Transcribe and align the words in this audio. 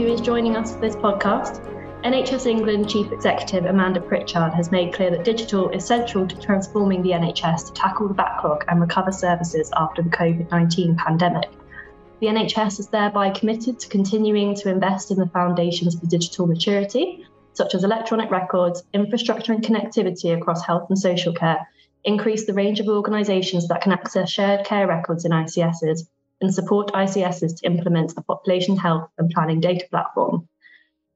who 0.00 0.06
is 0.06 0.22
joining 0.22 0.56
us 0.56 0.72
for 0.72 0.80
this 0.80 0.96
podcast. 0.96 1.62
NHS 2.04 2.46
England 2.46 2.88
Chief 2.88 3.12
Executive 3.12 3.66
Amanda 3.66 4.00
Pritchard 4.00 4.54
has 4.54 4.70
made 4.70 4.94
clear 4.94 5.10
that 5.10 5.24
digital 5.24 5.68
is 5.68 5.84
central 5.84 6.26
to 6.26 6.40
transforming 6.40 7.02
the 7.02 7.10
NHS 7.10 7.66
to 7.66 7.72
tackle 7.74 8.08
the 8.08 8.14
backlog 8.14 8.64
and 8.68 8.80
recover 8.80 9.12
services 9.12 9.70
after 9.76 10.00
the 10.00 10.08
COVID 10.08 10.50
19 10.50 10.96
pandemic. 10.96 11.50
The 12.20 12.28
NHS 12.28 12.80
is 12.80 12.88
thereby 12.88 13.28
committed 13.28 13.78
to 13.78 13.88
continuing 13.90 14.54
to 14.54 14.70
invest 14.70 15.10
in 15.10 15.18
the 15.18 15.26
foundations 15.26 16.00
for 16.00 16.06
digital 16.06 16.46
maturity, 16.46 17.26
such 17.52 17.74
as 17.74 17.84
electronic 17.84 18.30
records, 18.30 18.82
infrastructure 18.94 19.52
and 19.52 19.62
connectivity 19.62 20.34
across 20.34 20.64
health 20.64 20.88
and 20.88 20.98
social 20.98 21.34
care, 21.34 21.68
increase 22.04 22.46
the 22.46 22.54
range 22.54 22.80
of 22.80 22.88
organisations 22.88 23.68
that 23.68 23.82
can 23.82 23.92
access 23.92 24.30
shared 24.30 24.64
care 24.64 24.86
records 24.86 25.26
in 25.26 25.32
ICSs, 25.32 26.06
and 26.40 26.54
support 26.54 26.92
ICSs 26.92 27.56
to 27.58 27.66
implement 27.66 28.14
a 28.16 28.22
population 28.22 28.76
health 28.76 29.08
and 29.18 29.30
planning 29.30 29.60
data 29.60 29.86
platform. 29.90 30.48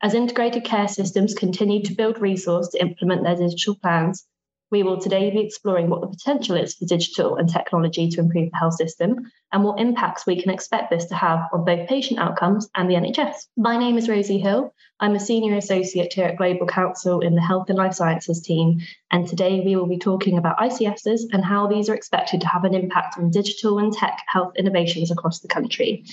As 0.03 0.15
integrated 0.15 0.65
care 0.65 0.89
systems 0.89 1.35
continue 1.35 1.83
to 1.83 1.95
build 1.95 2.21
resource 2.21 2.69
to 2.69 2.81
implement 2.81 3.23
their 3.23 3.37
digital 3.37 3.75
plans, 3.77 4.27
we 4.75 4.83
will 4.83 5.01
today 5.01 5.31
be 5.31 5.39
exploring 5.39 5.89
what 5.89 6.01
the 6.01 6.09
potential 6.09 6.57
is 6.57 6.75
for 6.75 6.85
digital 6.85 7.37
and 7.37 7.49
technology 7.49 8.09
to 8.09 8.19
improve 8.19 8.51
the 8.51 8.57
health 8.57 8.75
system 8.75 9.31
and 9.53 9.63
what 9.63 9.79
impacts 9.79 10.27
we 10.27 10.43
can 10.43 10.51
expect 10.51 10.91
this 10.91 11.05
to 11.05 11.15
have 11.15 11.47
on 11.53 11.65
both 11.65 11.89
patient 11.89 12.19
outcomes 12.19 12.69
and 12.75 12.91
the 12.91 12.97
NHS. 12.97 13.47
My 13.57 13.77
name 13.77 13.97
is 13.97 14.09
Rosie 14.09 14.41
Hill. 14.41 14.75
I'm 14.99 15.15
a 15.15 15.21
senior 15.21 15.57
associate 15.57 16.13
here 16.13 16.25
at 16.25 16.39
Global 16.39 16.67
Counsel 16.67 17.21
in 17.21 17.37
the 17.37 17.41
Health 17.41 17.69
and 17.69 17.79
Life 17.79 17.95
Sciences 17.95 18.43
team, 18.43 18.81
and 19.13 19.29
today 19.29 19.61
we 19.65 19.77
will 19.77 19.87
be 19.87 19.97
talking 19.97 20.39
about 20.39 20.59
ICSs 20.59 21.21
and 21.31 21.45
how 21.45 21.69
these 21.69 21.89
are 21.89 21.95
expected 21.95 22.41
to 22.41 22.49
have 22.49 22.65
an 22.65 22.75
impact 22.75 23.17
on 23.17 23.31
digital 23.31 23.79
and 23.79 23.93
tech 23.93 24.23
health 24.27 24.55
innovations 24.59 25.13
across 25.13 25.39
the 25.39 25.47
country. 25.47 26.05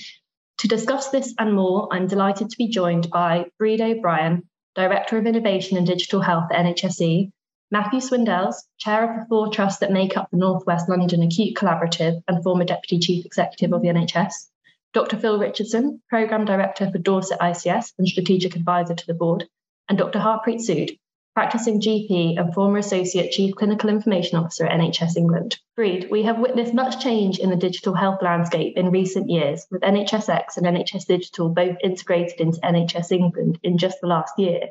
To 0.58 0.68
discuss 0.68 1.08
this 1.08 1.34
and 1.36 1.52
more, 1.52 1.88
I'm 1.90 2.06
delighted 2.06 2.50
to 2.50 2.58
be 2.58 2.68
joined 2.68 3.10
by 3.10 3.46
Bríd 3.60 3.80
O'Brien, 3.80 4.48
Director 4.76 5.18
of 5.18 5.26
Innovation 5.26 5.76
and 5.78 5.84
Digital 5.84 6.20
Health 6.20 6.52
at 6.52 6.64
NHSE, 6.64 7.32
Matthew 7.72 8.00
Swindells, 8.00 8.56
Chair 8.76 9.10
of 9.10 9.18
the 9.18 9.26
four 9.30 9.48
trusts 9.48 9.80
that 9.80 9.90
make 9.90 10.14
up 10.14 10.28
the 10.30 10.36
Northwest 10.36 10.90
London 10.90 11.22
Acute 11.22 11.56
Collaborative 11.56 12.22
and 12.28 12.42
former 12.42 12.64
Deputy 12.64 12.98
Chief 12.98 13.24
Executive 13.24 13.72
of 13.72 13.80
the 13.80 13.88
NHS, 13.88 14.50
Dr. 14.92 15.16
Phil 15.16 15.38
Richardson, 15.38 16.02
Programme 16.10 16.44
Director 16.44 16.90
for 16.90 16.98
Dorset 16.98 17.40
ICS 17.40 17.94
and 17.96 18.06
Strategic 18.06 18.56
Advisor 18.56 18.94
to 18.94 19.06
the 19.06 19.14
Board, 19.14 19.48
and 19.88 19.96
Dr. 19.96 20.18
Harpreet 20.18 20.60
Sood, 20.60 20.98
practicing 21.34 21.80
GP 21.80 22.38
and 22.38 22.52
former 22.52 22.76
Associate 22.76 23.30
Chief 23.30 23.54
Clinical 23.54 23.88
Information 23.88 24.38
Officer 24.38 24.66
at 24.66 24.78
NHS 24.78 25.16
England. 25.16 25.58
Bríd, 25.78 26.10
we 26.10 26.24
have 26.24 26.40
witnessed 26.40 26.74
much 26.74 27.02
change 27.02 27.38
in 27.38 27.48
the 27.48 27.56
digital 27.56 27.94
health 27.94 28.20
landscape 28.20 28.76
in 28.76 28.90
recent 28.90 29.30
years, 29.30 29.66
with 29.70 29.80
NHSX 29.80 30.58
and 30.58 30.66
NHS 30.66 31.06
Digital 31.06 31.48
both 31.48 31.78
integrated 31.82 32.38
into 32.38 32.60
NHS 32.60 33.12
England 33.12 33.58
in 33.62 33.78
just 33.78 34.02
the 34.02 34.08
last 34.08 34.38
year. 34.38 34.68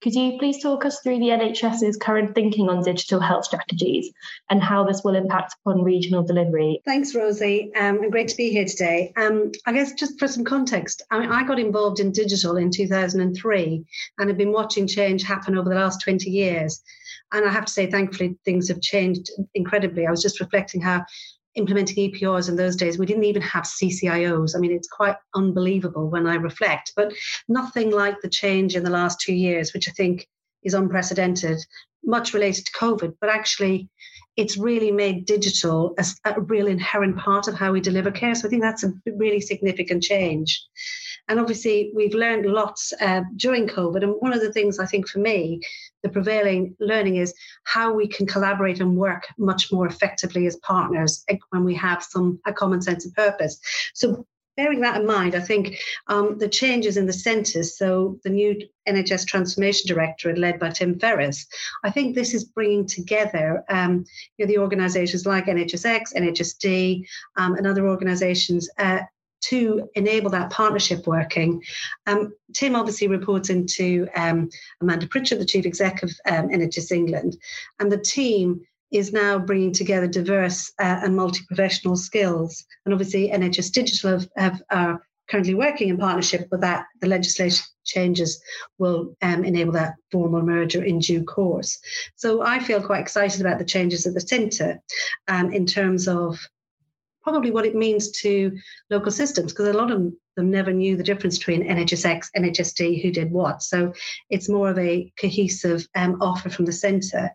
Could 0.00 0.14
you 0.14 0.38
please 0.38 0.62
talk 0.62 0.84
us 0.84 1.00
through 1.00 1.18
the 1.18 1.30
NHS's 1.30 1.96
current 1.96 2.34
thinking 2.34 2.68
on 2.68 2.84
digital 2.84 3.18
health 3.18 3.46
strategies 3.46 4.12
and 4.48 4.62
how 4.62 4.84
this 4.84 5.02
will 5.02 5.16
impact 5.16 5.56
upon 5.60 5.82
regional 5.82 6.22
delivery? 6.22 6.80
Thanks, 6.84 7.16
Rosie, 7.16 7.72
um, 7.74 8.02
and 8.02 8.12
great 8.12 8.28
to 8.28 8.36
be 8.36 8.50
here 8.50 8.64
today. 8.64 9.12
Um, 9.16 9.50
I 9.66 9.72
guess 9.72 9.92
just 9.94 10.16
for 10.18 10.28
some 10.28 10.44
context, 10.44 11.02
I, 11.10 11.18
mean, 11.18 11.30
I 11.32 11.42
got 11.42 11.58
involved 11.58 11.98
in 11.98 12.12
digital 12.12 12.56
in 12.56 12.70
2003 12.70 13.84
and 14.18 14.28
have 14.28 14.38
been 14.38 14.52
watching 14.52 14.86
change 14.86 15.24
happen 15.24 15.58
over 15.58 15.68
the 15.68 15.74
last 15.74 16.00
20 16.02 16.30
years. 16.30 16.80
And 17.32 17.44
I 17.44 17.50
have 17.50 17.64
to 17.64 17.72
say, 17.72 17.90
thankfully, 17.90 18.38
things 18.44 18.68
have 18.68 18.80
changed 18.80 19.30
incredibly. 19.54 20.06
I 20.06 20.10
was 20.10 20.22
just 20.22 20.38
reflecting 20.38 20.80
how 20.80 21.04
implementing 21.58 22.10
EPRs 22.10 22.48
in 22.48 22.56
those 22.56 22.76
days, 22.76 22.98
we 22.98 23.06
didn't 23.06 23.24
even 23.24 23.42
have 23.42 23.64
CCIOs. 23.64 24.56
I 24.56 24.58
mean, 24.58 24.72
it's 24.72 24.88
quite 24.88 25.16
unbelievable 25.34 26.08
when 26.08 26.26
I 26.26 26.36
reflect, 26.36 26.92
but 26.96 27.12
nothing 27.48 27.90
like 27.90 28.20
the 28.20 28.28
change 28.28 28.76
in 28.76 28.84
the 28.84 28.90
last 28.90 29.20
two 29.20 29.34
years, 29.34 29.74
which 29.74 29.88
I 29.88 29.92
think 29.92 30.26
is 30.62 30.74
unprecedented, 30.74 31.58
much 32.04 32.32
related 32.32 32.66
to 32.66 32.72
COVID, 32.72 33.16
but 33.20 33.30
actually 33.30 33.88
it's 34.36 34.56
really 34.56 34.92
made 34.92 35.26
digital 35.26 35.94
a, 35.98 36.04
a 36.24 36.40
real 36.40 36.68
inherent 36.68 37.16
part 37.18 37.48
of 37.48 37.54
how 37.54 37.72
we 37.72 37.80
deliver 37.80 38.10
care. 38.10 38.34
So 38.34 38.46
I 38.46 38.50
think 38.50 38.62
that's 38.62 38.84
a 38.84 38.92
really 39.16 39.40
significant 39.40 40.02
change. 40.02 40.64
And 41.28 41.38
obviously, 41.38 41.90
we've 41.94 42.14
learned 42.14 42.46
lots 42.46 42.92
uh, 43.00 43.22
during 43.36 43.68
COVID. 43.68 44.02
And 44.02 44.14
one 44.20 44.32
of 44.32 44.40
the 44.40 44.52
things 44.52 44.78
I 44.78 44.86
think 44.86 45.08
for 45.08 45.18
me 45.18 45.60
the 46.02 46.08
prevailing 46.08 46.76
learning 46.78 47.16
is 47.16 47.34
how 47.64 47.92
we 47.92 48.06
can 48.06 48.26
collaborate 48.26 48.80
and 48.80 48.96
work 48.96 49.26
much 49.36 49.72
more 49.72 49.86
effectively 49.86 50.46
as 50.46 50.56
partners 50.56 51.24
when 51.50 51.64
we 51.64 51.74
have 51.74 52.02
some 52.02 52.38
a 52.46 52.52
common 52.52 52.80
sense 52.80 53.04
of 53.04 53.14
purpose. 53.14 53.58
So 53.94 54.24
bearing 54.56 54.80
that 54.80 55.00
in 55.00 55.06
mind, 55.06 55.36
I 55.36 55.40
think 55.40 55.78
um, 56.08 56.36
the 56.38 56.48
changes 56.48 56.96
in 56.96 57.06
the 57.06 57.12
centres, 57.12 57.78
so 57.78 58.18
the 58.24 58.30
new 58.30 58.60
NHS 58.88 59.26
Transformation 59.26 59.86
Directorate 59.86 60.36
led 60.36 60.58
by 60.58 60.70
Tim 60.70 60.98
Ferris, 60.98 61.46
I 61.84 61.90
think 61.90 62.14
this 62.14 62.34
is 62.34 62.44
bringing 62.44 62.84
together 62.84 63.64
um, 63.68 64.04
you 64.36 64.44
know, 64.44 64.52
the 64.52 64.58
organisations 64.58 65.26
like 65.26 65.46
NHSX, 65.46 66.12
NHSD, 66.14 67.06
um, 67.36 67.54
and 67.54 67.68
other 67.68 67.86
organisations 67.86 68.68
uh, 68.78 69.00
to 69.40 69.88
enable 69.94 70.30
that 70.30 70.50
partnership 70.50 71.06
working. 71.06 71.62
Um, 72.06 72.34
Tim 72.54 72.74
obviously 72.74 73.08
reports 73.08 73.50
into 73.50 74.08
um, 74.14 74.48
Amanda 74.80 75.06
Pritchard, 75.06 75.40
the 75.40 75.44
chief 75.44 75.66
exec 75.66 76.02
of 76.02 76.10
um, 76.26 76.48
NHS 76.48 76.92
England, 76.92 77.36
and 77.78 77.90
the 77.90 77.98
team 77.98 78.62
is 78.90 79.12
now 79.12 79.38
bringing 79.38 79.72
together 79.72 80.06
diverse 80.06 80.72
uh, 80.78 81.00
and 81.02 81.14
multi-professional 81.14 81.96
skills. 81.96 82.64
And 82.84 82.94
obviously, 82.94 83.28
NHS 83.28 83.72
Digital 83.72 84.12
have, 84.12 84.28
have, 84.36 84.62
are 84.70 85.02
currently 85.28 85.54
working 85.54 85.88
in 85.88 85.98
partnership 85.98 86.48
with 86.50 86.62
that. 86.62 86.86
The 87.00 87.06
legislation 87.06 87.64
changes 87.84 88.42
will 88.78 89.14
um, 89.22 89.44
enable 89.44 89.72
that 89.72 89.94
formal 90.10 90.42
merger 90.42 90.82
in 90.82 90.98
due 91.00 91.24
course. 91.24 91.78
So 92.16 92.42
I 92.42 92.60
feel 92.60 92.82
quite 92.82 93.00
excited 93.00 93.40
about 93.40 93.58
the 93.58 93.64
changes 93.64 94.06
at 94.06 94.14
the 94.14 94.20
centre 94.20 94.80
um, 95.28 95.52
in 95.52 95.66
terms 95.66 96.08
of 96.08 96.38
probably 97.22 97.50
what 97.50 97.66
it 97.66 97.74
means 97.74 98.10
to 98.22 98.56
local 98.90 99.12
systems 99.12 99.52
because 99.52 99.68
a 99.68 99.72
lot 99.72 99.90
of 99.90 99.98
them 100.36 100.50
never 100.50 100.72
knew 100.72 100.96
the 100.96 101.02
difference 101.02 101.38
between 101.38 101.68
NHSX, 101.68 102.28
NHSD, 102.36 103.02
who 103.02 103.10
did 103.10 103.30
what. 103.30 103.62
So 103.62 103.92
it's 104.30 104.48
more 104.48 104.70
of 104.70 104.78
a 104.78 105.12
cohesive 105.20 105.86
um, 105.94 106.20
offer 106.20 106.48
from 106.48 106.64
the 106.64 106.72
centre. 106.72 107.30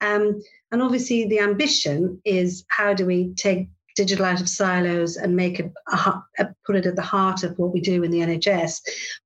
Um, 0.00 0.40
and 0.70 0.82
obviously, 0.82 1.26
the 1.26 1.40
ambition 1.40 2.20
is 2.24 2.64
how 2.68 2.94
do 2.94 3.06
we 3.06 3.34
take 3.34 3.68
digital 3.96 4.26
out 4.26 4.40
of 4.40 4.48
silos 4.48 5.16
and 5.16 5.34
make 5.34 5.58
it 5.58 5.72
a, 5.90 6.22
a, 6.38 6.54
put 6.66 6.76
it 6.76 6.86
at 6.86 6.94
the 6.96 7.02
heart 7.02 7.42
of 7.42 7.58
what 7.58 7.72
we 7.72 7.80
do 7.80 8.02
in 8.04 8.10
the 8.10 8.20
NHS, 8.20 8.80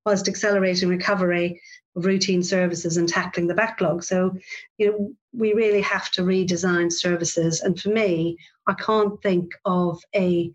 whilst 0.06 0.28
accelerating 0.28 0.88
recovery 0.88 1.60
of 1.96 2.06
routine 2.06 2.42
services 2.42 2.96
and 2.96 3.08
tackling 3.08 3.46
the 3.46 3.54
backlog. 3.54 4.02
So, 4.02 4.36
you 4.78 4.90
know, 4.90 5.12
we 5.32 5.52
really 5.54 5.80
have 5.82 6.10
to 6.12 6.22
redesign 6.22 6.92
services. 6.92 7.60
And 7.60 7.78
for 7.80 7.88
me, 7.88 8.36
I 8.66 8.74
can't 8.74 9.20
think 9.22 9.52
of 9.64 10.00
a 10.14 10.52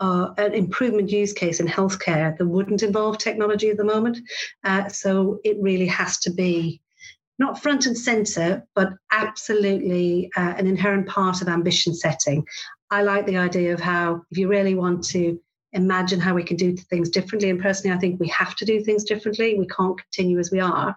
uh, 0.00 0.32
an 0.38 0.54
improvement 0.54 1.10
use 1.10 1.32
case 1.32 1.58
in 1.58 1.66
healthcare 1.66 2.36
that 2.38 2.46
wouldn't 2.46 2.84
involve 2.84 3.18
technology 3.18 3.68
at 3.68 3.76
the 3.76 3.84
moment. 3.84 4.16
Uh, 4.62 4.88
so 4.88 5.40
it 5.42 5.56
really 5.60 5.86
has 5.86 6.20
to 6.20 6.30
be 6.30 6.80
not 7.38 7.60
front 7.60 7.86
and 7.86 7.96
center, 7.96 8.64
but 8.74 8.90
absolutely 9.12 10.30
uh, 10.36 10.54
an 10.56 10.66
inherent 10.66 11.08
part 11.08 11.42
of 11.42 11.48
ambition 11.48 11.94
setting. 11.94 12.46
I 12.90 13.02
like 13.02 13.26
the 13.26 13.36
idea 13.36 13.74
of 13.74 13.80
how, 13.80 14.22
if 14.30 14.38
you 14.38 14.48
really 14.48 14.74
want 14.74 15.04
to 15.06 15.40
imagine 15.72 16.20
how 16.20 16.34
we 16.34 16.42
can 16.42 16.56
do 16.56 16.76
things 16.76 17.10
differently. 17.10 17.50
And 17.50 17.60
personally, 17.60 17.96
I 17.96 18.00
think 18.00 18.18
we 18.18 18.28
have 18.28 18.56
to 18.56 18.64
do 18.64 18.82
things 18.82 19.04
differently. 19.04 19.58
We 19.58 19.66
can't 19.66 20.00
continue 20.00 20.38
as 20.38 20.50
we 20.50 20.60
are. 20.60 20.96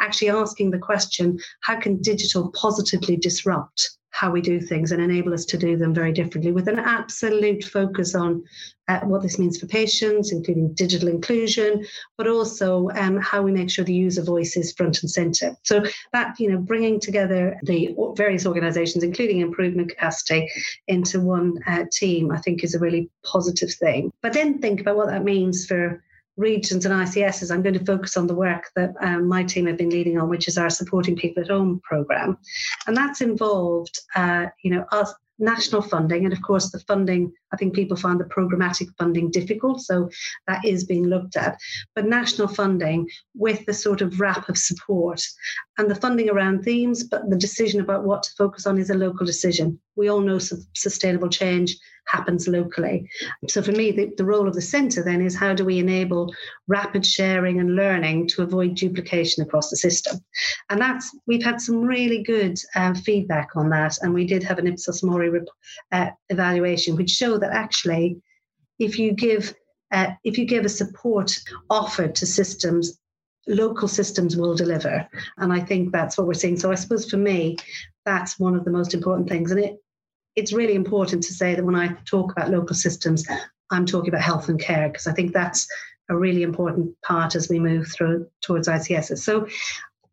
Actually, 0.00 0.30
asking 0.30 0.70
the 0.70 0.78
question 0.78 1.38
how 1.60 1.78
can 1.78 2.00
digital 2.02 2.50
positively 2.52 3.16
disrupt 3.16 3.90
how 4.18 4.32
we 4.32 4.40
do 4.40 4.60
things 4.60 4.90
and 4.90 5.00
enable 5.00 5.32
us 5.32 5.44
to 5.44 5.56
do 5.56 5.76
them 5.76 5.94
very 5.94 6.12
differently 6.12 6.50
with 6.50 6.66
an 6.66 6.80
absolute 6.80 7.62
focus 7.62 8.16
on 8.16 8.42
uh, 8.88 8.98
what 9.00 9.22
this 9.22 9.38
means 9.38 9.58
for 9.58 9.66
patients, 9.66 10.32
including 10.32 10.74
digital 10.74 11.08
inclusion, 11.08 11.86
but 12.16 12.26
also 12.26 12.90
um, 12.96 13.18
how 13.18 13.42
we 13.42 13.52
make 13.52 13.70
sure 13.70 13.84
the 13.84 13.94
user 13.94 14.22
voice 14.22 14.56
is 14.56 14.72
front 14.72 15.02
and 15.02 15.10
center. 15.10 15.54
So 15.62 15.84
that, 16.12 16.40
you 16.40 16.50
know, 16.50 16.58
bringing 16.58 16.98
together 16.98 17.56
the 17.62 17.94
various 18.16 18.44
organizations, 18.44 19.04
including 19.04 19.38
improvement 19.38 19.90
capacity, 19.90 20.50
into 20.88 21.20
one 21.20 21.58
uh, 21.68 21.84
team, 21.92 22.32
I 22.32 22.38
think 22.38 22.64
is 22.64 22.74
a 22.74 22.80
really 22.80 23.10
positive 23.24 23.72
thing. 23.72 24.10
But 24.22 24.32
then 24.32 24.58
think 24.58 24.80
about 24.80 24.96
what 24.96 25.08
that 25.10 25.22
means 25.22 25.64
for 25.64 26.02
regions 26.38 26.86
and 26.86 26.94
ICSs, 26.94 27.52
I'm 27.52 27.62
going 27.62 27.78
to 27.78 27.84
focus 27.84 28.16
on 28.16 28.26
the 28.26 28.34
work 28.34 28.70
that 28.76 28.94
um, 29.00 29.28
my 29.28 29.42
team 29.42 29.66
have 29.66 29.76
been 29.76 29.90
leading 29.90 30.18
on, 30.18 30.28
which 30.28 30.48
is 30.48 30.56
our 30.56 30.70
Supporting 30.70 31.16
People 31.16 31.42
at 31.42 31.50
Home 31.50 31.80
program. 31.82 32.38
And 32.86 32.96
that's 32.96 33.20
involved, 33.20 33.98
uh, 34.14 34.46
you 34.62 34.70
know, 34.70 34.84
us, 34.92 35.12
national 35.38 35.82
funding 35.82 36.24
and, 36.24 36.32
of 36.32 36.42
course, 36.42 36.70
the 36.70 36.80
funding 36.80 37.32
I 37.52 37.56
think 37.56 37.74
people 37.74 37.96
find 37.96 38.20
the 38.20 38.24
programmatic 38.24 38.88
funding 38.98 39.30
difficult, 39.30 39.80
so 39.80 40.08
that 40.46 40.64
is 40.64 40.84
being 40.84 41.06
looked 41.06 41.36
at. 41.36 41.58
But 41.94 42.06
national 42.06 42.48
funding 42.48 43.08
with 43.34 43.64
the 43.66 43.74
sort 43.74 44.00
of 44.00 44.20
wrap 44.20 44.48
of 44.48 44.58
support 44.58 45.22
and 45.78 45.90
the 45.90 45.94
funding 45.94 46.28
around 46.28 46.62
themes, 46.62 47.04
but 47.04 47.28
the 47.30 47.36
decision 47.36 47.80
about 47.80 48.04
what 48.04 48.22
to 48.24 48.30
focus 48.36 48.66
on 48.66 48.78
is 48.78 48.90
a 48.90 48.94
local 48.94 49.24
decision. 49.24 49.78
We 49.96 50.08
all 50.08 50.20
know 50.20 50.38
sustainable 50.38 51.28
change 51.28 51.76
happens 52.08 52.48
locally. 52.48 53.08
So 53.48 53.62
for 53.62 53.72
me, 53.72 53.92
the, 53.92 54.10
the 54.16 54.24
role 54.24 54.48
of 54.48 54.54
the 54.54 54.62
centre 54.62 55.02
then 55.02 55.20
is 55.20 55.36
how 55.36 55.54
do 55.54 55.64
we 55.64 55.78
enable 55.78 56.34
rapid 56.66 57.06
sharing 57.06 57.60
and 57.60 57.76
learning 57.76 58.28
to 58.28 58.42
avoid 58.42 58.74
duplication 58.74 59.42
across 59.42 59.70
the 59.70 59.76
system? 59.76 60.18
And 60.70 60.80
that's 60.80 61.14
we've 61.26 61.44
had 61.44 61.60
some 61.60 61.82
really 61.82 62.22
good 62.22 62.58
uh, 62.74 62.94
feedback 62.94 63.50
on 63.56 63.70
that, 63.70 63.98
and 64.02 64.12
we 64.12 64.26
did 64.26 64.42
have 64.42 64.58
an 64.58 64.66
Ipsos 64.66 65.02
Mori 65.02 65.30
uh, 65.92 66.06
evaluation 66.30 66.96
which 66.96 67.10
showed 67.10 67.37
that 67.38 67.52
actually, 67.52 68.20
if 68.78 68.98
you 68.98 69.12
give 69.12 69.54
uh, 69.90 70.10
if 70.24 70.36
you 70.36 70.44
give 70.44 70.64
a 70.64 70.68
support 70.68 71.38
offer 71.70 72.08
to 72.08 72.26
systems 72.26 72.98
local 73.48 73.88
systems 73.88 74.36
will 74.36 74.54
deliver. 74.54 75.08
And 75.38 75.52
I 75.52 75.60
think 75.60 75.90
that's 75.90 76.18
what 76.18 76.26
we're 76.26 76.34
seeing. 76.34 76.58
So 76.58 76.70
I 76.70 76.74
suppose 76.74 77.10
for 77.10 77.16
me, 77.16 77.56
that's 78.04 78.38
one 78.38 78.54
of 78.54 78.64
the 78.64 78.70
most 78.70 78.94
important 78.94 79.28
things. 79.28 79.50
And 79.50 79.60
it 79.60 79.78
it's 80.36 80.52
really 80.52 80.74
important 80.74 81.24
to 81.24 81.32
say 81.32 81.56
that 81.56 81.64
when 81.64 81.74
I 81.74 81.96
talk 82.04 82.30
about 82.30 82.50
local 82.50 82.76
systems, 82.76 83.26
I'm 83.72 83.86
talking 83.86 84.10
about 84.10 84.22
health 84.22 84.48
and 84.48 84.60
care 84.60 84.88
because 84.88 85.08
I 85.08 85.12
think 85.12 85.32
that's 85.32 85.66
a 86.08 86.16
really 86.16 86.42
important 86.42 86.94
part 87.02 87.34
as 87.34 87.48
we 87.48 87.58
move 87.58 87.88
through 87.88 88.28
towards 88.40 88.68
ICSs. 88.68 89.18
So 89.18 89.48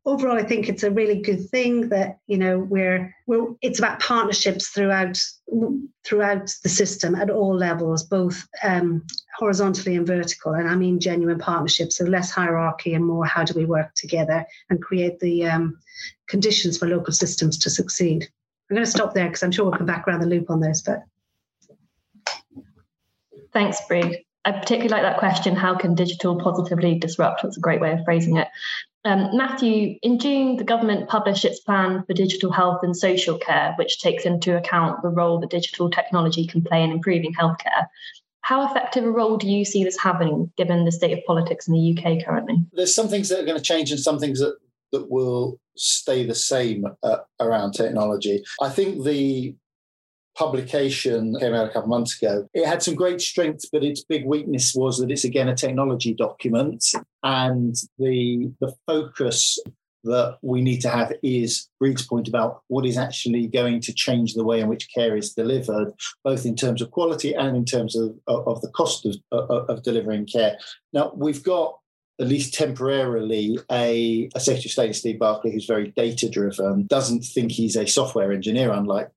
overall, 0.06 0.38
I 0.38 0.44
think 0.44 0.70
it's 0.70 0.84
a 0.84 0.92
really 0.92 1.22
good 1.22 1.50
thing 1.50 1.90
that 1.90 2.20
you 2.28 2.38
know 2.38 2.60
we're 2.60 3.14
we're 3.26 3.48
it's 3.62 3.80
about 3.80 4.00
partnerships 4.00 4.70
throughout 4.70 5.20
throughout 6.06 6.54
the 6.64 6.70
system 6.70 7.16
at 7.16 7.30
all 7.30 7.56
levels, 7.56 8.04
both 8.04 8.48
um, 8.64 9.04
horizontally 9.38 9.96
and 9.96 10.08
vertical. 10.08 10.54
And 10.54 10.70
I 10.70 10.76
mean 10.76 11.00
genuine 11.00 11.40
partnerships, 11.40 11.98
so 11.98 12.06
less 12.06 12.32
hierarchy 12.32 12.94
and 12.94 13.06
more 13.06 13.26
how 13.26 13.44
do 13.44 13.54
we 13.54 13.66
work 13.66 13.94
together 13.96 14.46
and 14.70 14.82
create 14.82 15.20
the 15.20 15.46
um, 15.46 15.78
conditions 16.28 16.78
for 16.78 16.88
local 16.88 17.14
systems 17.14 17.58
to 17.60 17.70
succeed. 17.70 18.28
I'm 18.70 18.76
going 18.76 18.86
to 18.86 18.92
stop 18.92 19.14
there 19.14 19.28
because 19.28 19.44
I'm 19.44 19.52
sure 19.52 19.66
we'll 19.66 19.78
come 19.78 19.86
back 19.86 20.08
around 20.08 20.22
the 20.22 20.28
loop 20.28 20.50
on 20.50 20.60
this. 20.60 20.82
But 20.82 21.04
thanks, 23.54 23.80
Bríd. 23.90 24.24
I 24.44 24.52
particularly 24.52 24.90
like 24.90 25.02
that 25.02 25.18
question 25.18 25.56
how 25.56 25.76
can 25.76 25.96
digital 25.96 26.40
positively 26.40 27.00
disrupt? 27.00 27.42
That's 27.42 27.58
a 27.58 27.62
great 27.62 27.82
way 27.82 27.94
of 27.94 28.04
phrasing 28.06 28.38
it. 28.38 28.48
Um, 29.06 29.38
Matthew, 29.38 30.00
in 30.02 30.18
June, 30.18 30.58
the 30.58 30.64
government 30.64 31.08
published 31.08 31.46
its 31.46 31.60
plan 31.60 32.04
for 32.06 32.14
digital 32.14 32.52
health 32.52 32.80
and 32.82 32.98
social 32.98 33.38
care, 33.38 33.74
which 33.78 34.02
takes 34.02 34.26
into 34.26 34.58
account 34.58 35.04
the 35.04 35.10
role 35.10 35.40
that 35.40 35.52
digital 35.52 35.92
technology 35.92 36.48
can 36.48 36.64
play 36.64 36.84
in 36.84 36.90
improving 36.92 37.34
healthcare. 37.34 37.88
How 38.42 38.68
effective 38.68 39.04
a 39.04 39.12
role 39.12 39.38
do 39.38 39.48
you 39.48 39.64
see 39.64 39.84
this 39.84 39.98
having, 39.98 40.52
given 40.58 40.86
the 40.86 40.92
state 40.92 41.16
of 41.16 41.24
politics 41.26 41.68
in 41.68 41.76
the 41.76 41.98
UK 41.98 42.26
currently? 42.26 42.58
There's 42.74 42.94
some 42.94 43.08
things 43.08 43.30
that 43.30 43.40
are 43.40 43.46
going 43.46 43.58
to 43.58 43.64
change 43.64 43.92
and 43.92 44.00
some 44.00 44.20
things 44.20 44.40
that, 44.40 44.58
that 44.92 45.10
will 45.10 45.60
stay 45.78 46.26
the 46.26 46.36
same 46.36 46.86
uh, 47.04 47.18
around 47.40 47.74
technology. 47.74 48.44
I 48.60 48.70
think 48.70 49.04
the 49.04 49.56
publication 50.36 51.36
came 51.40 51.54
out 51.54 51.70
a 51.70 51.74
couple 51.74 51.90
months 51.90 52.22
ago. 52.22 52.48
It 52.54 52.66
had 52.66 52.84
some 52.84 52.96
great 52.96 53.22
strengths, 53.22 53.68
but 53.72 53.84
its 53.84 54.04
big 54.04 54.26
weakness 54.26 54.74
was 54.76 55.00
that 55.00 55.12
it's 55.12 55.24
again 55.24 55.50
a 55.50 55.56
technology 55.56 56.14
document, 56.14 56.86
and 57.24 57.76
the 57.98 58.52
the 58.60 58.74
focus 58.86 59.60
that 60.06 60.38
we 60.42 60.62
need 60.62 60.82
to 60.82 60.90
have 60.90 61.12
is 61.24 61.68
Bríd's 61.82 62.06
point 62.06 62.28
about 62.28 62.62
what 62.68 62.86
is 62.86 62.98
actually 62.98 63.48
going 63.48 63.82
to 63.82 63.94
change 63.94 64.34
the 64.34 64.44
way 64.44 64.60
in 64.60 64.68
which 64.68 64.88
care 64.94 65.18
is 65.18 65.34
delivered, 65.34 65.94
both 66.24 66.46
in 66.46 66.56
terms 66.56 66.82
of 66.82 66.92
quality 66.92 67.34
and 67.34 67.58
in 67.58 67.66
terms 67.66 67.96
of, 67.96 68.16
of, 68.28 68.62
the 68.62 68.70
cost 68.70 69.06
of, 69.06 69.16
of, 69.32 69.68
of 69.68 69.84
delivering 69.84 70.28
care. 70.28 70.58
Now, 70.94 71.12
we've 71.16 71.44
got 71.44 71.80
at 72.20 72.28
least 72.28 72.54
temporarily, 72.54 73.60
a, 73.72 74.30
a 74.36 74.40
Secretary 74.40 74.68
of 74.68 74.72
State, 74.72 74.96
Steve 74.96 75.20
Barclay, 75.20 75.52
who's 75.52 75.66
very 75.66 75.92
data 75.98 76.30
driven, 76.30 76.86
doesn't 76.88 77.24
think 77.24 77.52
he's 77.52 77.76
a 77.76 77.86
software 77.86 78.32
engineer, 78.32 78.72
unlike 78.72 79.10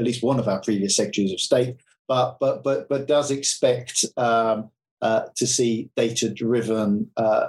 at 0.00 0.06
least 0.06 0.22
one 0.22 0.40
of 0.40 0.48
our 0.48 0.60
previous 0.60 0.96
Secretaries 0.96 1.32
of 1.32 1.40
State, 1.40 1.76
but 2.08 2.38
but 2.40 2.64
but 2.64 2.88
but 2.88 3.06
does 3.06 3.30
expect 3.30 4.04
um, 4.16 4.70
uh, 5.02 5.26
to 5.36 5.46
see 5.46 5.90
data 5.96 6.28
driven 6.28 7.10
uh, 7.16 7.48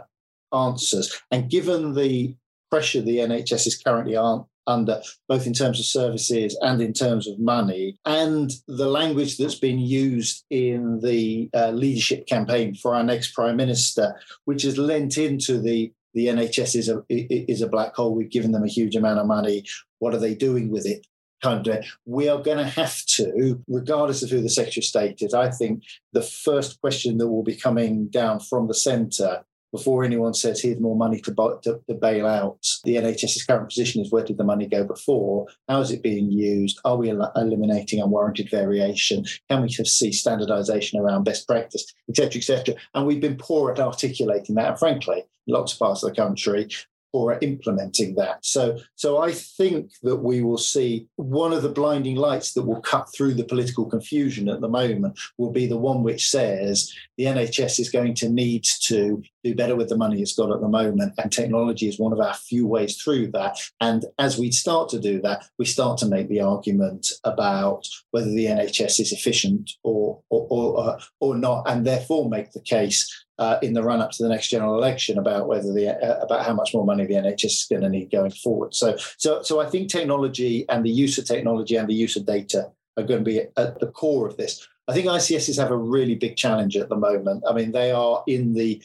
answers. 0.54 1.22
And 1.32 1.50
given 1.50 1.94
the 1.94 2.36
pressure 2.70 3.02
the 3.02 3.18
NHS 3.18 3.68
is 3.68 3.82
currently 3.82 4.16
on, 4.16 4.46
under, 4.68 5.02
both 5.28 5.48
in 5.48 5.54
terms 5.54 5.80
of 5.80 5.86
services 5.86 6.58
and 6.62 6.82
in 6.82 6.94
terms 6.94 7.28
of 7.28 7.40
money, 7.40 7.98
and 8.06 8.52
the 8.68 8.88
language 8.88 9.38
that's 9.38 9.56
been 9.56 9.80
used 9.80 10.46
in 10.50 11.00
the 11.02 11.50
uh, 11.54 11.72
leadership 11.72 12.28
campaign 12.28 12.76
for 12.76 12.96
our 12.96 13.04
next 13.04 13.34
prime 13.34 13.58
minister, 13.58 14.16
which 14.46 14.64
has 14.64 14.78
lent 14.78 15.18
into 15.18 15.60
the 15.60 15.92
the 16.14 16.28
NHS 16.28 16.76
is 16.76 16.90
a 16.90 17.04
is 17.10 17.62
a 17.62 17.70
black 17.70 17.96
hole. 17.96 18.14
We've 18.14 18.30
given 18.30 18.52
them 18.52 18.64
a 18.64 18.68
huge 18.68 18.96
amount 18.96 19.20
of 19.20 19.28
money. 19.28 19.64
What 20.00 20.14
are 20.14 20.20
they 20.20 20.36
doing 20.36 20.70
with 20.70 20.86
it? 20.86 21.08
Kind 21.42 21.68
of, 21.68 21.86
we 22.06 22.30
are 22.30 22.42
going 22.42 22.58
to 22.58 22.64
have 22.64 23.04
to, 23.16 23.60
regardless 23.68 24.22
of 24.22 24.30
who 24.30 24.42
the 24.42 24.50
Secretary 24.50 24.82
of 24.82 24.86
State 24.86 25.22
is. 25.22 25.34
I 25.34 25.50
think 25.50 25.84
the 26.14 26.22
first 26.22 26.80
question 26.82 27.18
that 27.18 27.28
will 27.28 27.44
be 27.44 27.56
coming 27.56 28.08
down 28.08 28.40
from 28.40 28.68
the 28.68 28.76
centre 28.76 29.44
before 29.72 30.04
anyone 30.04 30.34
says 30.34 30.62
here's 30.62 30.80
more 30.80 30.98
money 30.98 31.20
to, 31.22 31.34
to, 31.64 31.82
to, 31.88 31.94
bail 31.94 32.28
out 32.28 32.60
the 32.84 32.96
NHS's 32.96 33.46
current 33.46 33.70
position 33.70 34.02
is 34.02 34.12
where 34.12 34.24
did 34.24 34.38
the 34.38 34.44
money 34.44 34.68
go 34.68 34.84
before? 34.84 35.48
How 35.70 35.80
is 35.80 35.92
it 35.92 36.04
being 36.04 36.32
used? 36.32 36.80
Are 36.84 36.98
we 36.98 37.10
el- 37.10 37.32
eliminating 37.36 38.02
unwarranted 38.02 38.50
variation? 38.50 39.26
Can 39.50 39.62
we 39.62 39.70
see 39.70 40.10
standardisation 40.10 41.00
around 41.00 41.24
best 41.24 41.48
practice, 41.48 41.86
etc., 42.10 42.40
etc.? 42.40 42.76
And 42.94 43.06
we've 43.08 43.22
been 43.22 43.38
poor 43.38 43.72
at 43.72 43.80
articulating 43.80 44.56
that. 44.56 44.70
And 44.70 44.80
frankly, 44.80 45.24
lots 45.48 45.74
of 45.74 45.80
parts 45.80 46.04
of 46.04 46.10
the 46.10 46.16
country, 46.16 46.68
or 47.14 47.34
at 47.34 47.44
implementing 47.44 48.16
that. 48.16 48.46
So, 48.46 48.78
so 48.96 49.18
I 49.18 49.32
think 49.32 49.92
that 50.04 50.18
we 50.18 50.42
will 50.42 50.58
see 50.58 51.08
one 51.16 51.54
of 51.54 51.62
the 51.62 51.70
blinding 51.70 52.16
lights 52.16 52.54
that 52.54 52.64
will 52.64 52.82
cut 52.82 53.08
through 53.14 53.34
the 53.34 53.44
political 53.44 53.86
confusion 53.86 54.48
at 54.50 54.62
the 54.62 54.70
moment 54.70 55.20
will 55.38 55.52
be 55.52 55.68
the 55.68 55.78
one 55.78 56.04
which 56.04 56.30
says 56.30 56.94
the 57.18 57.26
NHS 57.26 57.80
is 57.80 57.90
going 57.90 58.16
to 58.16 58.30
need 58.30 58.64
to 58.84 59.22
do 59.44 59.56
better 59.56 59.76
with 59.76 59.90
the 59.90 59.98
money 59.98 60.22
it's 60.22 60.36
got 60.36 60.52
at 60.52 60.62
the 60.62 60.68
moment, 60.68 61.14
and 61.18 61.32
technology 61.32 61.88
is 61.88 62.00
one 62.00 62.14
of 62.14 62.20
our 62.20 62.34
few 62.34 62.68
ways 62.68 63.02
through 63.02 63.28
that. 63.32 63.58
And 63.80 64.06
as 64.20 64.38
we 64.38 64.52
start 64.52 64.90
to 64.90 65.00
do 65.00 65.22
that, 65.22 65.46
we 65.58 65.66
start 65.66 65.98
to 66.00 66.08
make 66.08 66.30
the 66.30 66.42
argument 66.42 67.08
about 67.24 67.88
whether 68.12 68.30
the 68.30 68.46
NHS 68.46 69.00
is 69.00 69.12
efficient 69.12 69.72
or 69.84 70.22
or 70.30 70.48
or, 70.50 71.00
or 71.20 71.36
not, 71.36 71.70
and 71.70 71.86
therefore 71.86 72.30
make 72.30 72.52
the 72.52 72.62
case 72.62 73.26
uh, 73.42 73.58
in 73.64 73.74
the 73.74 73.82
run 73.82 74.02
up 74.02 74.12
to 74.12 74.22
the 74.22 74.30
next 74.30 74.50
general 74.50 74.76
election 74.76 75.18
about 75.18 75.48
whether 75.48 75.74
the 75.74 75.90
uh, 75.90 76.24
about 76.24 76.46
how 76.46 76.54
much 76.54 76.76
more 76.76 76.86
money 76.86 77.08
the 77.08 77.16
NHS 77.16 77.46
is 77.46 77.68
going 77.68 77.82
to 77.82 77.90
need 77.90 78.12
going 78.12 78.30
forward. 78.30 78.76
So, 78.76 78.96
so, 79.18 79.42
so 79.42 79.60
I 79.60 79.68
think 79.68 79.90
technology 79.90 80.64
and 80.70 80.86
the 80.86 80.92
use 80.92 81.18
of 81.18 81.26
technology 81.26 81.76
and 81.76 81.90
the 81.90 81.96
use 81.96 82.16
of 82.16 82.28
data 82.28 82.70
are 82.98 83.04
going 83.04 83.22
to 83.22 83.26
be 83.26 83.40
at 83.58 83.80
the 83.80 83.88
core 83.88 84.28
of 84.28 84.38
this. 84.38 84.68
I 84.88 84.94
think 84.94 85.08
ICSs 85.08 85.58
have 85.58 85.72
a 85.72 85.78
really 85.78 86.14
big 86.14 86.36
challenge 86.36 86.78
at 86.78 86.90
the 86.90 86.96
moment. 86.96 87.44
I 87.50 87.54
mean, 87.54 87.72
they 87.72 87.92
are 87.92 88.24
in 88.28 88.54
the 88.54 88.80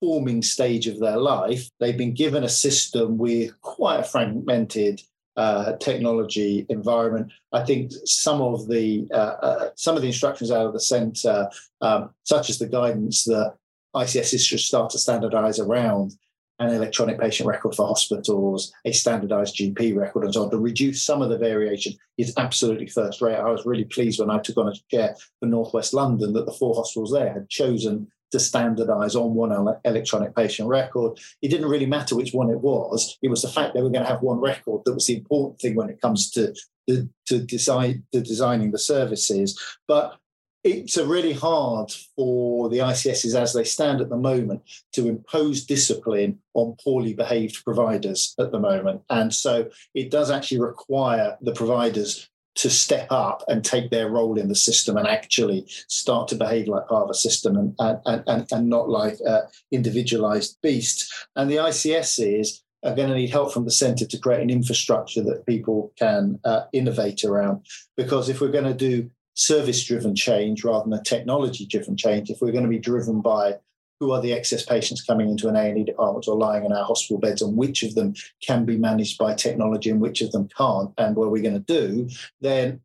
forming 0.00 0.40
stage 0.42 0.86
of 0.86 1.00
their 1.00 1.18
life. 1.18 1.68
They've 1.78 1.98
been 1.98 2.14
given 2.14 2.44
a 2.44 2.48
system 2.48 3.18
with 3.18 3.60
quite 3.60 4.00
a 4.00 4.04
fragmented 4.04 5.02
uh, 5.36 5.76
technology 5.76 6.64
environment. 6.70 7.30
I 7.52 7.62
think 7.62 7.92
some 8.06 8.40
of 8.40 8.68
the 8.68 9.06
uh, 9.12 9.36
uh, 9.48 9.70
some 9.76 9.96
of 9.96 10.02
the 10.02 10.08
instructions 10.08 10.50
out 10.50 10.66
of 10.66 10.72
the 10.72 10.80
centre, 10.80 11.50
um, 11.82 12.10
such 12.24 12.48
as 12.48 12.58
the 12.58 12.68
guidance 12.68 13.24
that 13.24 13.54
ICSs 13.98 14.46
should 14.46 14.60
start 14.60 14.90
to 14.90 14.98
standardize 14.98 15.58
around 15.58 16.12
an 16.60 16.74
electronic 16.74 17.20
patient 17.20 17.48
record 17.48 17.74
for 17.74 17.86
hospitals, 17.86 18.72
a 18.84 18.92
standardized 18.92 19.56
GP 19.56 19.96
record, 19.96 20.24
and 20.24 20.34
so 20.34 20.44
on 20.44 20.50
to 20.50 20.58
reduce 20.58 21.04
some 21.04 21.22
of 21.22 21.28
the 21.28 21.38
variation 21.38 21.94
is 22.16 22.34
absolutely 22.36 22.88
first 22.88 23.20
rate. 23.20 23.36
I 23.36 23.50
was 23.50 23.64
really 23.64 23.84
pleased 23.84 24.18
when 24.18 24.30
I 24.30 24.40
took 24.40 24.56
on 24.56 24.68
a 24.68 24.74
chair 24.90 25.14
for 25.38 25.46
Northwest 25.46 25.94
London 25.94 26.32
that 26.32 26.46
the 26.46 26.52
four 26.52 26.74
hospitals 26.74 27.12
there 27.12 27.32
had 27.32 27.48
chosen 27.48 28.08
to 28.30 28.40
standardize 28.40 29.16
on 29.16 29.34
one 29.34 29.52
electronic 29.84 30.34
patient 30.34 30.68
record. 30.68 31.18
It 31.40 31.48
didn't 31.48 31.68
really 31.68 31.86
matter 31.86 32.14
which 32.16 32.34
one 32.34 32.50
it 32.50 32.60
was. 32.60 33.16
It 33.22 33.28
was 33.28 33.42
the 33.42 33.48
fact 33.48 33.74
they 33.74 33.82
were 33.82 33.90
going 33.90 34.04
to 34.04 34.10
have 34.10 34.22
one 34.22 34.40
record 34.40 34.82
that 34.84 34.94
was 34.94 35.06
the 35.06 35.16
important 35.16 35.60
thing 35.60 35.76
when 35.76 35.88
it 35.88 36.00
comes 36.00 36.30
to, 36.32 36.54
to, 36.88 37.08
to 37.26 37.38
design 37.38 38.04
to 38.12 38.20
designing 38.20 38.70
the 38.70 38.78
services. 38.78 39.58
But 39.86 40.18
it's 40.64 40.96
really 40.96 41.32
hard 41.32 41.92
for 42.16 42.68
the 42.68 42.78
ICSs 42.78 43.34
as 43.34 43.52
they 43.52 43.64
stand 43.64 44.00
at 44.00 44.08
the 44.08 44.16
moment 44.16 44.62
to 44.92 45.08
impose 45.08 45.64
discipline 45.64 46.38
on 46.54 46.76
poorly 46.82 47.14
behaved 47.14 47.64
providers 47.64 48.34
at 48.38 48.50
the 48.50 48.58
moment. 48.58 49.02
And 49.08 49.32
so 49.32 49.70
it 49.94 50.10
does 50.10 50.30
actually 50.30 50.60
require 50.60 51.36
the 51.40 51.52
providers 51.52 52.28
to 52.56 52.68
step 52.68 53.06
up 53.10 53.44
and 53.46 53.64
take 53.64 53.90
their 53.90 54.10
role 54.10 54.36
in 54.36 54.48
the 54.48 54.54
system 54.54 54.96
and 54.96 55.06
actually 55.06 55.64
start 55.86 56.26
to 56.26 56.34
behave 56.34 56.66
like 56.66 56.88
part 56.88 57.04
of 57.04 57.10
a 57.10 57.14
system 57.14 57.56
and, 57.56 57.74
and, 57.78 58.24
and, 58.26 58.46
and 58.50 58.68
not 58.68 58.88
like 58.88 59.16
uh, 59.24 59.42
individualized 59.70 60.58
beasts. 60.60 61.26
And 61.36 61.48
the 61.48 61.56
ICSs 61.56 62.60
are 62.84 62.96
going 62.96 63.08
to 63.08 63.14
need 63.14 63.30
help 63.30 63.52
from 63.52 63.64
the 63.64 63.70
centre 63.70 64.06
to 64.06 64.18
create 64.18 64.42
an 64.42 64.50
infrastructure 64.50 65.22
that 65.22 65.46
people 65.46 65.92
can 65.96 66.40
uh, 66.44 66.62
innovate 66.72 67.24
around. 67.24 67.64
Because 67.96 68.28
if 68.28 68.40
we're 68.40 68.48
going 68.48 68.64
to 68.64 68.74
do 68.74 69.08
service 69.38 69.84
driven 69.84 70.16
change 70.16 70.64
rather 70.64 70.84
than 70.84 70.98
a 70.98 71.02
technology 71.02 71.64
driven 71.64 71.96
change, 71.96 72.28
if 72.28 72.40
we're 72.40 72.52
going 72.52 72.64
to 72.64 72.70
be 72.70 72.78
driven 72.78 73.20
by 73.20 73.54
who 74.00 74.12
are 74.12 74.20
the 74.20 74.32
excess 74.32 74.64
patients 74.64 75.02
coming 75.02 75.28
into 75.28 75.48
an 75.48 75.56
A&E 75.56 75.84
department 75.84 76.26
or 76.28 76.36
lying 76.36 76.64
in 76.64 76.72
our 76.72 76.84
hospital 76.84 77.18
beds 77.18 77.42
and 77.42 77.56
which 77.56 77.82
of 77.82 77.94
them 77.94 78.14
can 78.46 78.64
be 78.64 78.76
managed 78.76 79.18
by 79.18 79.34
technology 79.34 79.90
and 79.90 80.00
which 80.00 80.20
of 80.20 80.30
them 80.32 80.48
can't 80.56 80.92
and 80.98 81.16
what 81.16 81.26
are 81.26 81.30
we 81.30 81.42
going 81.42 81.54
to 81.54 81.60
do, 81.60 82.08
then 82.40 82.80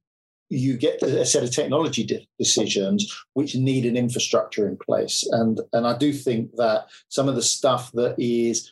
you 0.49 0.77
get 0.77 1.01
a 1.01 1.25
set 1.25 1.43
of 1.43 1.51
technology 1.51 2.03
de- 2.03 2.27
decisions 2.37 3.11
which 3.33 3.55
need 3.55 3.85
an 3.85 3.97
infrastructure 3.97 4.67
in 4.67 4.77
place. 4.77 5.27
And, 5.31 5.59
and 5.71 5.87
I 5.87 5.97
do 5.97 6.13
think 6.13 6.55
that 6.57 6.87
some 7.09 7.27
of 7.27 7.35
the 7.35 7.41
stuff 7.41 7.91
that 7.93 8.15
is 8.17 8.71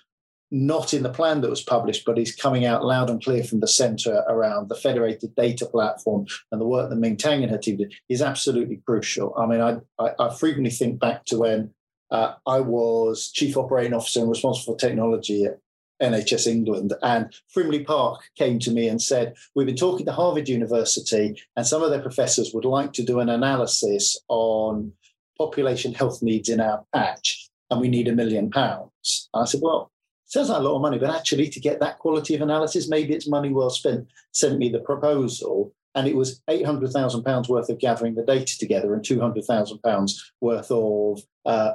not 0.51 0.93
in 0.93 1.03
the 1.03 1.09
plan 1.09 1.41
that 1.41 1.49
was 1.49 1.63
published, 1.63 2.05
but 2.05 2.19
is 2.19 2.35
coming 2.35 2.65
out 2.65 2.83
loud 2.83 3.09
and 3.09 3.23
clear 3.23 3.43
from 3.43 3.61
the 3.61 3.67
centre 3.67 4.23
around 4.27 4.67
the 4.67 4.75
federated 4.75 5.33
data 5.35 5.65
platform 5.65 6.25
and 6.51 6.59
the 6.59 6.67
work 6.67 6.89
that 6.89 6.97
Ming 6.97 7.17
Tang 7.17 7.41
and 7.41 7.51
her 7.51 7.57
team 7.57 7.77
did 7.77 7.93
is 8.09 8.21
absolutely 8.21 8.81
crucial. 8.85 9.33
I 9.37 9.45
mean, 9.45 9.61
I, 9.61 9.77
I, 9.97 10.11
I 10.19 10.35
frequently 10.35 10.71
think 10.71 10.99
back 10.99 11.25
to 11.25 11.39
when 11.39 11.73
uh, 12.11 12.33
I 12.45 12.59
was 12.59 13.31
chief 13.31 13.55
operating 13.55 13.93
officer 13.93 14.19
and 14.19 14.29
responsible 14.29 14.73
for 14.73 14.79
technology 14.79 15.45
at 15.45 15.59
NHS 16.01 16.47
England. 16.47 16.93
And 17.01 17.33
Frimley 17.55 17.85
Park 17.85 18.21
came 18.37 18.59
to 18.59 18.71
me 18.71 18.87
and 18.87 19.01
said, 19.01 19.35
We've 19.55 19.67
been 19.67 19.75
talking 19.75 20.05
to 20.07 20.11
Harvard 20.11 20.49
University, 20.49 21.41
and 21.55 21.65
some 21.65 21.83
of 21.83 21.91
their 21.91 22.01
professors 22.01 22.51
would 22.53 22.65
like 22.65 22.91
to 22.93 23.03
do 23.03 23.19
an 23.19 23.29
analysis 23.29 24.17
on 24.27 24.91
population 25.37 25.93
health 25.93 26.21
needs 26.21 26.49
in 26.49 26.59
our 26.59 26.83
patch, 26.93 27.49
and 27.69 27.79
we 27.79 27.87
need 27.87 28.07
a 28.07 28.15
million 28.15 28.51
pounds. 28.51 29.29
I 29.33 29.45
said, 29.45 29.61
Well, 29.63 29.90
sounds 30.31 30.49
like 30.49 30.59
a 30.59 30.63
lot 30.63 30.75
of 30.75 30.81
money, 30.81 30.97
but 30.97 31.09
actually, 31.09 31.49
to 31.49 31.59
get 31.59 31.79
that 31.79 31.99
quality 31.99 32.35
of 32.35 32.41
analysis, 32.41 32.89
maybe 32.89 33.13
it's 33.13 33.27
money 33.27 33.49
well 33.49 33.69
spent. 33.69 34.07
Sent 34.31 34.57
me 34.57 34.69
the 34.69 34.79
proposal. 34.79 35.73
And 35.93 36.07
it 36.07 36.15
was 36.15 36.41
£800,000 36.49 37.49
worth 37.49 37.69
of 37.69 37.77
gathering 37.77 38.15
the 38.15 38.23
data 38.23 38.57
together 38.57 38.93
and 38.93 39.03
£200,000 39.03 40.21
worth 40.39 40.71
of 40.71 41.21
uh, 41.45 41.73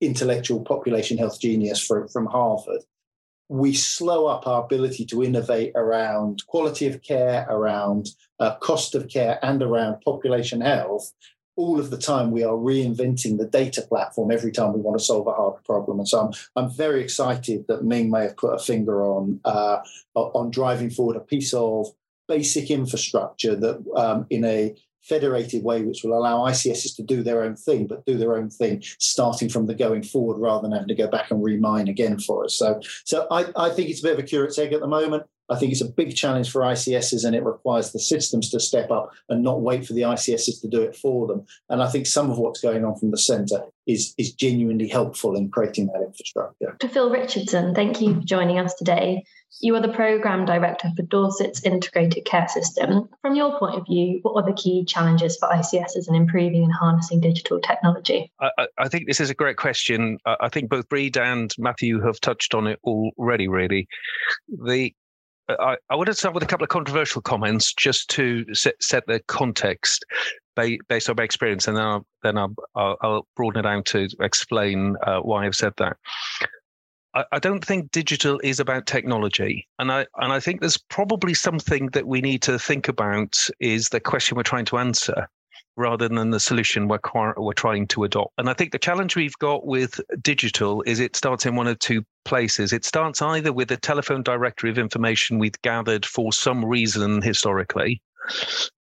intellectual 0.00 0.62
population 0.62 1.18
health 1.18 1.38
genius 1.38 1.78
from, 1.78 2.08
from 2.08 2.24
Harvard 2.24 2.80
we 3.50 3.74
slow 3.74 4.26
up 4.26 4.46
our 4.46 4.62
ability 4.62 5.04
to 5.04 5.24
innovate 5.24 5.72
around 5.74 6.46
quality 6.46 6.86
of 6.86 7.02
care, 7.02 7.44
around 7.50 8.08
uh, 8.38 8.54
cost 8.58 8.94
of 8.94 9.08
care, 9.08 9.40
and 9.42 9.60
around 9.60 10.00
population 10.02 10.60
health. 10.60 11.12
All 11.56 11.78
of 11.78 11.90
the 11.90 11.98
time, 11.98 12.30
we 12.30 12.42
are 12.42 12.54
reinventing 12.54 13.38
the 13.38 13.46
data 13.46 13.82
platform 13.82 14.30
every 14.30 14.52
time 14.52 14.72
we 14.72 14.80
want 14.80 14.98
to 14.98 15.04
solve 15.04 15.26
a 15.26 15.32
hard 15.32 15.62
problem. 15.64 15.98
And 15.98 16.08
so 16.08 16.20
I'm, 16.20 16.32
I'm 16.56 16.70
very 16.70 17.02
excited 17.02 17.66
that 17.68 17.84
Ming 17.84 18.10
may 18.10 18.22
have 18.22 18.36
put 18.36 18.54
a 18.54 18.58
finger 18.58 19.04
on, 19.04 19.40
uh, 19.44 19.78
on 20.14 20.50
driving 20.50 20.90
forward 20.90 21.16
a 21.16 21.20
piece 21.20 21.52
of 21.52 21.88
basic 22.28 22.70
infrastructure 22.70 23.56
that, 23.56 23.84
um, 23.96 24.26
in 24.30 24.44
a 24.44 24.74
federated 25.02 25.64
way, 25.64 25.82
which 25.82 26.04
will 26.04 26.16
allow 26.16 26.44
ICSs 26.46 26.94
to 26.96 27.02
do 27.02 27.22
their 27.22 27.42
own 27.42 27.56
thing, 27.56 27.86
but 27.86 28.04
do 28.04 28.16
their 28.16 28.36
own 28.36 28.50
thing 28.50 28.82
starting 28.98 29.48
from 29.48 29.66
the 29.66 29.74
going 29.74 30.02
forward 30.02 30.38
rather 30.38 30.62
than 30.62 30.72
having 30.72 30.88
to 30.88 30.94
go 30.94 31.08
back 31.08 31.30
and 31.30 31.42
remine 31.42 31.88
again 31.88 32.18
for 32.18 32.44
us. 32.44 32.56
So, 32.56 32.80
so 33.04 33.26
I, 33.30 33.46
I 33.56 33.70
think 33.70 33.88
it's 33.88 34.00
a 34.00 34.04
bit 34.04 34.12
of 34.12 34.18
a 34.18 34.22
curate's 34.22 34.58
egg 34.58 34.72
at 34.72 34.80
the 34.80 34.86
moment. 34.86 35.24
I 35.50 35.56
think 35.56 35.72
it's 35.72 35.80
a 35.80 35.88
big 35.88 36.14
challenge 36.14 36.50
for 36.50 36.62
ICSs 36.62 37.24
and 37.24 37.34
it 37.34 37.44
requires 37.44 37.92
the 37.92 37.98
systems 37.98 38.50
to 38.50 38.60
step 38.60 38.90
up 38.90 39.10
and 39.28 39.42
not 39.42 39.60
wait 39.60 39.86
for 39.86 39.94
the 39.94 40.02
ICSs 40.02 40.60
to 40.60 40.68
do 40.68 40.80
it 40.80 40.96
for 40.96 41.26
them. 41.26 41.44
And 41.68 41.82
I 41.82 41.88
think 41.88 42.06
some 42.06 42.30
of 42.30 42.38
what's 42.38 42.60
going 42.60 42.84
on 42.84 42.96
from 42.96 43.10
the 43.10 43.18
centre 43.18 43.64
is, 43.86 44.14
is 44.16 44.32
genuinely 44.32 44.88
helpful 44.88 45.36
in 45.36 45.50
creating 45.50 45.86
that 45.88 46.02
infrastructure. 46.02 46.76
To 46.78 46.88
Phil 46.88 47.10
Richardson, 47.10 47.74
thank 47.74 48.00
you 48.00 48.14
for 48.14 48.20
joining 48.20 48.58
us 48.58 48.74
today. 48.74 49.24
You 49.60 49.74
are 49.74 49.82
the 49.82 49.92
Programme 49.92 50.44
Director 50.44 50.88
for 50.96 51.02
Dorset's 51.02 51.64
Integrated 51.64 52.24
Care 52.24 52.46
System. 52.46 53.08
From 53.20 53.34
your 53.34 53.58
point 53.58 53.76
of 53.76 53.84
view, 53.84 54.20
what 54.22 54.40
are 54.40 54.48
the 54.48 54.56
key 54.56 54.84
challenges 54.84 55.36
for 55.36 55.48
ICSs 55.48 56.08
in 56.08 56.14
improving 56.14 56.62
and 56.62 56.72
harnessing 56.72 57.20
digital 57.20 57.60
technology? 57.60 58.32
I, 58.40 58.66
I 58.78 58.88
think 58.88 59.08
this 59.08 59.20
is 59.20 59.28
a 59.28 59.34
great 59.34 59.56
question. 59.56 60.18
I 60.24 60.48
think 60.48 60.70
both 60.70 60.88
Bríd 60.88 61.16
and 61.16 61.52
Matthew 61.58 62.00
have 62.00 62.20
touched 62.20 62.54
on 62.54 62.68
it 62.68 62.78
already, 62.84 63.48
really. 63.48 63.88
The 64.48 64.94
I, 65.58 65.76
I 65.88 65.96
want 65.96 66.06
to 66.08 66.14
start 66.14 66.34
with 66.34 66.42
a 66.42 66.46
couple 66.46 66.64
of 66.64 66.70
controversial 66.70 67.22
comments 67.22 67.72
just 67.72 68.08
to 68.10 68.44
set, 68.54 68.82
set 68.82 69.06
the 69.06 69.20
context 69.26 70.04
based 70.88 71.08
on 71.08 71.16
my 71.16 71.24
experience, 71.24 71.66
and 71.66 71.76
then 71.76 71.84
I'll, 71.84 72.06
then 72.22 72.38
I'll, 72.38 72.54
I'll 72.74 73.26
broaden 73.36 73.64
it 73.64 73.66
out 73.66 73.86
to 73.86 74.08
explain 74.20 74.96
uh, 75.06 75.20
why 75.20 75.46
I've 75.46 75.56
said 75.56 75.72
that. 75.78 75.96
I, 77.14 77.40
don't 77.40 77.64
think 77.64 77.90
digital 77.90 78.40
is 78.44 78.60
about 78.60 78.86
technology, 78.86 79.66
and 79.80 79.90
I 79.90 80.06
and 80.18 80.32
I 80.32 80.38
think 80.38 80.60
there's 80.60 80.76
probably 80.76 81.34
something 81.34 81.86
that 81.88 82.06
we 82.06 82.20
need 82.20 82.40
to 82.42 82.56
think 82.56 82.86
about 82.86 83.48
is 83.58 83.88
the 83.88 83.98
question 83.98 84.36
we're 84.36 84.44
trying 84.44 84.66
to 84.66 84.78
answer 84.78 85.28
rather 85.80 86.08
than 86.08 86.30
the 86.30 86.38
solution 86.38 86.86
we're, 86.86 87.00
we're 87.36 87.52
trying 87.54 87.86
to 87.88 88.04
adopt. 88.04 88.34
And 88.38 88.48
I 88.48 88.54
think 88.54 88.72
the 88.72 88.78
challenge 88.78 89.16
we've 89.16 89.38
got 89.38 89.66
with 89.66 90.00
digital 90.22 90.82
is 90.86 91.00
it 91.00 91.16
starts 91.16 91.46
in 91.46 91.56
one 91.56 91.66
of 91.66 91.78
two 91.78 92.04
places. 92.24 92.72
It 92.72 92.84
starts 92.84 93.22
either 93.22 93.52
with 93.52 93.70
a 93.72 93.76
telephone 93.76 94.22
directory 94.22 94.70
of 94.70 94.78
information 94.78 95.38
we've 95.38 95.60
gathered 95.62 96.06
for 96.06 96.32
some 96.32 96.64
reason 96.64 97.22
historically 97.22 98.02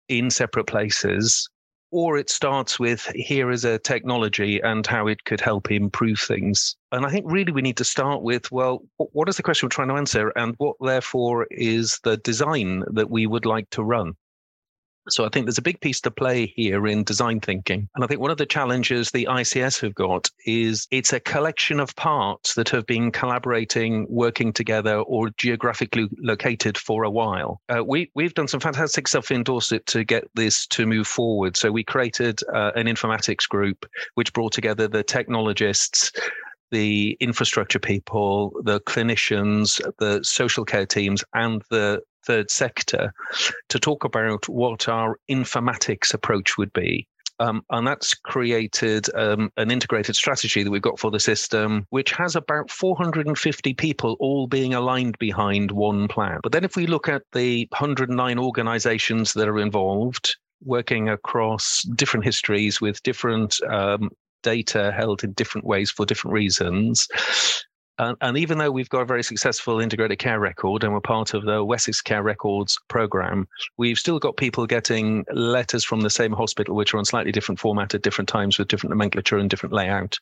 in 0.09 0.31
separate 0.31 0.67
places, 0.67 1.49
or 1.91 2.17
it 2.17 2.31
starts 2.31 2.79
with 2.79 3.07
here 3.15 3.51
is 3.51 3.65
a 3.65 3.79
technology 3.79 4.61
and 4.61 4.87
how 4.87 5.07
it 5.07 5.25
could 5.25 5.41
help 5.41 5.71
improve 5.71 6.19
things. 6.19 6.77
And 6.93 7.07
I 7.07 7.11
think 7.11 7.27
really 7.29 7.53
we 7.53 7.63
need 7.63 7.77
to 7.77 7.85
start 7.85 8.23
with 8.23 8.51
well, 8.51 8.83
what 8.97 9.29
is 9.29 9.37
the 9.37 9.43
question 9.43 9.67
we're 9.67 9.71
trying 9.71 9.89
to 9.89 9.95
answer, 9.95 10.31
and 10.37 10.55
what 10.59 10.77
therefore 10.81 11.47
is 11.51 12.01
the 12.03 12.17
design 12.17 12.85
that 12.93 13.11
we 13.11 13.27
would 13.27 13.47
like 13.47 13.71
to 13.71 13.83
run? 13.83 14.15
So 15.09 15.25
I 15.25 15.29
think 15.29 15.47
there's 15.47 15.59
a 15.59 15.63
big 15.63 15.81
piece 15.81 16.01
to 16.03 16.11
play 16.11 16.53
here 16.57 16.87
in 16.87 17.05
design 17.05 17.41
thinking. 17.41 17.89
And 17.95 18.05
I 18.05 18.07
think 18.07 18.21
one 18.21 18.31
of 18.31 18.39
the 18.39 18.47
challenges 18.47 19.11
the 19.11 19.27
ICS 19.31 19.81
have 19.81 19.95
got 19.95 20.31
is 20.45 20.87
it's 20.91 21.13
a 21.13 21.21
collection 21.21 21.81
of 21.81 21.95
parts 21.97 22.55
that 22.55 22.69
have 22.71 22.87
been 22.87 23.13
collaborating, 23.13 24.07
working 24.09 24.53
together, 24.53 24.99
or 24.99 25.31
geographically 25.31 26.09
located 26.19 26.77
for 26.79 27.05
a 27.05 27.11
while. 27.11 27.61
Uh, 27.69 27.85
we, 27.85 28.11
we've 28.15 28.35
done 28.35 28.49
some 28.49 28.61
fantastic 28.61 29.09
stuff 29.09 29.31
in 29.31 29.43
Dorset 29.43 29.87
to 29.87 30.05
get 30.05 30.25
this 30.35 30.67
to 30.69 30.87
move 30.87 31.07
forward. 31.07 31.57
So 31.57 31.71
we 31.71 31.85
created 31.85 32.41
uh, 32.53 32.73
an 32.75 32.87
informatics 32.87 33.49
group 33.49 33.87
which 34.15 34.33
brought 34.33 34.53
together 34.53 34.89
the 34.89 35.03
technologists, 35.03 36.13
the 36.71 37.17
infrastructure 37.21 37.79
people, 37.79 38.53
the 38.63 38.81
clinicians, 38.81 39.81
the 39.99 40.23
social 40.25 40.65
care 40.65 40.87
teams, 40.87 41.25
and 41.35 41.63
the 41.71 42.03
third 42.25 42.51
sector 42.51 43.13
to 43.69 43.79
talk 43.79 44.05
about 44.05 44.49
what 44.49 44.89
our 44.89 45.17
informatics 45.31 46.13
approach 46.13 46.59
would 46.59 46.73
be. 46.73 47.07
Um, 47.39 47.63
and 47.71 47.87
that's 47.87 48.15
created 48.15 49.15
um, 49.15 49.51
an 49.59 49.71
integrated 49.71 50.17
strategy 50.17 50.63
that 50.63 50.71
we've 50.71 50.81
got 50.81 50.99
for 50.99 51.11
the 51.11 51.21
system, 51.21 51.87
which 51.91 52.11
has 52.13 52.35
about 52.35 52.71
450 52.71 53.75
people 53.75 54.17
all 54.21 54.47
being 54.47 54.73
aligned 54.73 55.19
behind 55.19 55.71
one 55.71 56.09
plan. 56.09 56.41
But 56.43 56.53
then, 56.53 56.65
if 56.65 56.77
we 56.77 56.87
look 56.87 57.09
at 57.09 57.23
the 57.33 57.69
109 57.71 58.39
organizations 58.39 59.35
that 59.35 59.49
are 59.49 59.59
involved, 59.59 60.37
working 60.65 61.11
across 61.11 61.83
different 61.95 62.25
histories 62.25 62.81
with 62.81 63.03
different 63.03 63.63
um, 63.65 64.11
data 64.47 64.93
held 64.97 65.25
in 65.25 65.33
different 65.33 65.67
ways 65.67 65.91
for 65.91 66.07
different 66.07 66.35
reasons, 66.35 67.09
and, 67.99 68.17
and, 68.21 68.37
even 68.37 68.59
though 68.59 68.71
we've 68.71 68.91
got 68.91 69.01
a 69.01 69.07
very 69.07 69.23
successful 69.23 69.81
integrated 69.81 70.19
care 70.19 70.39
record 70.39 70.85
and 70.85 70.93
we're 70.93 71.01
part 71.01 71.33
of 71.33 71.45
the 71.45 71.65
Wessex 71.65 72.03
Care 72.03 72.23
Records 72.23 72.79
program, 72.89 73.49
we've 73.79 73.99
still 73.99 74.19
got 74.19 74.37
people 74.37 74.67
getting 74.67 75.25
letters 75.33 75.83
from 75.83 76.03
the 76.03 76.11
same 76.11 76.33
hospital, 76.33 76.77
which 76.77 76.93
are 76.93 76.99
on 76.99 77.07
slightly 77.07 77.33
different 77.33 77.59
format 77.59 77.95
at 77.95 78.03
different 78.03 78.29
times 78.29 78.59
with 78.59 78.69
different 78.69 78.91
nomenclature 78.91 79.39
and 79.39 79.49
different 79.49 79.75
layout. 79.75 80.19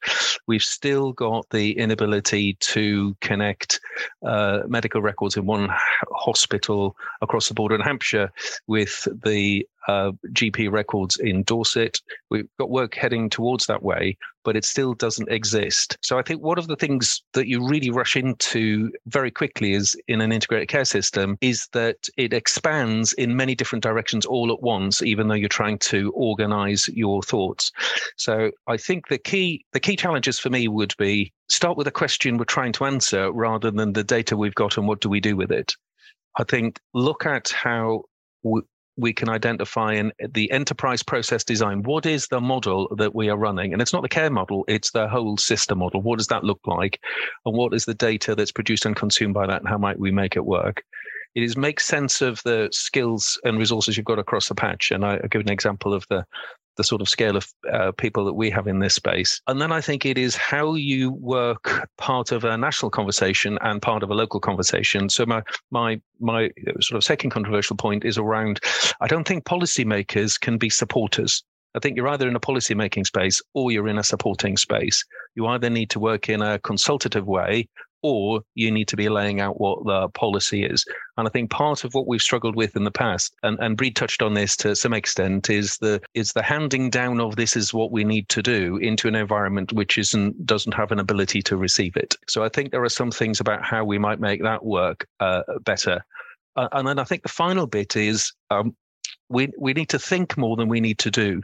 We've 0.47 0.63
still 0.63 1.13
got 1.13 1.51
the 1.51 1.77
inability 1.77 2.55
to 2.61 3.17
connect 3.21 3.81
uh, 4.25 4.61
medical 4.69 5.03
records 5.03 5.37
in 5.37 5.45
one 5.45 5.69
hospital 6.13 6.97
across 7.23 7.49
the 7.49 7.55
border 7.55 7.75
in 7.75 7.81
Hampshire 7.81 8.31
with 8.69 9.09
the 9.25 9.67
uh, 9.89 10.13
GP 10.33 10.71
records 10.71 11.17
in 11.19 11.43
Dorset. 11.43 12.01
We've 12.31 12.49
got 12.59 12.71
work 12.71 12.95
heading 12.95 13.29
towards 13.31 13.67
that 13.67 13.83
way, 13.83 14.17
but 14.45 14.57
it 14.57 14.65
still 14.65 14.95
doesn't 14.95 15.31
exist. 15.31 15.97
So 16.03 16.19
I 16.19 16.23
think 16.23 16.43
one 16.43 16.59
of 16.59 16.69
the 16.69 16.77
things 16.77 17.23
that 17.33 17.49
you 17.49 17.67
really 17.67 17.91
rush 17.91 18.17
into 18.17 18.93
very 19.07 19.31
quickly 19.31 19.73
is 19.73 19.97
in 20.09 20.21
an 20.21 20.33
integrated 20.33 20.69
care 20.69 20.85
system 20.85 21.37
is 21.41 21.69
that 21.73 22.09
it 22.17 22.33
expands 22.33 23.13
in 23.15 23.37
many 23.37 23.55
different 23.55 23.83
directions 23.83 24.25
all 24.27 24.53
at 24.53 24.63
once, 24.63 25.03
even 25.03 25.29
though 25.29 25.35
you're 25.35 25.49
trying 25.49 25.79
to 25.79 26.13
organize 26.13 26.89
your 26.89 27.23
thoughts. 27.23 27.73
So 28.17 28.51
I 28.67 28.77
think 28.77 29.09
the 29.09 29.19
key 29.19 29.65
the 29.73 29.81
key 29.81 29.97
challenges 29.97 30.39
for 30.39 30.51
me 30.51 30.69
would 30.69 30.95
be 30.99 31.33
start 31.49 31.77
with 31.77 31.87
a 31.87 31.93
question 31.93 32.37
we're 32.37 32.45
trying 32.45 32.73
to 32.73 32.85
answer 32.85 33.33
rather 33.33 33.71
than 33.71 33.93
the 33.93 34.05
data 34.05 34.37
we've 34.37 34.55
got 34.55 34.77
and 34.77 34.87
what 34.87 35.01
do 35.01 35.09
we 35.09 35.21
do 35.21 35.37
with 35.37 35.51
it. 35.51 35.75
I 36.39 36.45
think 36.45 36.81
look 36.95 37.27
at 37.27 37.49
how 37.51 38.05
we 38.97 39.13
can 39.13 39.29
identify 39.29 39.95
in 39.95 40.13
the 40.33 40.51
enterprise 40.51 41.03
process 41.03 41.45
design. 41.45 41.83
What 41.83 42.07
is 42.07 42.29
the 42.29 42.41
model 42.41 42.95
that 42.97 43.15
we 43.15 43.29
are 43.29 43.37
running? 43.37 43.73
And 43.73 43.83
it's 43.83 43.93
not 43.93 44.03
the 44.03 44.09
care 44.09 44.31
model 44.31 44.65
it's 44.69 44.93
the 44.93 45.09
whole 45.09 45.37
system 45.37 45.79
model. 45.79 46.01
What 46.03 46.19
does 46.19 46.29
that 46.29 46.45
look 46.45 46.61
like? 46.67 47.01
And 47.45 47.57
what 47.57 47.75
is 47.75 47.85
the 47.85 47.95
data 47.95 48.35
that's 48.35 48.53
produced 48.53 48.87
and 48.87 48.97
consumed 48.97 49.35
by 49.35 49.47
that 49.47 49.61
and 49.61 49.69
how 49.69 49.79
might 49.79 49.99
we 49.99 50.11
make 50.11 50.37
it 50.37 50.45
work? 50.45 50.85
It 51.35 51.43
is 51.43 51.57
make 51.57 51.81
sense 51.81 52.21
of 52.21 52.41
the 52.45 52.69
skills 52.71 53.41
and 53.45 53.59
resources 53.59 53.97
you've 53.97 54.07
got 54.07 54.21
across 54.21 54.49
the 54.49 54.55
patch. 54.55 54.93
And 54.93 55.05
I, 55.05 55.19
give 55.31 55.41
an 55.41 55.51
example 55.51 55.93
of 55.93 56.07
the 56.09 56.25
the 56.77 56.85
sort 56.85 57.01
of 57.01 57.09
scale 57.09 57.37
of 57.37 57.47
uh, 57.73 57.93
people 57.93 58.25
that 58.25 58.35
we 58.35 58.51
have 58.51 58.67
in 58.67 58.79
this 58.79 58.95
space. 58.95 59.41
And 59.47 59.61
then 59.61 59.73
I 59.73 59.81
think 59.81 60.05
it 60.05 60.19
is 60.19 60.37
how 60.37 60.75
you 60.75 61.13
work 61.13 61.89
part 61.99 62.33
of 62.33 62.45
a 62.45 62.57
national 62.57 62.91
conversation 62.91 63.59
and 63.63 63.81
part 63.81 64.03
of 64.03 64.11
a 64.11 64.15
local 64.15 64.41
conversation. 64.41 65.09
So 65.09 65.27
my 65.27 65.43
my 65.71 66.01
my 66.21 66.51
sort 66.81 66.97
of 66.97 67.05
second 67.05 67.31
controversial 67.31 67.77
point 67.77 68.05
is 68.05 68.19
around 68.19 68.61
I 69.01 69.07
don't 69.07 69.27
think 69.27 69.45
policymakers 69.45 70.41
can 70.41 70.59
be 70.59 70.71
supporters. 70.71 71.43
I 71.77 71.81
think 71.81 71.97
you're 71.97 72.09
either 72.09 72.29
in 72.29 72.37
a 72.37 72.41
policy 72.41 72.75
making 72.75 73.05
space 73.05 73.43
or 73.53 73.73
you're 73.73 73.89
in 73.89 73.99
a 73.99 74.05
supporting 74.05 74.57
space. 74.57 75.05
You 75.35 75.47
either 75.47 75.69
need 75.69 75.91
to 75.91 75.99
work 75.99 76.29
in 76.29 76.41
a 76.41 76.61
consultative 76.61 77.27
way 77.27 77.69
or 78.05 78.43
you 78.55 78.71
need 78.71 78.87
to 78.87 78.97
be 78.97 79.09
laying 79.09 79.41
out 79.41 79.59
what 79.59 79.83
the 79.87 80.09
policy 80.11 80.63
is. 80.63 80.85
And 81.17 81.27
I 81.27 81.31
think 81.31 81.51
part 81.51 81.85
of 81.85 81.95
what 81.95 82.07
we've 82.07 82.21
struggled 82.21 82.55
with 82.55 82.77
in 82.77 82.85
the 82.85 82.91
past, 82.91 83.35
and, 83.43 83.59
and 83.61 83.79
Bríd 83.79 83.95
touched 83.95 84.21
on 84.21 84.35
this 84.35 84.57
to 84.59 84.77
some 84.77 84.93
extent, 84.93 85.49
is 85.49 85.79
the 85.79 86.03
is 86.13 86.35
the 86.35 86.43
handing 86.43 86.91
down 86.91 87.19
of 87.19 87.37
this 87.37 87.57
is 87.57 87.73
what 87.73 87.91
we 87.91 88.05
need 88.05 88.29
to 88.29 88.43
do 88.43 88.77
into 88.77 89.09
an 89.09 89.15
environment 89.15 89.73
which 89.73 89.97
isn't 89.97 90.45
doesn't 90.45 90.75
have 90.75 90.93
an 90.93 90.99
ability 90.99 91.41
to 91.43 91.57
receive 91.57 91.97
it. 91.97 92.15
So 92.29 92.45
I 92.45 92.51
think 92.51 92.71
there 92.71 92.85
are 92.85 92.91
some 92.91 93.11
things 93.11 93.41
about 93.41 93.65
how 93.65 93.85
we 93.85 93.97
might 93.97 94.21
make 94.21 94.43
that 94.43 94.63
work 94.63 95.07
uh, 95.21 95.43
better. 95.65 96.05
Uh, 96.57 96.69
and 96.73 96.87
then 96.87 96.99
I 96.99 97.05
think 97.05 97.23
the 97.23 97.31
final 97.31 97.67
bit 97.67 97.97
is 97.97 98.35
um, 98.51 98.77
we 99.31 99.51
we 99.59 99.73
need 99.73 99.89
to 99.89 99.99
think 99.99 100.37
more 100.37 100.57
than 100.57 100.69
we 100.69 100.81
need 100.81 100.99
to 100.99 101.11
do. 101.11 101.41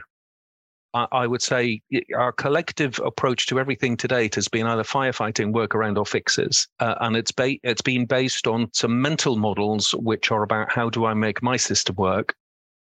I 0.93 1.25
would 1.25 1.41
say 1.41 1.81
our 2.17 2.33
collective 2.33 2.99
approach 2.99 3.47
to 3.47 3.59
everything 3.59 3.95
to 3.97 4.07
date 4.09 4.35
has 4.35 4.49
been 4.49 4.67
either 4.67 4.83
firefighting, 4.83 5.53
workaround, 5.53 5.97
or 5.97 6.05
fixes, 6.05 6.67
uh, 6.79 6.95
and 6.99 7.15
it's 7.15 7.31
ba- 7.31 7.59
it's 7.63 7.81
been 7.81 8.05
based 8.05 8.45
on 8.45 8.69
some 8.73 9.01
mental 9.01 9.37
models 9.37 9.91
which 9.91 10.31
are 10.31 10.43
about 10.43 10.71
how 10.71 10.89
do 10.89 11.05
I 11.05 11.13
make 11.13 11.41
my 11.41 11.55
system 11.55 11.95
work 11.95 12.35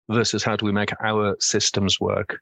versus 0.09 0.43
how 0.43 0.55
do 0.55 0.65
we 0.65 0.71
make 0.71 0.91
our 1.03 1.35
systems 1.39 1.99
work. 1.99 2.39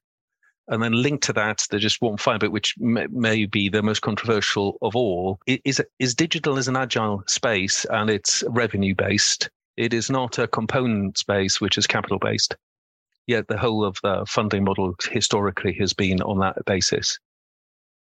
And 0.69 0.81
then 0.81 0.93
linked 0.93 1.25
to 1.25 1.33
that, 1.33 1.65
there's 1.69 1.83
just 1.83 2.01
one 2.01 2.17
final 2.17 2.39
bit, 2.39 2.51
which 2.51 2.75
may, 2.77 3.07
may 3.07 3.45
be 3.45 3.67
the 3.67 3.83
most 3.83 4.01
controversial 4.01 4.77
of 4.81 4.95
all, 4.95 5.39
is 5.45 5.81
is 5.99 6.15
digital 6.15 6.57
as 6.57 6.69
an 6.69 6.77
agile 6.77 7.23
space 7.27 7.85
and 7.89 8.09
it's 8.09 8.41
revenue 8.47 8.95
based. 8.95 9.49
It 9.75 9.93
is 9.93 10.09
not 10.09 10.39
a 10.39 10.47
component 10.47 11.17
space, 11.17 11.59
which 11.59 11.77
is 11.77 11.87
capital 11.87 12.19
based 12.19 12.55
yet 13.27 13.47
the 13.47 13.57
whole 13.57 13.83
of 13.83 13.97
the 14.01 14.25
funding 14.27 14.63
model 14.63 14.95
historically 15.11 15.73
has 15.73 15.93
been 15.93 16.21
on 16.21 16.39
that 16.39 16.57
basis. 16.65 17.19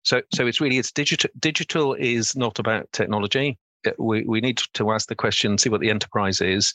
So, 0.03 0.21
so 0.33 0.45
it's 0.45 0.61
really 0.61 0.77
it's 0.77 0.91
digital. 0.91 1.31
Digital 1.39 1.95
is 1.95 2.35
not 2.35 2.59
about 2.59 2.91
technology. 2.93 3.57
Uh, 3.85 3.91
we 3.97 4.23
we 4.23 4.39
need 4.39 4.61
to 4.75 4.91
ask 4.91 5.09
the 5.09 5.15
question, 5.15 5.57
see 5.57 5.69
what 5.69 5.81
the 5.81 5.89
enterprise 5.89 6.41
is. 6.41 6.73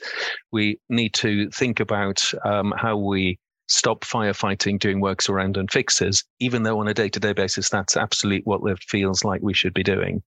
We 0.51 0.79
need 0.89 1.15
to 1.15 1.49
think 1.51 1.81
about 1.81 2.23
um, 2.45 2.75
how 2.77 2.97
we 2.97 3.39
stop 3.69 4.01
firefighting, 4.01 4.81
doing 4.81 5.01
works 5.01 5.29
around 5.29 5.57
and 5.57 5.71
fixes, 5.71 6.25
even 6.41 6.65
though 6.65 6.81
on 6.81 6.89
a 6.89 6.95
day-to-day 6.95 7.33
basis 7.33 7.69
that's 7.69 7.97
absolutely 7.97 8.43
what 8.43 8.69
it 8.69 8.83
feels 8.83 9.25
like 9.25 9.41
we 9.43 9.55
should 9.55 9.73
be 9.73 9.85
doing. 9.85 10.21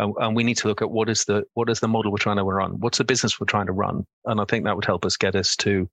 And, 0.00 0.12
and, 0.18 0.34
we 0.34 0.42
need 0.42 0.56
to 0.56 0.66
look 0.66 0.82
at 0.82 0.90
what 0.90 1.08
is 1.08 1.24
the 1.24 1.44
what 1.54 1.70
is 1.70 1.78
the 1.78 1.86
model 1.86 2.10
we're 2.10 2.18
trying 2.18 2.38
to 2.38 2.42
run, 2.42 2.80
what's 2.80 2.98
the 2.98 3.04
business 3.04 3.38
we're 3.38 3.46
trying 3.46 3.66
to 3.66 3.72
run, 3.72 4.04
and 4.24 4.40
I 4.40 4.44
think 4.46 4.64
that 4.64 4.74
would 4.74 4.84
help 4.84 5.06
us 5.06 5.16
get 5.16 5.36
us 5.36 5.54
to 5.58 5.88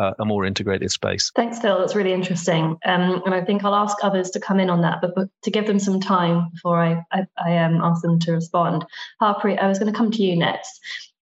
uh, 0.00 0.14
a 0.18 0.24
more 0.24 0.46
integrated 0.46 0.90
space. 0.90 1.30
Thanks, 1.36 1.58
Phil. 1.58 1.78
That's 1.78 1.94
really 1.94 2.14
interesting. 2.14 2.78
Um, 2.86 3.22
and 3.26 3.34
I 3.34 3.44
think 3.44 3.64
I'll 3.64 3.74
ask 3.74 3.98
others 4.02 4.30
to 4.30 4.40
come 4.40 4.58
in 4.58 4.70
on 4.70 4.80
that, 4.80 5.00
but, 5.02 5.14
but 5.14 5.28
to 5.42 5.50
give 5.50 5.66
them 5.66 5.78
some 5.78 6.00
time 6.00 6.48
before 6.54 6.82
I, 6.82 7.04
I, 7.12 7.26
I 7.36 7.58
um, 7.58 7.82
ask 7.82 8.00
them 8.00 8.18
to 8.20 8.32
respond. 8.32 8.86
Harpreet, 9.20 9.62
I 9.62 9.68
was 9.68 9.78
going 9.78 9.92
to 9.92 9.96
come 9.96 10.10
to 10.10 10.22
you 10.22 10.36
next. 10.36 10.80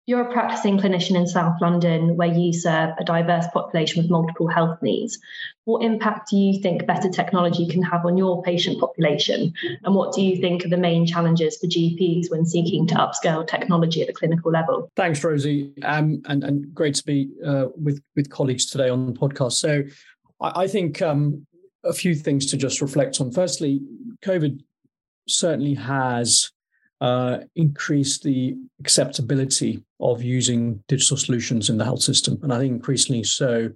You're 0.08 0.20
a 0.20 0.32
practicing 0.32 0.78
clinician 0.78 1.16
in 1.16 1.26
South 1.26 1.60
London 1.60 2.16
where 2.16 2.32
you 2.32 2.52
serve 2.52 2.90
a 2.96 3.04
diverse 3.04 3.46
population 3.52 4.00
with 4.00 4.08
multiple 4.08 4.46
health 4.46 4.80
needs. 4.80 5.18
What 5.64 5.82
impact 5.82 6.30
do 6.30 6.36
you 6.36 6.62
think 6.62 6.86
better 6.86 7.08
technology 7.08 7.66
can 7.66 7.82
have 7.82 8.06
on 8.06 8.16
your 8.16 8.40
patient 8.44 8.78
population? 8.78 9.52
And 9.82 9.96
what 9.96 10.14
do 10.14 10.22
you 10.22 10.40
think 10.40 10.64
are 10.64 10.68
the 10.68 10.76
main 10.76 11.06
challenges 11.06 11.58
for 11.58 11.66
GPs 11.66 12.30
when 12.30 12.46
seeking 12.46 12.86
to 12.86 12.94
upscale 12.94 13.44
technology 13.44 14.00
at 14.00 14.06
the 14.06 14.12
clinical 14.12 14.52
level? 14.52 14.92
Thanks, 14.94 15.25
Rosie. 15.25 15.73
Um, 15.82 16.23
and, 16.26 16.45
and 16.45 16.73
great 16.73 16.95
to 16.95 17.04
be 17.04 17.28
uh, 17.45 17.66
with, 17.75 18.00
with 18.14 18.30
colleagues 18.30 18.66
today 18.66 18.88
on 18.88 19.06
the 19.06 19.12
podcast. 19.12 19.54
So 19.54 19.82
I, 20.40 20.62
I 20.62 20.66
think 20.69 21.02
um, 21.02 21.45
a 21.82 21.92
few 21.92 22.14
things 22.14 22.47
to 22.47 22.56
just 22.56 22.80
reflect 22.80 23.21
on. 23.21 23.32
Firstly, 23.32 23.80
COVID 24.23 24.62
certainly 25.26 25.75
has 25.75 26.52
uh, 27.00 27.38
increase 27.56 28.21
the 28.21 28.56
acceptability 28.78 29.82
of 30.00 30.23
using 30.23 30.82
digital 30.89 31.17
solutions 31.17 31.71
in 31.71 31.78
the 31.78 31.85
health 31.85 32.02
system. 32.02 32.39
And 32.43 32.52
I 32.52 32.59
think 32.59 32.73
increasingly 32.73 33.25
so, 33.25 33.71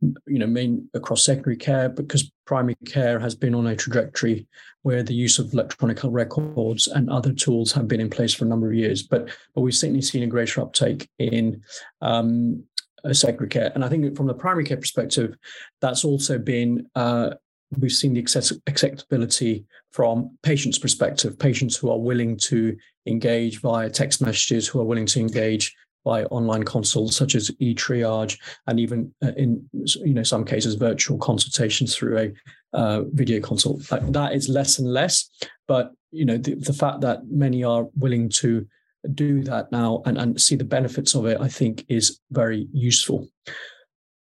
you 0.00 0.38
know, 0.38 0.46
main 0.46 0.88
across 0.94 1.24
secondary 1.24 1.56
care, 1.56 1.88
because 1.88 2.30
primary 2.44 2.76
care 2.86 3.20
has 3.20 3.34
been 3.34 3.54
on 3.54 3.66
a 3.66 3.76
trajectory 3.76 4.46
where 4.82 5.04
the 5.04 5.14
use 5.14 5.38
of 5.38 5.52
electronic 5.52 6.00
records 6.02 6.88
and 6.88 7.08
other 7.08 7.32
tools 7.32 7.72
have 7.72 7.86
been 7.86 8.00
in 8.00 8.10
place 8.10 8.34
for 8.34 8.44
a 8.44 8.48
number 8.48 8.66
of 8.66 8.74
years. 8.74 9.02
But 9.02 9.30
but 9.54 9.60
we've 9.60 9.74
certainly 9.74 10.02
seen 10.02 10.24
a 10.24 10.26
greater 10.26 10.60
uptake 10.60 11.08
in 11.18 11.62
um, 12.00 12.64
secondary 13.12 13.48
care. 13.48 13.70
And 13.74 13.84
I 13.84 13.88
think 13.88 14.16
from 14.16 14.26
the 14.26 14.34
primary 14.34 14.64
care 14.64 14.76
perspective, 14.76 15.36
that's 15.80 16.04
also 16.04 16.38
been 16.38 16.88
uh, 16.96 17.34
we've 17.78 17.92
seen 17.92 18.14
the 18.14 18.20
acceptability 18.66 19.64
from 19.92 20.36
patients' 20.42 20.78
perspective, 20.78 21.38
patients 21.38 21.76
who 21.76 21.90
are 21.90 21.98
willing 21.98 22.36
to 22.36 22.76
engage 23.06 23.60
via 23.60 23.90
text 23.90 24.22
messages, 24.22 24.68
who 24.68 24.80
are 24.80 24.84
willing 24.84 25.06
to 25.06 25.20
engage 25.20 25.74
by 26.04 26.24
online 26.24 26.64
consults 26.64 27.16
such 27.16 27.34
as 27.34 27.50
e-triage, 27.60 28.38
and 28.66 28.80
even 28.80 29.12
uh, 29.24 29.32
in 29.36 29.68
you 29.72 30.14
know 30.14 30.22
some 30.22 30.44
cases 30.44 30.74
virtual 30.74 31.18
consultations 31.18 31.94
through 31.94 32.18
a 32.18 32.76
uh, 32.76 33.02
video 33.12 33.40
consult. 33.40 33.82
That, 33.88 34.32
is 34.32 34.48
less 34.48 34.78
and 34.78 34.92
less, 34.92 35.28
but 35.68 35.92
you 36.10 36.24
know 36.24 36.38
the, 36.38 36.54
the 36.54 36.72
fact 36.72 37.00
that 37.02 37.26
many 37.28 37.62
are 37.64 37.86
willing 37.96 38.28
to 38.30 38.66
do 39.14 39.42
that 39.42 39.70
now 39.72 40.02
and, 40.06 40.16
and 40.16 40.40
see 40.40 40.54
the 40.54 40.64
benefits 40.64 41.14
of 41.14 41.26
it, 41.26 41.40
I 41.40 41.48
think, 41.48 41.84
is 41.88 42.20
very 42.30 42.68
useful. 42.72 43.28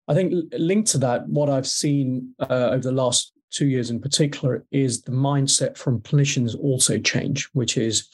I 0.08 0.14
think 0.14 0.34
linked 0.58 0.90
to 0.92 0.98
that, 1.00 1.28
what 1.28 1.50
I've 1.50 1.68
seen 1.68 2.34
uh, 2.40 2.70
over 2.72 2.84
the 2.84 2.92
last 2.92 3.34
two 3.52 3.68
years 3.68 3.90
in 3.90 4.02
particular 4.02 4.66
is 4.72 5.02
the 5.04 5.12
mindset 5.12 5.78
from 5.78 6.02
clinicians 6.02 6.58
also 6.60 6.98
change, 6.98 7.50
which 7.54 7.78
is 7.78 8.10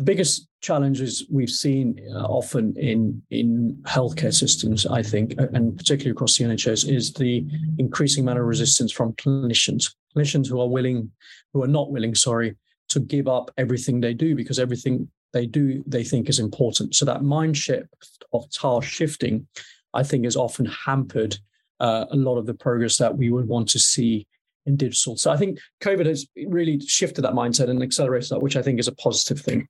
the 0.00 0.04
biggest 0.04 0.48
challenges 0.62 1.26
we've 1.30 1.50
seen 1.50 2.00
uh, 2.14 2.24
often 2.24 2.74
in 2.78 3.22
in 3.30 3.76
healthcare 3.86 4.32
systems, 4.32 4.86
I 4.86 5.02
think, 5.02 5.34
and 5.38 5.76
particularly 5.76 6.12
across 6.12 6.38
the 6.38 6.44
NHS, 6.44 6.88
is 6.88 7.12
the 7.12 7.46
increasing 7.76 8.24
amount 8.24 8.38
of 8.38 8.46
resistance 8.46 8.92
from 8.92 9.12
clinicians, 9.12 9.94
clinicians 10.16 10.48
who 10.48 10.58
are 10.58 10.68
willing, 10.68 11.10
who 11.52 11.62
are 11.62 11.74
not 11.78 11.92
willing, 11.92 12.14
sorry, 12.14 12.56
to 12.88 13.00
give 13.00 13.28
up 13.28 13.50
everything 13.58 14.00
they 14.00 14.14
do 14.14 14.34
because 14.34 14.58
everything 14.58 15.06
they 15.34 15.44
do 15.44 15.84
they 15.86 16.02
think 16.02 16.30
is 16.30 16.38
important. 16.38 16.94
So 16.94 17.04
that 17.04 17.22
mind 17.22 17.58
shift 17.58 18.24
of 18.32 18.50
task 18.50 18.88
shifting 18.88 19.46
I 19.92 20.02
think 20.02 20.24
has 20.24 20.36
often 20.36 20.64
hampered 20.64 21.36
uh, 21.78 22.06
a 22.10 22.16
lot 22.16 22.38
of 22.38 22.46
the 22.46 22.54
progress 22.54 22.96
that 22.96 23.18
we 23.18 23.30
would 23.30 23.48
want 23.48 23.68
to 23.70 23.78
see 23.78 24.26
in 24.66 24.76
digital. 24.76 25.16
So 25.16 25.30
I 25.30 25.36
think 25.36 25.58
COVID 25.82 26.06
has 26.06 26.26
really 26.46 26.80
shifted 26.80 27.22
that 27.22 27.32
mindset 27.32 27.70
and 27.70 27.82
accelerated 27.82 28.30
that, 28.30 28.42
which 28.42 28.56
I 28.56 28.62
think 28.62 28.78
is 28.78 28.88
a 28.88 28.94
positive 28.94 29.40
thing. 29.40 29.68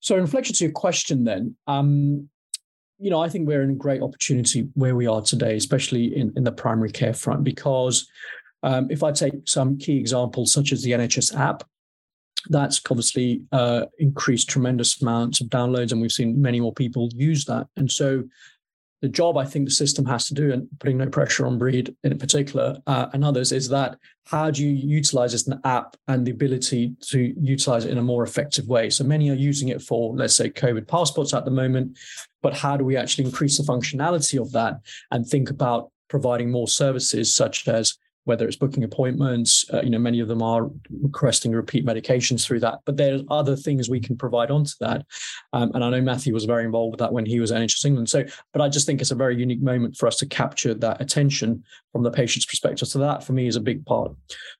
So 0.00 0.16
in 0.16 0.22
reflection 0.22 0.54
to 0.56 0.64
your 0.64 0.72
question, 0.72 1.24
then, 1.24 1.56
um, 1.66 2.28
you 2.98 3.10
know, 3.10 3.20
I 3.20 3.28
think 3.28 3.46
we're 3.46 3.62
in 3.62 3.70
a 3.70 3.74
great 3.74 4.02
opportunity 4.02 4.68
where 4.74 4.94
we 4.94 5.06
are 5.06 5.22
today, 5.22 5.56
especially 5.56 6.16
in, 6.16 6.32
in 6.36 6.44
the 6.44 6.52
primary 6.52 6.90
care 6.90 7.14
front, 7.14 7.44
because 7.44 8.08
um, 8.62 8.88
if 8.90 9.02
I 9.02 9.12
take 9.12 9.34
some 9.44 9.78
key 9.78 9.98
examples, 9.98 10.52
such 10.52 10.72
as 10.72 10.82
the 10.82 10.92
NHS 10.92 11.36
app, 11.36 11.64
that's 12.48 12.80
obviously 12.90 13.42
uh, 13.52 13.86
increased 13.98 14.48
tremendous 14.48 15.00
amounts 15.00 15.40
of 15.40 15.48
downloads, 15.48 15.92
and 15.92 16.00
we've 16.00 16.12
seen 16.12 16.40
many 16.40 16.60
more 16.60 16.72
people 16.72 17.08
use 17.14 17.44
that. 17.44 17.66
And 17.76 17.90
so 17.90 18.24
the 19.02 19.08
job 19.08 19.36
I 19.36 19.44
think 19.44 19.66
the 19.66 19.72
system 19.72 20.06
has 20.06 20.26
to 20.28 20.34
do, 20.34 20.52
and 20.52 20.68
putting 20.78 20.98
no 20.98 21.08
pressure 21.08 21.44
on 21.44 21.58
Bríd 21.58 21.94
in 22.04 22.16
particular 22.18 22.78
uh, 22.86 23.08
and 23.12 23.24
others, 23.24 23.50
is 23.50 23.68
that 23.68 23.98
how 24.26 24.50
do 24.50 24.64
you 24.64 24.70
utilize 24.70 25.32
this 25.32 25.48
app 25.64 25.96
and 26.06 26.24
the 26.24 26.30
ability 26.30 26.94
to 27.08 27.34
utilize 27.38 27.84
it 27.84 27.90
in 27.90 27.98
a 27.98 28.02
more 28.02 28.22
effective 28.22 28.68
way? 28.68 28.88
So 28.88 29.02
many 29.02 29.28
are 29.30 29.34
using 29.34 29.68
it 29.68 29.82
for, 29.82 30.14
let's 30.14 30.36
say, 30.36 30.50
COVID 30.50 30.86
passports 30.86 31.34
at 31.34 31.44
the 31.44 31.50
moment, 31.50 31.98
but 32.42 32.54
how 32.54 32.76
do 32.76 32.84
we 32.84 32.96
actually 32.96 33.24
increase 33.24 33.58
the 33.58 33.64
functionality 33.64 34.40
of 34.40 34.52
that 34.52 34.80
and 35.10 35.26
think 35.26 35.50
about 35.50 35.90
providing 36.08 36.50
more 36.50 36.68
services 36.68 37.34
such 37.34 37.66
as 37.66 37.98
whether 38.24 38.46
it's 38.46 38.56
booking 38.56 38.84
appointments. 38.84 39.64
Uh, 39.72 39.82
you 39.82 39.90
know, 39.90 39.98
many 39.98 40.20
of 40.20 40.28
them 40.28 40.42
are 40.42 40.70
requesting 41.02 41.52
repeat 41.52 41.84
medications 41.84 42.44
through 42.44 42.60
that, 42.60 42.78
but 42.84 42.96
there's 42.96 43.22
other 43.30 43.56
things 43.56 43.88
we 43.88 44.00
can 44.00 44.16
provide 44.16 44.50
onto 44.50 44.72
that. 44.80 45.04
Um, 45.52 45.72
and 45.74 45.82
I 45.82 45.90
know 45.90 46.00
Matthew 46.00 46.32
was 46.32 46.44
very 46.44 46.64
involved 46.64 46.92
with 46.92 47.00
that 47.00 47.12
when 47.12 47.26
he 47.26 47.40
was 47.40 47.50
at 47.50 47.60
NHS 47.60 47.84
England. 47.84 48.08
So, 48.08 48.24
but 48.52 48.62
I 48.62 48.68
just 48.68 48.86
think 48.86 49.00
it's 49.00 49.10
a 49.10 49.16
very 49.16 49.36
unique 49.36 49.62
moment 49.62 49.96
for 49.96 50.06
us 50.06 50.16
to 50.18 50.26
capture 50.26 50.74
that 50.74 51.00
attention 51.00 51.64
from 51.90 52.02
the 52.02 52.10
patient's 52.10 52.46
perspective. 52.46 52.88
So 52.88 52.98
that 53.00 53.24
for 53.24 53.32
me 53.32 53.46
is 53.46 53.56
a 53.56 53.60
big 53.60 53.84
part. 53.84 54.12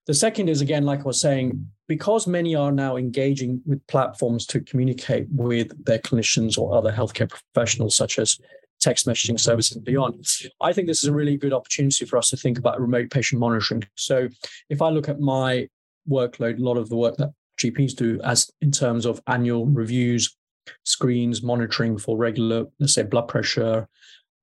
The 0.06 0.14
second 0.14 0.48
is 0.48 0.60
again, 0.60 0.84
like 0.84 1.00
I 1.00 1.04
was 1.04 1.20
saying, 1.20 1.66
because 1.88 2.26
many 2.26 2.54
are 2.54 2.72
now 2.72 2.96
engaging 2.96 3.60
with 3.66 3.86
platforms 3.86 4.46
to 4.46 4.60
communicate 4.60 5.26
with 5.30 5.84
their 5.84 5.98
clinicians 5.98 6.58
or 6.58 6.74
other 6.74 6.92
healthcare 6.92 7.28
professionals, 7.28 7.96
such 7.96 8.18
as 8.18 8.38
text 8.82 9.06
messaging 9.06 9.38
services 9.40 9.76
and 9.76 9.84
beyond. 9.84 10.26
I 10.60 10.72
think 10.72 10.88
this 10.88 11.02
is 11.02 11.08
a 11.08 11.14
really 11.14 11.36
good 11.36 11.52
opportunity 11.52 12.04
for 12.04 12.18
us 12.18 12.28
to 12.30 12.36
think 12.36 12.58
about 12.58 12.80
remote 12.80 13.10
patient 13.10 13.40
monitoring. 13.40 13.84
So 13.94 14.28
if 14.68 14.82
I 14.82 14.90
look 14.90 15.08
at 15.08 15.20
my 15.20 15.68
workload, 16.10 16.58
a 16.58 16.62
lot 16.62 16.76
of 16.76 16.88
the 16.88 16.96
work 16.96 17.16
that 17.16 17.32
GPs 17.58 17.94
do 17.94 18.20
as 18.22 18.50
in 18.60 18.72
terms 18.72 19.06
of 19.06 19.22
annual 19.26 19.66
reviews, 19.66 20.36
screens, 20.84 21.42
monitoring 21.42 21.96
for 21.96 22.16
regular, 22.16 22.66
let's 22.80 22.94
say 22.94 23.02
blood 23.02 23.28
pressure, 23.28 23.88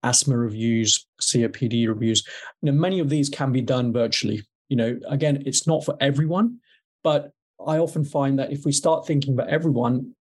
asthma 0.03 0.37
reviews, 0.37 1.05
COPD 1.21 1.87
reviews, 1.87 2.25
you 2.61 2.71
know, 2.71 2.77
many 2.77 2.99
of 2.99 3.09
these 3.09 3.29
can 3.29 3.51
be 3.51 3.61
done 3.61 3.91
virtually. 3.91 4.41
You 4.69 4.77
know, 4.77 4.99
again, 5.07 5.43
it's 5.45 5.67
not 5.67 5.83
for 5.83 5.97
everyone, 5.99 6.59
but 7.03 7.31
I 7.65 7.77
often 7.77 8.05
find 8.05 8.39
that 8.39 8.51
if 8.51 8.63
we 8.65 8.71
start 8.71 9.05
thinking 9.05 9.33
about 9.33 9.49
everyone, 9.49 10.15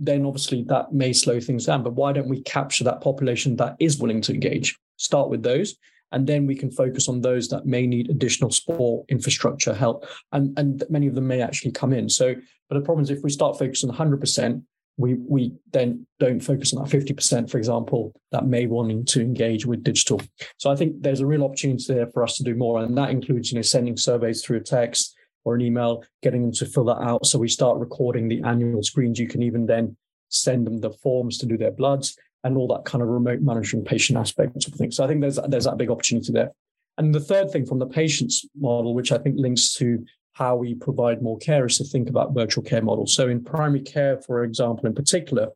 then 0.00 0.24
obviously 0.24 0.64
that 0.64 0.92
may 0.92 1.12
slow 1.12 1.38
things 1.38 1.66
down. 1.66 1.82
But 1.82 1.92
why 1.92 2.12
don't 2.12 2.28
we 2.28 2.42
capture 2.42 2.84
that 2.84 3.02
population 3.02 3.56
that 3.56 3.76
is 3.78 3.98
willing 3.98 4.22
to 4.22 4.32
engage? 4.32 4.76
Start 4.96 5.28
with 5.28 5.42
those, 5.42 5.76
and 6.10 6.26
then 6.26 6.46
we 6.46 6.56
can 6.56 6.70
focus 6.70 7.08
on 7.08 7.20
those 7.20 7.48
that 7.48 7.66
may 7.66 7.86
need 7.86 8.10
additional 8.10 8.50
support, 8.50 9.04
infrastructure, 9.08 9.74
help, 9.74 10.06
and 10.32 10.58
and 10.58 10.82
many 10.88 11.06
of 11.06 11.14
them 11.14 11.28
may 11.28 11.42
actually 11.42 11.72
come 11.72 11.92
in. 11.92 12.08
So, 12.08 12.34
but 12.68 12.78
the 12.78 12.84
problem 12.84 13.04
is 13.04 13.10
if 13.10 13.22
we 13.22 13.30
start 13.30 13.58
focusing 13.58 13.90
100%, 13.90 14.62
we 14.96 15.14
we 15.14 15.52
then 15.72 16.06
don't 16.18 16.40
focus 16.40 16.74
on 16.74 16.82
that 16.82 16.90
50%, 16.90 17.50
for 17.50 17.58
example, 17.58 18.12
that 18.32 18.46
may 18.46 18.66
wanting 18.66 19.04
to 19.06 19.20
engage 19.20 19.66
with 19.66 19.84
digital. 19.84 20.20
So 20.58 20.70
I 20.70 20.76
think 20.76 21.02
there's 21.02 21.20
a 21.20 21.26
real 21.26 21.44
opportunity 21.44 21.92
there 21.92 22.08
for 22.08 22.22
us 22.22 22.36
to 22.38 22.42
do 22.42 22.54
more, 22.54 22.82
and 22.82 22.96
that 22.96 23.10
includes 23.10 23.52
you 23.52 23.56
know 23.56 23.62
sending 23.62 23.96
surveys 23.96 24.42
through 24.42 24.62
text 24.62 25.14
or 25.44 25.54
an 25.54 25.60
email, 25.60 26.04
getting 26.22 26.42
them 26.42 26.52
to 26.52 26.66
fill 26.66 26.84
that 26.84 27.00
out. 27.00 27.26
So 27.26 27.38
we 27.38 27.48
start 27.48 27.78
recording 27.78 28.28
the 28.28 28.42
annual 28.42 28.82
screens. 28.82 29.18
You 29.18 29.28
can 29.28 29.42
even 29.42 29.66
then 29.66 29.96
send 30.28 30.66
them 30.66 30.78
the 30.78 30.90
forms 30.90 31.38
to 31.38 31.46
do 31.46 31.56
their 31.56 31.70
bloods 31.72 32.16
and 32.44 32.56
all 32.56 32.68
that 32.68 32.84
kind 32.84 33.02
of 33.02 33.08
remote 33.08 33.40
managing 33.40 33.84
patient 33.84 34.18
aspects 34.18 34.66
of 34.66 34.74
things. 34.74 34.96
So 34.96 35.04
I 35.04 35.08
think 35.08 35.20
there's 35.20 35.38
there's 35.48 35.64
that 35.64 35.78
big 35.78 35.90
opportunity 35.90 36.32
there. 36.32 36.52
And 36.98 37.14
the 37.14 37.20
third 37.20 37.50
thing 37.50 37.66
from 37.66 37.78
the 37.78 37.86
patient's 37.86 38.46
model, 38.58 38.94
which 38.94 39.12
I 39.12 39.18
think 39.18 39.36
links 39.38 39.74
to 39.74 40.04
how 40.34 40.56
we 40.56 40.74
provide 40.74 41.22
more 41.22 41.38
care, 41.38 41.66
is 41.66 41.78
to 41.78 41.84
think 41.84 42.08
about 42.08 42.34
virtual 42.34 42.62
care 42.62 42.82
models. 42.82 43.14
So 43.14 43.28
in 43.28 43.42
primary 43.42 43.80
care, 43.80 44.18
for 44.18 44.44
example, 44.44 44.86
in 44.86 44.94
particular, 44.94 45.48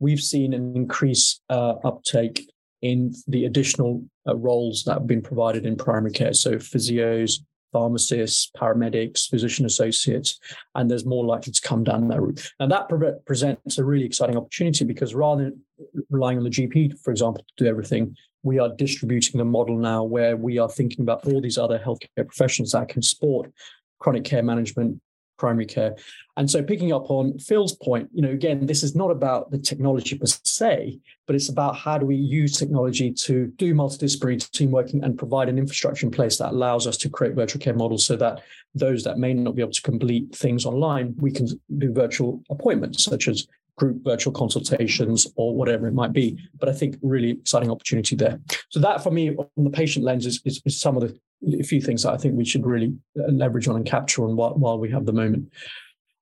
we've 0.00 0.20
seen 0.20 0.52
an 0.52 0.76
increase 0.76 1.40
uh, 1.48 1.74
uptake 1.84 2.50
in 2.82 3.14
the 3.26 3.46
additional 3.46 4.04
uh, 4.26 4.36
roles 4.36 4.84
that 4.84 4.94
have 4.94 5.06
been 5.06 5.22
provided 5.22 5.64
in 5.64 5.76
primary 5.76 6.12
care. 6.12 6.34
So 6.34 6.56
physios, 6.56 7.40
pharmacists, 7.74 8.52
paramedics, 8.56 9.28
physician 9.28 9.66
associates, 9.66 10.38
and 10.76 10.88
there's 10.88 11.04
more 11.04 11.24
likely 11.24 11.52
to 11.52 11.60
come 11.60 11.82
down 11.82 12.06
that 12.06 12.22
route. 12.22 12.52
And 12.60 12.70
that 12.70 12.88
pre- 12.88 13.18
presents 13.26 13.78
a 13.78 13.84
really 13.84 14.04
exciting 14.04 14.36
opportunity 14.36 14.84
because 14.84 15.12
rather 15.12 15.44
than 15.44 15.60
relying 16.08 16.38
on 16.38 16.44
the 16.44 16.50
GP, 16.50 17.00
for 17.00 17.10
example, 17.10 17.44
to 17.44 17.64
do 17.64 17.68
everything, 17.68 18.16
we 18.44 18.60
are 18.60 18.68
distributing 18.76 19.38
the 19.38 19.44
model 19.44 19.76
now 19.76 20.04
where 20.04 20.36
we 20.36 20.58
are 20.58 20.68
thinking 20.68 21.00
about 21.02 21.26
all 21.26 21.40
these 21.40 21.58
other 21.58 21.80
healthcare 21.84 22.26
professions 22.28 22.70
that 22.72 22.88
can 22.88 23.02
support 23.02 23.50
chronic 23.98 24.22
care 24.22 24.42
management, 24.42 25.00
primary 25.38 25.66
care. 25.66 25.96
And 26.36 26.50
so 26.50 26.62
picking 26.62 26.92
up 26.92 27.10
on 27.10 27.38
Phil's 27.38 27.74
point, 27.76 28.08
you 28.12 28.22
know, 28.22 28.30
again, 28.30 28.66
this 28.66 28.82
is 28.82 28.94
not 28.94 29.10
about 29.10 29.50
the 29.50 29.58
technology 29.58 30.18
per 30.18 30.26
se, 30.26 30.98
but 31.26 31.36
it's 31.36 31.48
about 31.48 31.76
how 31.76 31.98
do 31.98 32.06
we 32.06 32.16
use 32.16 32.56
technology 32.56 33.12
to 33.12 33.46
do 33.56 33.74
multidisciplinary 33.74 34.50
team 34.50 34.70
working 34.70 35.02
and 35.04 35.16
provide 35.16 35.48
an 35.48 35.58
infrastructure 35.58 36.06
in 36.06 36.12
place 36.12 36.38
that 36.38 36.50
allows 36.50 36.86
us 36.86 36.96
to 36.98 37.08
create 37.08 37.34
virtual 37.34 37.60
care 37.60 37.74
models 37.74 38.06
so 38.06 38.16
that 38.16 38.42
those 38.74 39.04
that 39.04 39.18
may 39.18 39.32
not 39.32 39.54
be 39.54 39.62
able 39.62 39.72
to 39.72 39.82
complete 39.82 40.34
things 40.34 40.66
online, 40.66 41.14
we 41.18 41.30
can 41.30 41.46
do 41.78 41.92
virtual 41.92 42.42
appointments 42.50 43.04
such 43.04 43.28
as 43.28 43.46
group 43.76 44.04
virtual 44.04 44.32
consultations 44.32 45.26
or 45.36 45.54
whatever 45.54 45.86
it 45.86 45.94
might 45.94 46.12
be. 46.12 46.38
But 46.58 46.68
I 46.68 46.72
think 46.72 46.96
really 47.02 47.30
exciting 47.30 47.70
opportunity 47.70 48.16
there. 48.16 48.40
So 48.70 48.80
that 48.80 49.02
for 49.02 49.10
me 49.10 49.34
on 49.36 49.64
the 49.64 49.70
patient 49.70 50.04
lens 50.04 50.26
is, 50.26 50.40
is, 50.44 50.62
is 50.64 50.80
some 50.80 50.96
of 50.96 51.02
the 51.02 51.18
a 51.60 51.62
few 51.62 51.80
things 51.80 52.02
that 52.02 52.12
I 52.12 52.16
think 52.16 52.36
we 52.36 52.44
should 52.44 52.66
really 52.66 52.94
uh, 53.18 53.30
leverage 53.30 53.68
on 53.68 53.76
and 53.76 53.86
capture 53.86 54.24
on 54.24 54.36
while, 54.36 54.54
while 54.54 54.78
we 54.78 54.90
have 54.90 55.06
the 55.06 55.12
moment. 55.12 55.52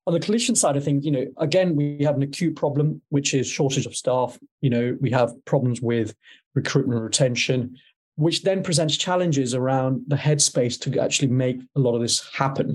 On 0.07 0.13
the 0.13 0.21
clinician 0.21 0.57
side, 0.57 0.77
I 0.77 0.81
think, 0.81 1.05
you 1.05 1.13
know, 1.13 1.27
again, 1.39 1.77
we 1.77 1.99
have 2.03 2.17
an 2.17 2.23
acute 2.23 2.57
problem, 2.57 3.01
which 3.11 3.35
is 3.35 3.47
shortage 3.47 3.87
of 3.87 3.95
staff. 3.95 4.37
You 4.61 4.71
know, 4.71 4.97
we 5.01 5.11
have 5.11 5.33
problems 5.45 5.81
with 5.81 6.15
recruitment 6.55 6.97
and 6.97 7.05
retention, 7.05 7.77
which 8.17 8.43
then 8.43 8.65
presents 8.65 8.97
challenges 8.97 9.55
around 9.55 10.03
the 10.09 10.17
headspace 10.17 10.79
to 10.81 11.01
actually 11.01 11.29
make 11.29 11.61
a 11.77 11.81
lot 11.81 11.95
of 11.95 12.01
this 12.01 12.29
happen. 12.35 12.75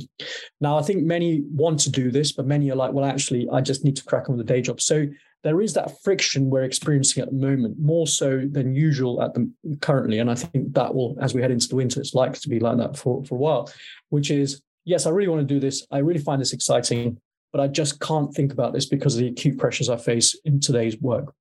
Now, 0.62 0.78
I 0.78 0.82
think 0.84 1.04
many 1.04 1.44
want 1.52 1.80
to 1.82 1.92
do 1.92 2.12
this, 2.12 2.32
but 2.32 2.48
many 2.48 2.72
are 2.72 2.76
like, 2.76 2.94
well, 2.94 3.06
actually, 3.06 3.48
I 3.52 3.60
just 3.60 3.84
need 3.84 3.98
to 3.98 4.06
crack 4.06 4.30
on 4.30 4.38
with 4.38 4.48
the 4.48 4.54
day 4.54 4.62
job. 4.62 4.80
So 4.80 5.06
there 5.48 5.62
is 5.62 5.74
that 5.76 6.04
friction 6.04 6.50
we're 6.50 6.64
experiencing 6.64 7.24
at 7.24 7.30
the 7.30 7.36
moment, 7.36 7.80
more 7.80 8.06
so 8.06 8.42
than 8.52 8.76
usual 8.76 9.24
at 9.24 9.34
the 9.34 9.50
currently. 9.80 10.20
And 10.20 10.30
I 10.30 10.36
think 10.36 10.74
that 10.74 10.94
will, 10.94 11.16
as 11.22 11.34
we 11.34 11.42
head 11.42 11.52
into 11.52 11.70
the 11.70 11.78
winter, 11.78 12.02
it's 12.02 12.14
likely 12.14 12.40
to 12.40 12.50
be 12.50 12.60
like 12.60 12.76
that 12.80 12.98
for, 12.98 13.24
for 13.24 13.36
a 13.36 13.38
while, 13.38 13.72
which 14.10 14.30
is, 14.30 14.62
yes, 14.84 15.06
I 15.06 15.12
really 15.12 15.30
want 15.30 15.48
to 15.48 15.54
do 15.54 15.62
this. 15.62 15.88
I 15.90 16.00
really 16.00 16.20
find 16.20 16.42
this 16.42 16.52
exciting, 16.52 17.18
but 17.54 17.62
I 17.62 17.70
just 17.70 18.02
can't 18.02 18.34
think 18.34 18.52
about 18.52 18.74
this 18.74 18.88
because 18.88 19.16
of 19.16 19.22
the 19.22 19.30
acute 19.30 19.58
pressures 19.58 19.90
I 19.90 19.96
face 19.96 20.38
in 20.44 20.60
today's 20.60 21.00
work. 21.00 21.34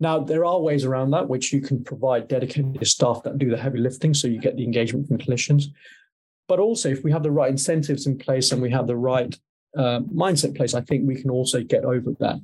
Now, 0.00 0.20
there 0.20 0.46
are 0.46 0.58
ways 0.58 0.86
around 0.86 1.10
that, 1.10 1.28
which 1.28 1.52
you 1.52 1.60
can 1.60 1.84
provide 1.84 2.28
dedicated 2.28 2.86
staff 2.86 3.22
that 3.24 3.36
do 3.36 3.50
the 3.50 3.58
heavy 3.58 3.78
lifting. 3.78 4.14
So 4.14 4.26
you 4.26 4.40
get 4.40 4.56
the 4.56 4.64
engagement 4.64 5.06
from 5.06 5.18
clinicians. 5.18 5.64
But 6.48 6.60
also, 6.60 6.88
if 6.88 7.04
we 7.04 7.12
have 7.12 7.22
the 7.22 7.30
right 7.30 7.50
incentives 7.50 8.06
in 8.06 8.16
place 8.16 8.52
and 8.52 8.62
we 8.62 8.70
have 8.70 8.86
the 8.86 8.96
right 8.96 9.38
uh, 9.76 10.00
mindset 10.00 10.56
place, 10.56 10.72
I 10.72 10.80
think 10.80 11.06
we 11.06 11.20
can 11.20 11.28
also 11.28 11.62
get 11.62 11.84
over 11.84 12.12
that. 12.20 12.38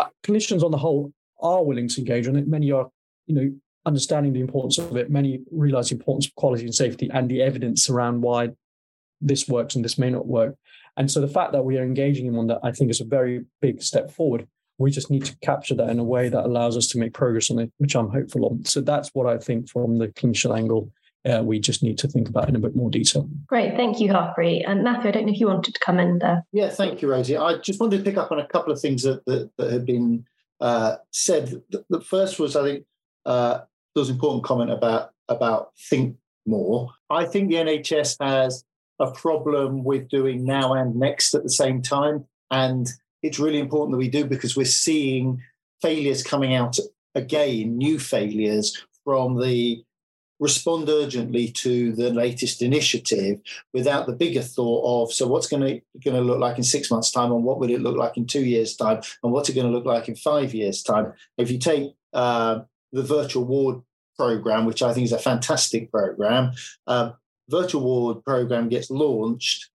Uh, 0.00 0.08
clinicians 0.24 0.62
on 0.62 0.70
the 0.70 0.78
whole 0.78 1.12
are 1.42 1.62
willing 1.62 1.86
to 1.86 2.00
engage 2.00 2.26
on 2.26 2.36
it. 2.36 2.48
Many 2.48 2.72
are, 2.72 2.88
you 3.26 3.34
know, 3.34 3.52
understanding 3.84 4.32
the 4.32 4.40
importance 4.40 4.78
of 4.78 4.96
it. 4.96 5.10
Many 5.10 5.40
realize 5.50 5.90
the 5.90 5.96
importance 5.96 6.26
of 6.26 6.34
quality 6.36 6.64
and 6.64 6.74
safety 6.74 7.10
and 7.12 7.28
the 7.28 7.42
evidence 7.42 7.90
around 7.90 8.22
why 8.22 8.50
this 9.20 9.46
works 9.46 9.74
and 9.74 9.84
this 9.84 9.98
may 9.98 10.08
not 10.08 10.26
work. 10.26 10.56
And 10.96 11.10
so 11.10 11.20
the 11.20 11.28
fact 11.28 11.52
that 11.52 11.64
we 11.64 11.76
are 11.76 11.82
engaging 11.82 12.26
in 12.26 12.34
one 12.34 12.46
that 12.46 12.60
I 12.62 12.72
think 12.72 12.90
is 12.90 13.02
a 13.02 13.04
very 13.04 13.44
big 13.60 13.82
step 13.82 14.10
forward. 14.10 14.48
We 14.78 14.90
just 14.90 15.10
need 15.10 15.26
to 15.26 15.36
capture 15.40 15.74
that 15.74 15.90
in 15.90 15.98
a 15.98 16.04
way 16.04 16.30
that 16.30 16.46
allows 16.46 16.78
us 16.78 16.86
to 16.88 16.98
make 16.98 17.12
progress 17.12 17.50
on 17.50 17.58
it, 17.58 17.70
which 17.76 17.94
I'm 17.94 18.08
hopeful 18.08 18.46
on. 18.46 18.64
So 18.64 18.80
that's 18.80 19.10
what 19.12 19.26
I 19.26 19.36
think 19.36 19.68
from 19.68 19.98
the 19.98 20.08
clinician 20.08 20.56
angle 20.56 20.90
uh, 21.28 21.42
we 21.44 21.58
just 21.58 21.82
need 21.82 21.98
to 21.98 22.08
think 22.08 22.28
about 22.28 22.48
in 22.48 22.56
a 22.56 22.58
bit 22.58 22.74
more 22.74 22.90
detail. 22.90 23.28
Great, 23.46 23.76
thank 23.76 24.00
you, 24.00 24.08
Harpreet. 24.08 24.64
And 24.66 24.82
Matthew, 24.82 25.08
I 25.08 25.12
don't 25.12 25.26
know 25.26 25.32
if 25.32 25.40
you 25.40 25.48
wanted 25.48 25.74
to 25.74 25.80
come 25.80 25.98
in 25.98 26.18
there. 26.18 26.44
Yeah, 26.52 26.70
thank 26.70 27.02
you, 27.02 27.10
Rosie. 27.10 27.36
I 27.36 27.58
just 27.58 27.80
wanted 27.80 27.98
to 27.98 28.04
pick 28.04 28.16
up 28.16 28.32
on 28.32 28.38
a 28.38 28.46
couple 28.46 28.72
of 28.72 28.80
things 28.80 29.02
that 29.02 29.24
that, 29.26 29.50
that 29.58 29.72
have 29.72 29.84
been 29.84 30.24
uh, 30.60 30.96
said. 31.10 31.62
The, 31.70 31.84
the, 31.90 32.00
first 32.00 32.38
was, 32.38 32.56
I 32.56 32.62
think, 32.62 32.84
uh, 33.26 33.60
there 33.94 34.00
was 34.00 34.08
an 34.08 34.14
important 34.14 34.44
comment 34.44 34.70
about 34.70 35.10
about 35.28 35.72
think 35.90 36.16
more. 36.46 36.90
I 37.10 37.26
think 37.26 37.48
the 37.50 37.56
NHS 37.56 38.16
has 38.20 38.64
a 38.98 39.10
problem 39.10 39.84
with 39.84 40.08
doing 40.08 40.44
now 40.44 40.72
and 40.72 40.96
next 40.96 41.34
at 41.34 41.42
the 41.42 41.50
same 41.50 41.82
time, 41.82 42.24
and 42.50 42.88
it's 43.22 43.38
really 43.38 43.58
important 43.58 43.92
that 43.92 43.98
we 43.98 44.08
do 44.08 44.24
because 44.24 44.56
we're 44.56 44.64
seeing 44.64 45.42
failures 45.82 46.22
coming 46.22 46.54
out 46.54 46.78
again, 47.14 47.76
new 47.76 47.98
failures 47.98 48.82
from 49.04 49.40
the 49.40 49.84
respond 50.40 50.88
urgently 50.88 51.48
to 51.48 51.92
the 51.92 52.10
latest 52.10 52.62
initiative 52.62 53.40
without 53.72 54.06
the 54.06 54.12
bigger 54.12 54.42
thought 54.42 55.04
of 55.04 55.12
so 55.12 55.26
what's 55.26 55.46
going 55.46 55.62
to 55.62 55.80
going 56.02 56.16
to 56.16 56.22
look 56.22 56.40
like 56.40 56.58
in 56.58 56.64
six 56.64 56.90
months 56.90 57.12
time 57.12 57.30
and 57.30 57.44
what 57.44 57.60
would 57.60 57.70
it 57.70 57.82
look 57.82 57.96
like 57.96 58.16
in 58.16 58.26
two 58.26 58.44
years 58.44 58.74
time? 58.74 59.00
And 59.22 59.32
what's 59.32 59.48
it 59.48 59.54
going 59.54 59.66
to 59.66 59.72
look 59.72 59.86
like 59.86 60.08
in 60.08 60.16
five 60.16 60.54
years 60.54 60.82
time? 60.82 61.12
If 61.38 61.50
you 61.50 61.58
take 61.58 61.94
uh, 62.12 62.60
the 62.92 63.02
virtual 63.02 63.44
ward 63.44 63.82
program 64.18 64.66
which 64.66 64.82
i 64.82 64.92
think 64.92 65.06
is 65.06 65.12
a 65.12 65.18
fantastic 65.18 65.90
program 65.90 66.52
uh, 66.86 67.12
virtual 67.50 67.82
ward 67.82 68.24
program 68.24 68.68
gets 68.68 68.90
launched. 68.90 69.68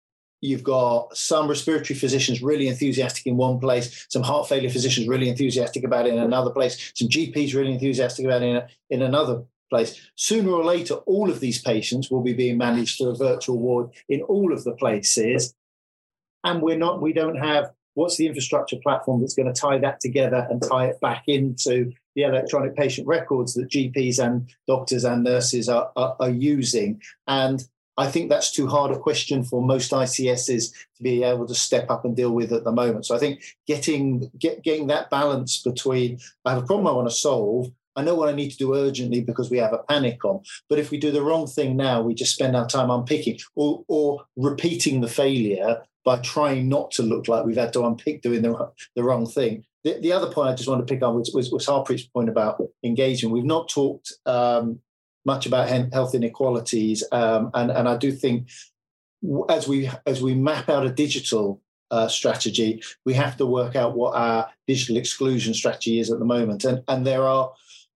You've 0.41 0.63
got 0.63 1.15
some 1.15 1.47
respiratory 1.47 1.97
physicians 1.97 2.41
really 2.41 2.67
enthusiastic 2.67 3.25
in 3.25 3.37
one 3.37 3.59
place, 3.59 4.05
some 4.09 4.23
heart 4.23 4.47
failure 4.47 4.69
physicians 4.69 5.07
really 5.07 5.29
enthusiastic 5.29 5.83
about 5.83 6.05
it 6.05 6.13
in 6.13 6.19
another 6.19 6.51
place, 6.51 6.91
some 6.95 7.07
GPs 7.07 7.55
really 7.55 7.71
enthusiastic 7.71 8.25
about 8.25 8.43
it 8.43 8.69
in, 8.89 8.99
in 9.01 9.01
another 9.01 9.43
place. 9.73 10.09
Sooner 10.15 10.51
or 10.51 10.63
later, 10.63 10.95
all 11.05 11.29
of 11.29 11.39
these 11.39 11.61
patients 11.61 12.11
will 12.11 12.21
be 12.21 12.33
being 12.33 12.57
managed 12.57 12.97
through 12.97 13.09
a 13.09 13.15
virtual 13.15 13.57
ward 13.57 13.89
in 14.07 14.21
all 14.21 14.53
of 14.53 14.63
the 14.63 14.73
places. 14.73 15.55
And 16.43 16.61
we're 16.61 16.77
not, 16.77 17.01
we 17.01 17.13
don't 17.13 17.37
have 17.37 17.71
what's 17.95 18.17
the 18.17 18.27
infrastructure 18.27 18.77
platform 18.77 19.21
that's 19.21 19.35
going 19.35 19.51
to 19.51 19.59
tie 19.59 19.77
that 19.79 19.99
together 19.99 20.47
and 20.49 20.61
tie 20.61 20.87
it 20.87 20.99
back 21.01 21.23
into 21.27 21.91
the 22.15 22.23
electronic 22.23 22.75
patient 22.75 23.07
records 23.07 23.53
that 23.53 23.69
GPs 23.69 24.23
and 24.23 24.49
doctors 24.67 25.03
and 25.03 25.23
nurses 25.23 25.69
are, 25.69 25.91
are, 25.95 26.15
are 26.19 26.29
using. 26.29 27.01
And 27.27 27.63
I 27.97 28.07
think 28.09 28.29
that's 28.29 28.51
too 28.51 28.67
hard 28.67 28.91
a 28.91 28.99
question 28.99 29.43
for 29.43 29.61
most 29.61 29.91
ICSs 29.91 30.71
to 30.97 31.03
be 31.03 31.23
able 31.23 31.47
to 31.47 31.55
step 31.55 31.91
up 31.91 32.05
and 32.05 32.15
deal 32.15 32.31
with 32.31 32.51
at 32.51 32.63
the 32.63 32.71
moment. 32.71 33.05
So 33.05 33.15
I 33.15 33.19
think 33.19 33.43
getting 33.67 34.31
get, 34.37 34.63
getting 34.63 34.87
that 34.87 35.09
balance 35.09 35.61
between 35.61 36.19
I 36.45 36.53
have 36.53 36.63
a 36.63 36.65
problem 36.65 36.87
I 36.87 36.91
want 36.91 37.09
to 37.09 37.15
solve, 37.15 37.71
I 37.95 38.03
know 38.03 38.15
what 38.15 38.29
I 38.29 38.33
need 38.33 38.51
to 38.51 38.57
do 38.57 38.75
urgently 38.75 39.21
because 39.21 39.49
we 39.49 39.57
have 39.57 39.73
a 39.73 39.79
panic 39.79 40.23
on. 40.25 40.41
But 40.69 40.79
if 40.79 40.91
we 40.91 40.97
do 40.97 41.11
the 41.11 41.21
wrong 41.21 41.47
thing 41.47 41.75
now, 41.77 42.01
we 42.01 42.13
just 42.13 42.33
spend 42.33 42.55
our 42.55 42.67
time 42.67 42.89
unpicking 42.89 43.39
or, 43.55 43.83
or 43.87 44.25
repeating 44.35 45.01
the 45.01 45.07
failure 45.07 45.83
by 46.05 46.17
trying 46.17 46.67
not 46.67 46.91
to 46.91 47.03
look 47.03 47.27
like 47.27 47.45
we've 47.45 47.55
had 47.55 47.73
to 47.73 47.85
unpick 47.85 48.21
doing 48.21 48.41
the, 48.41 48.71
the 48.95 49.03
wrong 49.03 49.25
thing. 49.25 49.63
The, 49.83 49.99
the 49.99 50.11
other 50.11 50.31
point 50.31 50.49
I 50.49 50.55
just 50.55 50.69
want 50.69 50.85
to 50.85 50.91
pick 50.93 51.03
up 51.03 51.13
was, 51.13 51.31
was, 51.33 51.51
was 51.51 51.65
Harpreet's 51.65 52.07
point 52.07 52.29
about 52.29 52.61
engagement. 52.83 53.33
We've 53.33 53.43
not 53.43 53.69
talked 53.69 54.13
um, 54.25 54.79
much 55.25 55.45
about 55.45 55.69
health 55.93 56.15
inequalities, 56.15 57.03
um, 57.11 57.51
and 57.53 57.71
and 57.71 57.87
I 57.87 57.97
do 57.97 58.11
think 58.11 58.49
as 59.49 59.67
we 59.67 59.89
as 60.05 60.21
we 60.21 60.35
map 60.35 60.69
out 60.69 60.85
a 60.85 60.91
digital 60.91 61.61
uh, 61.91 62.07
strategy, 62.07 62.81
we 63.05 63.13
have 63.13 63.37
to 63.37 63.45
work 63.45 63.75
out 63.75 63.95
what 63.95 64.15
our 64.15 64.49
digital 64.67 64.97
exclusion 64.97 65.53
strategy 65.53 65.99
is 65.99 66.11
at 66.11 66.19
the 66.19 66.25
moment, 66.25 66.65
and 66.65 66.83
and 66.87 67.05
there 67.05 67.27
are 67.27 67.51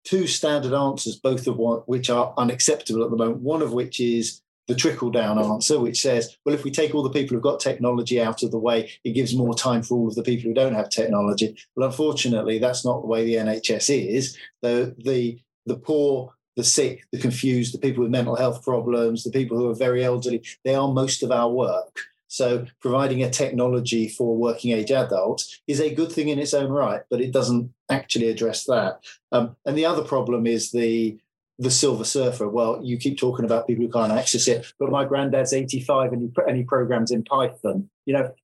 two 0.04 0.26
standard 0.26 0.72
answers, 0.72 1.16
both 1.16 1.46
of 1.46 1.58
which 1.86 2.10
are 2.10 2.34
unacceptable 2.36 3.02
at 3.04 3.10
the 3.10 3.16
moment. 3.16 3.40
One 3.40 3.62
of 3.62 3.72
which 3.72 4.00
is 4.00 4.42
the 4.66 4.74
trickle 4.74 5.10
down 5.10 5.38
answer, 5.38 5.78
which 5.78 6.00
says, 6.00 6.36
well, 6.44 6.54
if 6.54 6.64
we 6.64 6.70
take 6.70 6.94
all 6.94 7.02
the 7.02 7.10
people 7.10 7.34
who've 7.34 7.42
got 7.42 7.60
technology 7.60 8.20
out 8.20 8.42
of 8.42 8.50
the 8.50 8.58
way, 8.58 8.90
it 9.04 9.12
gives 9.12 9.34
more 9.34 9.54
time 9.54 9.82
for 9.82 9.96
all 9.96 10.08
of 10.08 10.14
the 10.14 10.22
people 10.22 10.48
who 10.48 10.54
don't 10.54 10.74
have 10.74 10.88
technology. 10.88 11.54
Well, 11.76 11.88
unfortunately, 11.88 12.58
that's 12.58 12.84
not 12.84 13.02
the 13.02 13.06
way 13.06 13.24
the 13.24 13.34
NHS 13.34 14.08
is. 14.08 14.38
The 14.62 14.94
the 14.98 15.38
the 15.66 15.76
poor 15.76 16.34
the 16.56 16.64
sick, 16.64 17.04
the 17.10 17.18
confused, 17.18 17.74
the 17.74 17.78
people 17.78 18.02
with 18.02 18.12
mental 18.12 18.36
health 18.36 18.62
problems, 18.62 19.24
the 19.24 19.30
people 19.30 19.56
who 19.58 19.68
are 19.68 19.74
very 19.74 20.04
elderly, 20.04 20.42
they 20.64 20.74
are 20.74 20.86
most 20.86 21.22
of 21.22 21.32
our 21.32 21.50
work. 21.50 22.00
So 22.34 22.66
providing 22.80 23.22
a 23.22 23.30
technology 23.30 24.08
for 24.08 24.36
working 24.36 24.72
age 24.72 24.90
adults 24.90 25.60
is 25.68 25.80
a 25.80 25.94
good 25.94 26.10
thing 26.10 26.28
in 26.28 26.40
its 26.40 26.52
own 26.52 26.68
right, 26.68 27.02
but 27.08 27.20
it 27.20 27.30
doesn't 27.30 27.72
actually 27.88 28.28
address 28.28 28.64
that. 28.64 28.98
Um, 29.30 29.54
and 29.64 29.78
the 29.78 29.86
other 29.86 30.02
problem 30.02 30.46
is 30.46 30.72
the 30.72 31.16
the 31.60 31.70
silver 31.70 32.02
surfer. 32.02 32.48
Well, 32.48 32.80
you 32.82 32.98
keep 32.98 33.16
talking 33.16 33.44
about 33.44 33.68
people 33.68 33.84
who 33.84 33.92
can't 33.92 34.10
access 34.10 34.48
it, 34.48 34.66
but 34.80 34.90
my 34.90 35.04
granddad's 35.04 35.52
85 35.52 36.12
and 36.12 36.22
he, 36.22 36.42
and 36.48 36.56
he 36.56 36.64
programs 36.64 37.12
in 37.12 37.22
Python. 37.22 37.88
You 38.06 38.14
know, 38.14 38.34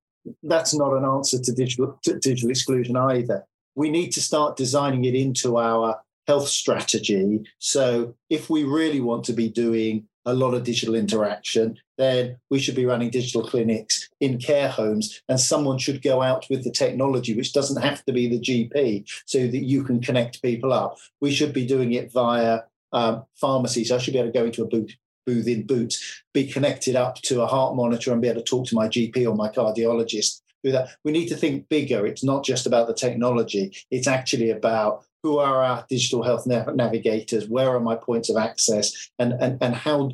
that's 0.45 0.73
not 0.73 0.97
an 0.97 1.05
answer 1.05 1.41
to 1.41 1.53
digital 1.53 1.99
to 2.05 2.21
digital 2.21 2.51
exclusion 2.51 2.97
either. 2.97 3.45
We 3.75 3.91
need 3.91 4.11
to 4.13 4.21
start 4.21 4.57
designing 4.57 5.05
it 5.05 5.17
into 5.17 5.59
our 5.59 6.01
health 6.29 6.47
strategy. 6.47 7.41
So 7.59 8.15
if 8.29 8.49
we 8.49 8.63
really 8.63 9.01
want 9.01 9.25
to 9.25 9.33
be 9.33 9.49
doing 9.49 10.07
a 10.27 10.35
lot 10.35 10.55
of 10.55 10.65
digital 10.65 10.95
interaction, 10.95 11.77
then 11.97 12.37
we 12.51 12.59
should 12.59 12.75
be 12.75 12.87
running 12.87 13.11
digital 13.11 13.47
clinics 13.47 14.09
in 14.21 14.39
care 14.39 14.69
homes, 14.69 15.23
and 15.29 15.41
someone 15.41 15.79
should 15.79 16.03
go 16.03 16.23
out 16.23 16.47
with 16.51 16.65
the 16.65 16.71
technology, 16.71 17.35
which 17.37 17.53
doesn't 17.53 17.83
have 17.83 18.05
to 18.05 18.13
be 18.13 18.29
the 18.29 18.41
GP, 18.41 19.05
so 19.27 19.39
that 19.39 19.65
you 19.65 19.83
can 19.85 20.01
connect 20.01 20.43
people 20.43 20.73
up. 20.73 20.99
We 21.21 21.31
should 21.33 21.53
be 21.53 21.67
doing 21.67 21.93
it 21.93 22.13
via 22.13 22.61
um, 22.93 23.25
pharmacies. 23.37 23.91
I 23.91 23.99
should 23.99 24.13
be 24.13 24.19
able 24.19 24.33
to 24.33 24.39
go 24.39 24.45
into 24.45 24.63
a 24.63 24.69
booth, 24.69 24.95
booth 25.27 25.47
in 25.47 25.67
Boots, 25.67 26.23
be 26.33 26.47
connected 26.47 26.97
up 26.97 27.17
to 27.17 27.43
a 27.43 27.47
heart 27.47 27.77
monitor, 27.77 28.13
and 28.13 28.23
be 28.23 28.29
able 28.29 28.41
to 28.41 28.47
talk 28.47 28.67
to 28.67 28.75
my 28.75 28.89
GP 28.89 29.27
or 29.27 29.35
my 29.35 29.49
cardiologist. 29.49 30.43
Do 30.63 30.73
that. 30.73 30.91
We 31.05 31.13
need 31.13 31.29
to 31.29 31.37
think 31.37 31.69
bigger. 31.69 32.05
It's 32.05 32.25
not 32.25 32.45
just 32.45 32.67
about 32.67 32.87
the 32.87 32.95
technology. 32.95 33.75
It's 33.91 34.07
actually 34.07 34.51
about 34.51 35.05
who 35.23 35.39
are 35.39 35.63
our 35.63 35.85
digital 35.89 36.23
health 36.23 36.47
navigators? 36.47 37.49
Where 37.49 37.75
are 37.75 37.81
my 37.81 37.97
points 37.97 38.31
of 38.31 38.37
access? 38.37 39.11
And 39.19 39.33
and, 39.35 39.59
and 39.63 39.75
how 39.75 40.13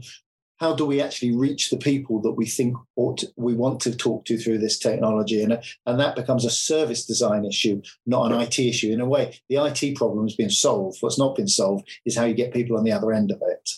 how 0.58 0.74
do 0.74 0.86
we 0.86 1.02
actually 1.02 1.36
reach 1.36 1.68
the 1.68 1.76
people 1.76 2.20
that 2.22 2.32
we 2.32 2.46
think 2.46 2.76
ought 2.96 3.18
to, 3.18 3.28
we 3.36 3.52
want 3.54 3.78
to 3.80 3.94
talk 3.94 4.24
to 4.24 4.38
through 4.38 4.58
this 4.58 4.78
technology? 4.78 5.42
And 5.42 5.60
and 5.86 6.00
that 6.00 6.16
becomes 6.16 6.44
a 6.44 6.50
service 6.50 7.04
design 7.04 7.44
issue 7.44 7.82
not 8.06 8.32
an 8.32 8.40
IT 8.40 8.58
issue. 8.58 8.92
In 8.92 9.00
a 9.00 9.06
way 9.06 9.38
the 9.48 9.56
IT 9.56 9.96
problem 9.96 10.24
has 10.24 10.36
been 10.36 10.50
solved. 10.50 10.98
What's 11.00 11.18
not 11.18 11.36
been 11.36 11.48
solved 11.48 11.88
is 12.04 12.16
how 12.16 12.24
you 12.24 12.34
get 12.34 12.52
people 12.52 12.76
on 12.76 12.84
the 12.84 12.92
other 12.92 13.12
end 13.12 13.30
of 13.30 13.42
it. 13.42 13.70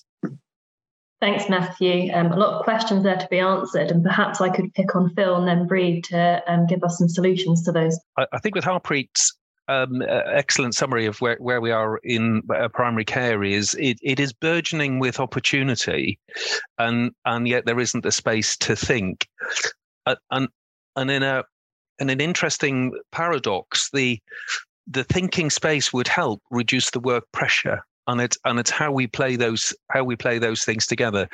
Thanks, 1.21 1.49
Matthew. 1.49 2.13
Um, 2.13 2.31
a 2.31 2.37
lot 2.37 2.55
of 2.55 2.63
questions 2.63 3.03
there 3.03 3.17
to 3.17 3.27
be 3.29 3.41
answered, 3.41 3.91
and 3.91 4.05
perhaps 4.05 4.41
I 4.41 4.51
could 4.51 4.73
pick 4.75 4.95
on 4.95 5.13
Phil 5.17 5.35
and 5.35 5.49
then 5.49 5.67
Bríd 5.67 6.05
to 6.05 6.43
um, 6.47 6.67
give 6.67 6.85
us 6.85 6.99
some 6.99 7.09
solutions 7.09 7.65
to 7.65 7.73
those. 7.73 7.99
I, 8.17 8.27
I 8.33 8.39
think 8.39 8.55
with 8.55 8.63
Harpreet's 8.63 9.37
um, 9.69 10.03
excellent 10.03 10.75
summary 10.75 11.07
of 11.07 11.21
where, 11.21 11.37
where 11.37 11.61
we 11.61 11.71
are 11.71 11.99
in 11.99 12.43
uh, 12.55 12.69
primary 12.69 13.05
care 13.05 13.45
is 13.45 13.75
it, 13.75 13.99
it 14.03 14.19
is 14.19 14.33
burgeoning 14.33 14.99
with 14.99 15.21
opportunity, 15.21 16.19
and 16.79 17.13
and 17.25 17.47
yet 17.47 17.67
there 17.67 17.81
isn't 17.81 18.03
the 18.03 18.13
space 18.13 18.57
to 18.59 18.75
think, 18.75 19.29
uh, 20.07 20.17
and 20.31 20.49
and 20.97 21.11
in 21.11 21.23
a 21.23 21.45
in 21.99 22.11
an 22.11 22.21
interesting 22.21 22.99
paradox, 23.13 23.91
the 23.93 24.19
the 24.87 25.05
thinking 25.05 25.51
space 25.51 25.93
would 25.93 26.09
help 26.09 26.43
reduce 26.51 26.91
the 26.91 27.01
work 27.01 27.25
pressure 27.33 27.83
and 28.09 28.21
it's 28.21 28.37
and 28.45 28.59
it's 28.59 28.71
how 28.71 28.91
we 28.91 29.07
play 29.07 29.37
those 29.37 29.75
how 29.91 30.03
we 30.03 30.17
play 30.17 30.39
those 30.39 30.65
things 30.65 30.87
together. 30.87 31.29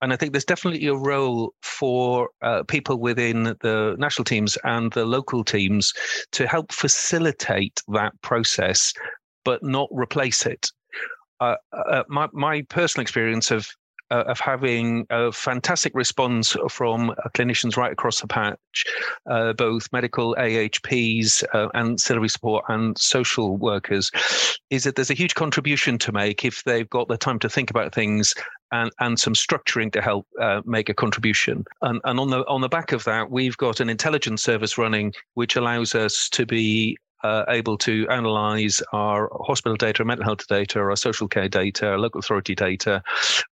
And 0.00 0.12
i 0.12 0.16
think 0.16 0.32
there's 0.32 0.44
definitely 0.44 0.86
a 0.86 0.94
role 0.94 1.52
for 1.62 2.30
uh, 2.42 2.62
people 2.64 2.98
within 2.98 3.56
the 3.60 3.96
national 3.98 4.24
teams 4.24 4.58
and 4.64 4.92
the 4.92 5.04
local 5.04 5.44
teams 5.44 5.92
to 6.32 6.46
help 6.46 6.72
facilitate 6.72 7.80
that 7.88 8.12
process 8.22 8.92
but 9.44 9.62
not 9.62 9.88
replace 9.90 10.44
it. 10.44 10.70
Uh, 11.40 11.54
uh, 11.72 12.02
my, 12.08 12.28
my 12.32 12.60
personal 12.68 13.00
experience 13.02 13.50
of 13.50 13.66
uh, 14.10 14.24
of 14.26 14.40
having 14.40 15.06
a 15.10 15.32
fantastic 15.32 15.94
response 15.94 16.56
from 16.70 17.14
clinicians 17.34 17.76
right 17.76 17.92
across 17.92 18.20
the 18.20 18.26
patch, 18.26 18.84
uh, 19.30 19.52
both 19.52 19.88
medical 19.92 20.34
AHPs, 20.36 21.44
uh, 21.54 21.68
ancillary 21.74 22.28
support, 22.28 22.64
and 22.68 22.96
social 22.98 23.56
workers, 23.56 24.10
is 24.70 24.84
that 24.84 24.96
there's 24.96 25.10
a 25.10 25.14
huge 25.14 25.34
contribution 25.34 25.98
to 25.98 26.12
make 26.12 26.44
if 26.44 26.64
they've 26.64 26.90
got 26.90 27.08
the 27.08 27.16
time 27.16 27.38
to 27.38 27.48
think 27.48 27.70
about 27.70 27.94
things 27.94 28.34
and, 28.72 28.90
and 29.00 29.18
some 29.18 29.34
structuring 29.34 29.92
to 29.92 30.02
help 30.02 30.26
uh, 30.40 30.60
make 30.64 30.88
a 30.88 30.94
contribution. 30.94 31.64
And, 31.82 32.00
and 32.04 32.20
on 32.20 32.30
the 32.30 32.46
on 32.46 32.60
the 32.60 32.68
back 32.68 32.92
of 32.92 33.04
that, 33.04 33.30
we've 33.30 33.56
got 33.56 33.80
an 33.80 33.88
intelligence 33.88 34.42
service 34.42 34.78
running, 34.78 35.14
which 35.34 35.56
allows 35.56 35.94
us 35.94 36.28
to 36.30 36.46
be 36.46 36.98
uh, 37.24 37.44
able 37.48 37.76
to 37.78 38.06
analyze 38.08 38.82
our 38.92 39.30
hospital 39.46 39.76
data, 39.76 40.04
mental 40.04 40.24
health 40.24 40.46
data, 40.46 40.78
our 40.78 40.96
social 40.96 41.28
care 41.28 41.48
data, 41.48 41.88
our 41.88 41.98
local 41.98 42.20
authority 42.20 42.54
data, 42.54 43.02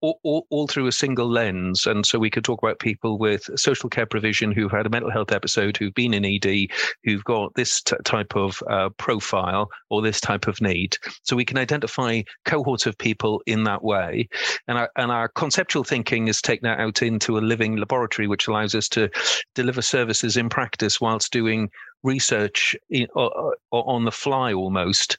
all, 0.01 0.19
all, 0.23 0.45
all, 0.49 0.67
through 0.67 0.87
a 0.87 0.91
single 0.91 1.29
lens. 1.29 1.85
And 1.85 2.05
so 2.05 2.19
we 2.19 2.29
could 2.29 2.43
talk 2.43 2.61
about 2.61 2.79
people 2.79 3.17
with 3.17 3.49
social 3.55 3.89
care 3.89 4.05
provision 4.05 4.51
who've 4.51 4.71
had 4.71 4.85
a 4.85 4.89
mental 4.89 5.11
health 5.11 5.31
episode, 5.31 5.77
who've 5.77 5.93
been 5.93 6.13
in 6.13 6.25
ED, 6.25 6.69
who've 7.03 7.23
got 7.23 7.53
this 7.55 7.81
t- 7.81 7.95
type 8.03 8.35
of 8.35 8.61
uh, 8.69 8.89
profile 8.97 9.69
or 9.89 10.01
this 10.01 10.19
type 10.19 10.47
of 10.47 10.59
need. 10.61 10.97
So 11.23 11.35
we 11.35 11.45
can 11.45 11.57
identify 11.57 12.21
cohorts 12.45 12.85
of 12.85 12.97
people 12.97 13.41
in 13.45 13.63
that 13.63 13.83
way. 13.83 14.27
And 14.67 14.77
our, 14.77 14.91
and 14.97 15.11
our 15.11 15.29
conceptual 15.29 15.83
thinking 15.83 16.27
is 16.27 16.41
taken 16.41 16.67
out 16.67 17.01
into 17.01 17.37
a 17.37 17.39
living 17.39 17.77
laboratory, 17.77 18.27
which 18.27 18.47
allows 18.47 18.75
us 18.75 18.89
to 18.89 19.09
deliver 19.55 19.81
services 19.81 20.37
in 20.37 20.49
practice 20.49 20.99
whilst 20.99 21.31
doing 21.31 21.69
research 22.03 22.75
in, 22.89 23.07
uh, 23.15 23.29
on 23.71 24.05
the 24.05 24.11
fly 24.11 24.53
almost, 24.53 25.17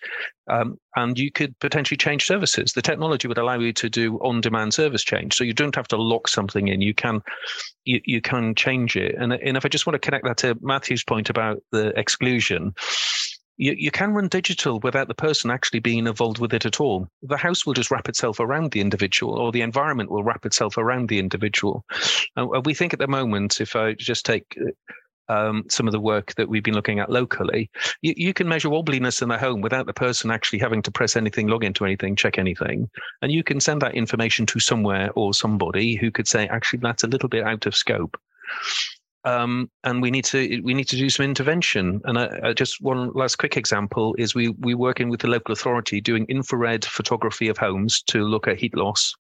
um, 0.49 0.79
and 0.95 1.19
you 1.19 1.33
could 1.33 1.59
potentially 1.59 1.97
change 1.97 2.27
services. 2.27 2.73
The 2.73 2.83
technology 2.83 3.27
would 3.27 3.39
allow 3.39 3.59
you 3.59 3.73
to 3.73 3.89
do 3.89 4.19
on-demand 4.19 4.75
service 4.75 5.03
change, 5.03 5.35
so 5.35 5.45
you 5.45 5.55
don't 5.55 5.75
have 5.75 5.89
to 5.89 5.97
lock 5.97 6.29
something 6.29 6.69
in. 6.69 6.81
You 6.81 6.95
can 6.95 7.23
you, 7.85 8.01
you 8.05 8.21
can 8.21 8.55
change 8.55 8.97
it. 8.97 9.15
And, 9.19 9.33
and 9.33 9.57
if 9.57 9.65
I 9.65 9.69
just 9.69 9.87
want 9.87 9.95
to 9.95 10.07
connect 10.07 10.25
that 10.25 10.37
to 10.39 10.59
Matthew's 10.61 11.05
point 11.05 11.31
about 11.31 11.63
the 11.73 11.99
exclusion. 11.99 12.75
You, 13.57 13.73
you 13.79 13.93
can 13.93 14.13
run 14.13 14.27
digital 14.27 14.81
without 14.81 15.07
the 15.07 15.15
person 15.15 15.49
actually 15.49 15.79
being 15.79 16.09
involved 16.09 16.41
with 16.41 16.53
it 16.53 16.67
at 16.67 16.81
all. 16.81 17.07
The 17.23 17.37
house 17.37 17.65
will 17.65 17.73
just 17.73 17.89
wrap 17.89 18.09
itself 18.09 18.41
around 18.41 18.73
the 18.73 18.81
individual, 18.81 19.35
or 19.35 19.53
the 19.53 19.63
environment 19.63 20.11
will 20.11 20.25
wrap 20.25 20.45
itself 20.45 20.77
around 20.77 21.09
the 21.09 21.21
individual. 21.21 21.85
And 22.35 22.67
we 22.67 22.75
think 22.75 22.93
at 22.93 22.99
the 22.99 23.07
moment, 23.07 23.61
if 23.61 23.77
I 23.77 23.93
just 23.95 24.27
take 24.27 24.59
um, 25.29 25.65
some 25.69 25.87
of 25.87 25.93
the 25.93 26.01
work 26.01 26.35
that 26.35 26.49
we've 26.49 26.63
been 26.63 26.75
looking 26.75 26.99
at 26.99 27.11
locally, 27.11 27.71
you, 28.03 28.15
you, 28.17 28.35
can 28.35 28.49
measure 28.49 28.69
wobbliness 28.69 29.23
in 29.23 29.29
the 29.29 29.39
home 29.39 29.61
without 29.61 29.87
the 29.87 29.93
person 29.93 30.31
actually 30.31 30.59
having 30.59 30.83
to 30.83 30.91
press 30.91 31.17
anything, 31.17 31.47
log 31.49 31.65
into 31.65 31.85
anything, 31.85 32.17
check 32.17 32.39
anything. 32.39 32.91
And 33.23 33.33
you 33.33 33.43
can 33.43 33.61
send 33.61 33.81
that 33.83 33.95
information 33.95 34.47
to 34.47 34.61
somewhere 34.61 35.11
or 35.15 35.33
somebody 35.33 35.97
who 35.97 36.11
could 36.11 36.29
say, 36.29 36.47
actually, 36.49 36.81
that's 36.81 37.05
a 37.05 37.09
little 37.09 37.29
bit 37.29 37.45
out 37.45 37.67
of 37.67 37.75
scope. 37.75 38.19
Um, 39.27 39.71
and 39.85 40.03
we 40.03 40.11
need 40.11 40.27
to 40.27 40.61
we 40.63 40.75
need 40.75 40.89
to 40.89 40.97
do 40.97 41.09
some 41.09 41.25
intervention. 41.25 42.03
And 42.05 42.19
I, 42.19 42.41
I 42.43 42.53
just 42.53 42.83
one 42.83 43.11
last 43.15 43.37
quick 43.37 43.57
example 43.57 44.15
is 44.19 44.35
we 44.35 44.51
we 44.51 44.75
working 44.75 45.09
with 45.09 45.21
the 45.21 45.29
local 45.29 45.55
authority 45.55 46.03
doing 46.03 46.27
infrared 46.29 46.85
photography 46.85 47.49
of 47.49 47.57
homes 47.57 48.03
to 48.09 48.23
look 48.23 48.47
at 48.47 48.59
heat 48.59 48.77
loss, 48.77 49.15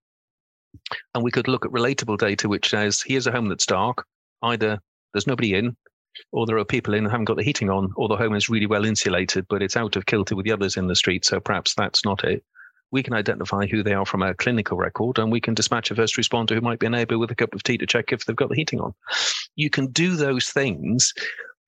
and 1.14 1.24
we 1.24 1.30
could 1.30 1.48
look 1.48 1.64
at 1.64 1.72
relatable 1.72 2.18
data 2.18 2.50
which 2.50 2.68
says 2.68 3.02
here's 3.06 3.26
a 3.26 3.32
home 3.32 3.48
that's 3.48 3.64
dark, 3.64 4.04
either 4.42 4.78
there's 5.14 5.26
nobody 5.26 5.54
in, 5.54 5.74
or 6.32 6.46
there 6.46 6.58
are 6.58 6.64
people 6.64 6.94
in 6.94 7.04
who 7.04 7.10
haven't 7.10 7.26
got 7.26 7.36
the 7.36 7.42
heating 7.42 7.70
on, 7.70 7.92
or 7.96 8.08
the 8.08 8.16
home 8.16 8.34
is 8.34 8.48
really 8.48 8.66
well 8.66 8.84
insulated, 8.84 9.46
but 9.48 9.62
it's 9.62 9.76
out 9.76 9.96
of 9.96 10.06
kilter 10.06 10.36
with 10.36 10.44
the 10.44 10.52
others 10.52 10.76
in 10.76 10.86
the 10.86 10.96
street. 10.96 11.24
So 11.24 11.40
perhaps 11.40 11.74
that's 11.74 12.04
not 12.04 12.24
it. 12.24 12.44
We 12.90 13.02
can 13.02 13.14
identify 13.14 13.66
who 13.66 13.82
they 13.82 13.94
are 13.94 14.06
from 14.06 14.22
a 14.22 14.34
clinical 14.34 14.76
record, 14.76 15.18
and 15.18 15.32
we 15.32 15.40
can 15.40 15.54
dispatch 15.54 15.90
a 15.90 15.94
first 15.94 16.16
responder 16.16 16.54
who 16.54 16.60
might 16.60 16.78
be 16.78 16.86
a 16.86 16.90
neighbour 16.90 17.18
with 17.18 17.30
a 17.30 17.34
cup 17.34 17.54
of 17.54 17.62
tea 17.62 17.78
to 17.78 17.86
check 17.86 18.12
if 18.12 18.24
they've 18.24 18.36
got 18.36 18.50
the 18.50 18.54
heating 18.54 18.80
on. 18.80 18.94
You 19.56 19.70
can 19.70 19.88
do 19.88 20.16
those 20.16 20.48
things, 20.48 21.12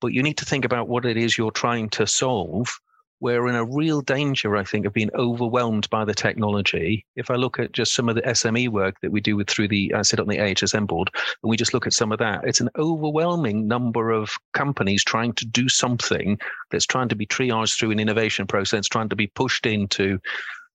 but 0.01 0.13
you 0.13 0.23
need 0.23 0.39
to 0.39 0.45
think 0.45 0.65
about 0.65 0.89
what 0.89 1.05
it 1.05 1.17
is 1.17 1.37
you're 1.37 1.51
trying 1.51 1.89
to 1.91 2.07
solve 2.07 2.79
we're 3.21 3.49
in 3.49 3.55
a 3.55 3.65
real 3.65 4.03
danger, 4.03 4.57
I 4.57 4.65
think, 4.65 4.85
of 4.85 4.93
being 4.93 5.11
overwhelmed 5.15 5.89
by 5.91 6.05
the 6.05 6.15
technology. 6.15 7.05
If 7.17 7.31
I 7.31 7.37
look 7.37 7.59
at 7.59 7.73
just 7.73 7.95
some 7.95 8.09
of 8.09 8.15
the 8.15 8.23
SME 8.23 8.69
work 8.69 8.97
that 9.01 9.13
we 9.13 9.21
do 9.21 9.37
with 9.37 9.49
through 9.49 9.69
the 9.69 9.95
I 9.95 10.03
sit 10.03 10.21
on 10.21 10.29
the 10.29 10.37
AHSN 10.37 10.87
board, 10.87 11.11
and 11.15 11.51
we 11.51 11.57
just 11.57 11.73
look 11.73 11.87
at 11.87 11.95
some 11.95 12.13
of 12.13 12.19
that, 12.19 12.43
it's 12.45 12.61
an 12.61 12.71
overwhelming 12.79 13.67
number 13.67 14.11
of 14.11 14.37
companies 14.53 15.03
trying 15.03 15.33
to 15.35 15.47
do 15.47 15.69
something 15.69 16.39
that's 16.71 16.87
trying 16.87 17.09
to 17.09 17.17
be 17.17 17.27
triaged 17.27 17.79
through 17.79 17.91
an 17.91 18.01
innovation 18.01 18.47
process, 18.47 18.87
trying 18.87 19.09
to 19.09 19.17
be 19.17 19.29
pushed 19.29 19.65
into 19.65 20.19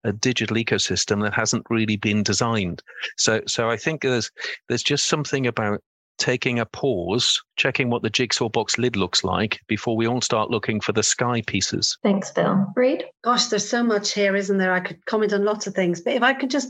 a 0.04 0.12
digital 0.12 0.58
ecosystem 0.58 1.22
that 1.22 1.34
hasn't 1.34 1.66
really 1.70 1.98
been 1.98 2.24
designed. 2.24 2.82
So, 3.18 3.42
so 3.48 3.70
I 3.70 3.78
think 3.78 4.02
there's 4.02 4.32
there's 4.68 4.84
just 4.84 5.06
something 5.06 5.46
about 5.46 5.82
taking 6.22 6.60
a 6.60 6.66
pause, 6.68 7.42
checking 7.56 7.90
what 7.90 8.04
the 8.04 8.10
jigsaw 8.10 8.48
box 8.48 8.78
lid 8.78 8.96
looks 8.96 9.24
like 9.24 9.60
before 9.68 9.98
we 9.98 10.08
all 10.08 10.22
start 10.22 10.52
looking 10.52 10.80
for 10.80 10.92
the 10.92 11.02
sky 11.02 11.42
pieces. 11.48 11.98
Thanks, 12.04 12.30
Phil. 12.30 12.64
Bríd? 12.78 13.02
Gosh, 13.24 13.48
there's 13.48 13.68
so 13.68 13.84
much 13.84 14.14
here, 14.14 14.36
isn't 14.36 14.60
there? 14.60 14.72
I 14.72 14.82
could 14.82 15.04
comment 15.08 15.34
on 15.34 15.44
lots 15.44 15.66
of 15.66 15.74
things. 15.74 16.00
But 16.00 16.14
if 16.14 16.22
I 16.22 16.34
could 16.34 16.52
just, 16.52 16.70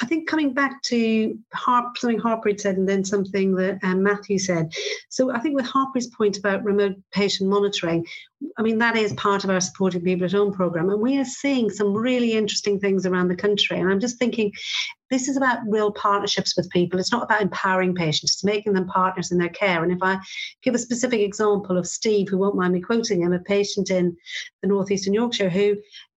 I 0.00 0.06
think 0.06 0.28
coming 0.28 0.54
back 0.54 0.80
to 0.84 1.36
Harp, 1.52 1.98
something 1.98 2.20
Harpreet 2.20 2.60
said 2.60 2.76
and 2.76 2.88
then 2.88 3.04
something 3.04 3.56
that 3.56 3.80
um, 3.82 4.04
Matthew 4.04 4.38
said. 4.38 4.72
So 5.08 5.32
I 5.32 5.40
think 5.40 5.56
with 5.56 5.66
Harpreet's 5.66 6.06
point 6.06 6.38
about 6.38 6.62
remote 6.62 6.94
patient 7.10 7.50
monitoring, 7.50 8.06
I 8.56 8.62
mean, 8.62 8.78
that 8.78 8.96
is 8.96 9.12
part 9.14 9.42
of 9.42 9.50
our 9.50 9.60
supporting 9.60 10.02
people 10.02 10.26
at 10.26 10.32
home 10.32 10.52
program. 10.52 10.90
And 10.90 11.00
we 11.00 11.18
are 11.18 11.24
seeing 11.24 11.70
some 11.70 11.92
really 11.92 12.34
interesting 12.34 12.78
things 12.78 13.04
around 13.04 13.28
the 13.28 13.36
country. 13.36 13.80
And 13.80 13.90
I'm 13.90 14.00
just 14.00 14.18
thinking 14.18 14.52
this 15.12 15.28
is 15.28 15.36
about 15.36 15.58
real 15.66 15.92
partnerships 15.92 16.56
with 16.56 16.70
people. 16.70 16.98
It's 16.98 17.12
not 17.12 17.24
about 17.24 17.42
empowering 17.42 17.94
patients, 17.94 18.32
it's 18.32 18.44
making 18.44 18.72
them 18.72 18.86
partners 18.86 19.30
in 19.30 19.38
their 19.38 19.50
care. 19.50 19.82
And 19.82 19.92
if 19.92 19.98
I 20.02 20.18
give 20.62 20.74
a 20.74 20.78
specific 20.78 21.20
example 21.20 21.76
of 21.76 21.86
Steve, 21.86 22.28
who 22.28 22.38
won't 22.38 22.56
mind 22.56 22.72
me 22.72 22.80
quoting 22.80 23.22
him, 23.22 23.32
a 23.32 23.38
patient 23.38 23.90
in 23.90 24.16
the 24.62 24.68
northeastern 24.68 25.12
Yorkshire 25.12 25.50
who 25.50 25.76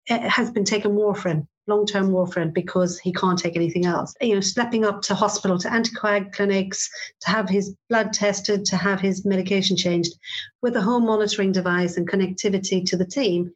eh, 0.09 0.29
has 0.29 0.49
been 0.49 0.63
taking 0.63 0.91
warfarin 0.91 1.45
long-term 1.67 2.11
warfarin 2.11 2.53
because 2.53 2.99
he 2.99 3.11
can't 3.11 3.39
take 3.39 3.55
anything 3.55 3.87
else. 3.87 4.13
You 4.21 4.35
know, 4.35 4.41
stepping 4.41 4.85
up 4.85 5.01
to 5.03 5.15
hospital, 5.15 5.57
to 5.57 5.67
anticoag 5.67 6.31
clinics, 6.31 6.87
to 7.21 7.29
have 7.29 7.49
his 7.49 7.75
blood 7.89 8.13
tested, 8.13 8.65
to 8.65 8.77
have 8.77 9.01
his 9.01 9.25
medication 9.25 9.75
changed, 9.75 10.13
with 10.61 10.75
a 10.75 10.81
home 10.81 11.05
monitoring 11.05 11.51
device 11.51 11.97
and 11.97 12.07
connectivity 12.07 12.85
to 12.85 12.97
the 12.97 13.05
team. 13.05 13.51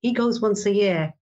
He 0.00 0.12
goes 0.12 0.40
once 0.40 0.66
a 0.66 0.74
year 0.74 1.14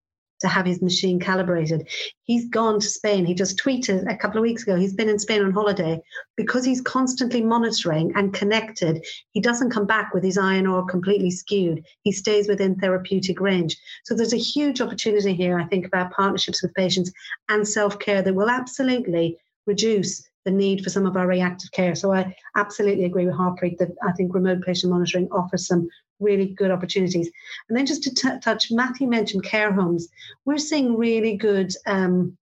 to 0.45 0.49
have 0.49 0.67
his 0.67 0.83
machine 0.83 1.19
calibrated. 1.19 1.89
He's 2.25 2.49
gone 2.51 2.79
to 2.79 2.87
Spain. 2.87 3.25
He 3.25 3.35
just 3.35 3.59
tweeted 3.59 4.11
a 4.13 4.17
couple 4.17 4.37
of 4.37 4.43
weeks 4.43 4.63
ago. 4.63 4.77
He's 4.77 4.93
been 4.93 5.09
in 5.09 5.19
Spain 5.19 5.43
on 5.43 5.53
holiday 5.53 6.01
because 6.37 6.67
he's 6.67 6.83
constantly 6.83 7.41
monitoring 7.43 8.13
and 8.15 8.35
connected. 8.35 9.03
He 9.31 9.41
doesn't 9.41 9.71
come 9.71 9.87
back 9.87 10.13
with 10.13 10.23
his 10.23 10.37
INR 10.37 10.87
completely 10.87 11.31
skewed. 11.31 11.83
He 12.03 12.13
stays 12.13 12.47
within 12.47 12.77
therapeutic 12.77 13.41
range. 13.41 13.75
So 14.05 14.15
there's 14.15 14.35
a 14.35 14.49
huge 14.55 14.83
opportunity 14.83 15.33
here, 15.33 15.59
I 15.59 15.65
think, 15.65 15.87
about 15.87 16.13
partnerships 16.13 16.63
with 16.63 16.75
patients 16.75 17.11
and 17.49 17.67
self 17.67 17.99
care 17.99 18.21
that 18.21 18.35
will 18.35 18.51
absolutely 18.51 19.39
reduce 19.67 20.29
the 20.45 20.51
need 20.51 20.85
for 20.85 20.91
some 20.91 21.07
of 21.07 21.17
our 21.17 21.27
reactive 21.27 21.71
care. 21.73 21.95
So 21.95 22.13
I 22.13 22.37
absolutely 22.55 23.05
agree 23.05 23.25
with 23.25 23.35
Harpreet 23.35 23.79
that 23.79 23.93
I 24.07 24.13
think 24.13 24.35
remote 24.35 24.61
patient 24.63 24.93
monitoring 24.93 25.29
offers 25.33 25.67
some 25.67 25.89
really 26.25 26.47
good 26.47 26.71
opportunities. 26.71 27.31
And 27.69 27.77
then 27.77 27.87
just 27.87 28.03
to 28.05 28.15
t- 28.15 28.41
touch, 28.43 28.71
Matthew 28.71 29.07
mentioned 29.07 29.45
care 29.45 29.73
homes. 29.73 30.09
We're 30.45 30.59
seeing 30.59 30.97
really 30.97 31.37
good 31.37 31.73
um, 31.87 32.37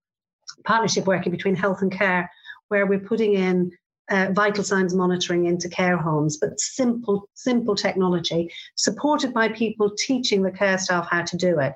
partnership 0.64 1.06
working 1.06 1.32
between 1.32 1.56
health 1.56 1.82
and 1.82 1.92
care, 1.92 2.30
where 2.68 2.86
we're 2.86 3.00
putting 3.00 3.34
in 3.34 3.72
uh, 4.10 4.28
vital 4.32 4.64
signs 4.64 4.94
monitoring 4.94 5.46
into 5.46 5.68
care 5.68 5.96
homes, 5.96 6.36
but 6.36 6.60
simple, 6.60 7.28
simple 7.34 7.74
technology 7.74 8.50
supported 8.74 9.32
by 9.32 9.48
people 9.48 9.90
teaching 9.96 10.42
the 10.42 10.50
care 10.50 10.78
staff 10.78 11.08
how 11.10 11.22
to 11.22 11.36
do 11.36 11.58
it. 11.58 11.74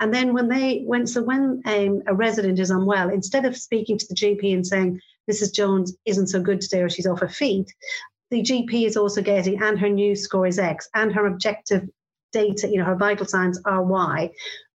And 0.00 0.12
then 0.12 0.34
when 0.34 0.48
they 0.48 0.82
when 0.84 1.06
so 1.06 1.22
when 1.22 1.62
um, 1.64 2.02
a 2.06 2.14
resident 2.14 2.58
is 2.58 2.70
unwell, 2.70 3.08
instead 3.10 3.44
of 3.44 3.56
speaking 3.56 3.96
to 3.98 4.06
the 4.06 4.14
GP 4.14 4.52
and 4.52 4.66
saying 4.66 5.00
Mrs. 5.30 5.54
Jones 5.54 5.96
isn't 6.04 6.28
so 6.28 6.40
good 6.40 6.60
today 6.60 6.82
or 6.82 6.90
she's 6.90 7.06
off 7.06 7.20
her 7.20 7.28
feet, 7.28 7.72
the 8.30 8.42
GP 8.42 8.86
is 8.86 8.96
also 8.96 9.22
getting, 9.22 9.62
and 9.62 9.78
her 9.78 9.88
NEWS 9.88 10.22
score 10.22 10.46
is 10.46 10.58
X, 10.58 10.88
and 10.94 11.12
her 11.12 11.26
objective 11.26 11.88
data, 12.32 12.68
you 12.68 12.78
know, 12.78 12.84
her 12.84 12.96
vital 12.96 13.26
signs 13.26 13.60
are 13.64 13.82
Y, 13.82 14.30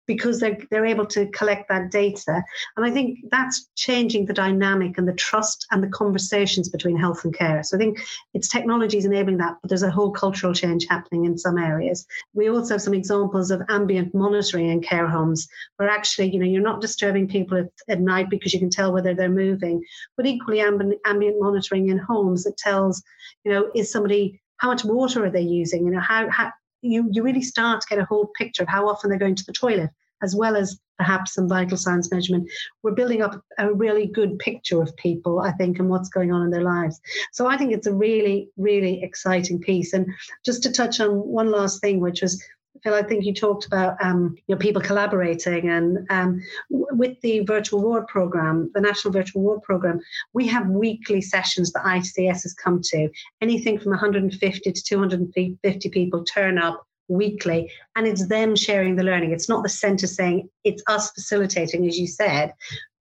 because 0.05 0.39
they're, 0.39 0.57
they're 0.69 0.85
able 0.85 1.05
to 1.05 1.27
collect 1.27 1.69
that 1.69 1.91
data. 1.91 2.43
And 2.75 2.85
I 2.85 2.91
think 2.91 3.19
that's 3.31 3.69
changing 3.75 4.25
the 4.25 4.33
dynamic 4.33 4.97
and 4.97 5.07
the 5.07 5.13
trust 5.13 5.65
and 5.71 5.83
the 5.83 5.89
conversations 5.89 6.69
between 6.69 6.97
health 6.97 7.23
and 7.23 7.33
care. 7.33 7.63
So 7.63 7.77
I 7.77 7.79
think 7.79 7.99
it's 8.33 8.49
technologies 8.49 9.05
enabling 9.05 9.37
that, 9.37 9.57
but 9.61 9.69
there's 9.69 9.83
a 9.83 9.91
whole 9.91 10.11
cultural 10.11 10.53
change 10.53 10.87
happening 10.89 11.25
in 11.25 11.37
some 11.37 11.57
areas. 11.57 12.05
We 12.33 12.49
also 12.49 12.75
have 12.75 12.81
some 12.81 12.93
examples 12.93 13.51
of 13.51 13.61
ambient 13.69 14.13
monitoring 14.13 14.69
in 14.69 14.81
care 14.81 15.07
homes 15.07 15.47
where 15.77 15.89
actually, 15.89 16.31
you 16.31 16.39
know, 16.39 16.45
you're 16.45 16.61
not 16.61 16.81
disturbing 16.81 17.27
people 17.27 17.57
at, 17.57 17.69
at 17.87 18.01
night 18.01 18.29
because 18.29 18.53
you 18.53 18.59
can 18.59 18.69
tell 18.69 18.91
whether 18.91 19.13
they're 19.13 19.29
moving, 19.29 19.83
but 20.17 20.25
equally 20.25 20.59
ambient, 20.59 20.99
ambient 21.05 21.39
monitoring 21.39 21.89
in 21.89 21.97
homes 21.97 22.43
that 22.43 22.57
tells, 22.57 23.01
you 23.43 23.51
know, 23.51 23.69
is 23.75 23.91
somebody 23.91 24.41
how 24.57 24.69
much 24.69 24.85
water 24.85 25.25
are 25.25 25.29
they 25.29 25.41
using? 25.41 25.85
You 25.85 25.91
know, 25.91 25.99
how, 25.99 26.29
how 26.29 26.51
you, 26.83 27.09
you 27.11 27.23
really 27.23 27.41
start 27.41 27.81
to 27.81 27.87
get 27.89 27.99
a 27.99 28.05
whole 28.05 28.27
picture 28.37 28.63
of 28.63 28.69
how 28.69 28.87
often 28.87 29.09
they're 29.09 29.19
going 29.19 29.35
to 29.35 29.45
the 29.45 29.53
toilet, 29.53 29.89
as 30.21 30.35
well 30.35 30.55
as 30.55 30.79
perhaps 30.97 31.33
some 31.33 31.49
vital 31.49 31.77
signs 31.77 32.11
measurement. 32.11 32.49
We're 32.83 32.91
building 32.91 33.21
up 33.21 33.41
a 33.57 33.73
really 33.73 34.05
good 34.05 34.37
picture 34.39 34.81
of 34.81 34.95
people, 34.97 35.39
I 35.39 35.51
think, 35.53 35.79
and 35.79 35.89
what's 35.89 36.09
going 36.09 36.31
on 36.31 36.43
in 36.43 36.51
their 36.51 36.61
lives. 36.61 36.99
So 37.31 37.47
I 37.47 37.57
think 37.57 37.73
it's 37.73 37.87
a 37.87 37.93
really, 37.93 38.49
really 38.57 39.01
exciting 39.01 39.59
piece. 39.59 39.93
And 39.93 40.07
just 40.45 40.61
to 40.63 40.71
touch 40.71 40.99
on 40.99 41.11
one 41.11 41.49
last 41.49 41.81
thing, 41.81 41.99
which 41.99 42.21
was 42.21 42.43
Phil, 42.83 42.93
I 42.93 43.01
think 43.01 43.23
you 43.23 43.33
talked 43.33 43.65
about 43.65 43.95
um, 44.03 44.35
you 44.47 44.55
know 44.55 44.59
people 44.59 44.81
collaborating, 44.81 45.69
and 45.69 46.05
um, 46.09 46.41
with 46.69 47.19
the 47.21 47.39
virtual 47.41 47.81
ward 47.81 48.07
program, 48.07 48.69
the 48.73 48.81
National 48.81 49.13
Virtual 49.13 49.41
Ward 49.41 49.61
program, 49.63 49.99
we 50.33 50.47
have 50.47 50.67
weekly 50.67 51.21
sessions 51.21 51.71
that 51.71 51.83
ICS 51.83 52.43
has 52.43 52.53
come 52.53 52.81
to. 52.83 53.09
Anything 53.41 53.79
from 53.79 53.91
150 53.91 54.71
to 54.71 54.83
250 54.83 55.89
people 55.89 56.25
turn 56.25 56.57
up 56.57 56.85
weekly, 57.07 57.71
and 57.95 58.05
it's 58.05 58.27
them 58.27 58.55
sharing 58.55 58.97
the 58.97 59.03
learning. 59.03 59.31
It's 59.31 59.49
not 59.49 59.63
the 59.63 59.69
centre 59.69 60.07
saying 60.07 60.49
it's 60.65 60.83
us 60.87 61.11
facilitating, 61.11 61.87
as 61.87 61.97
you 61.97 62.07
said, 62.07 62.53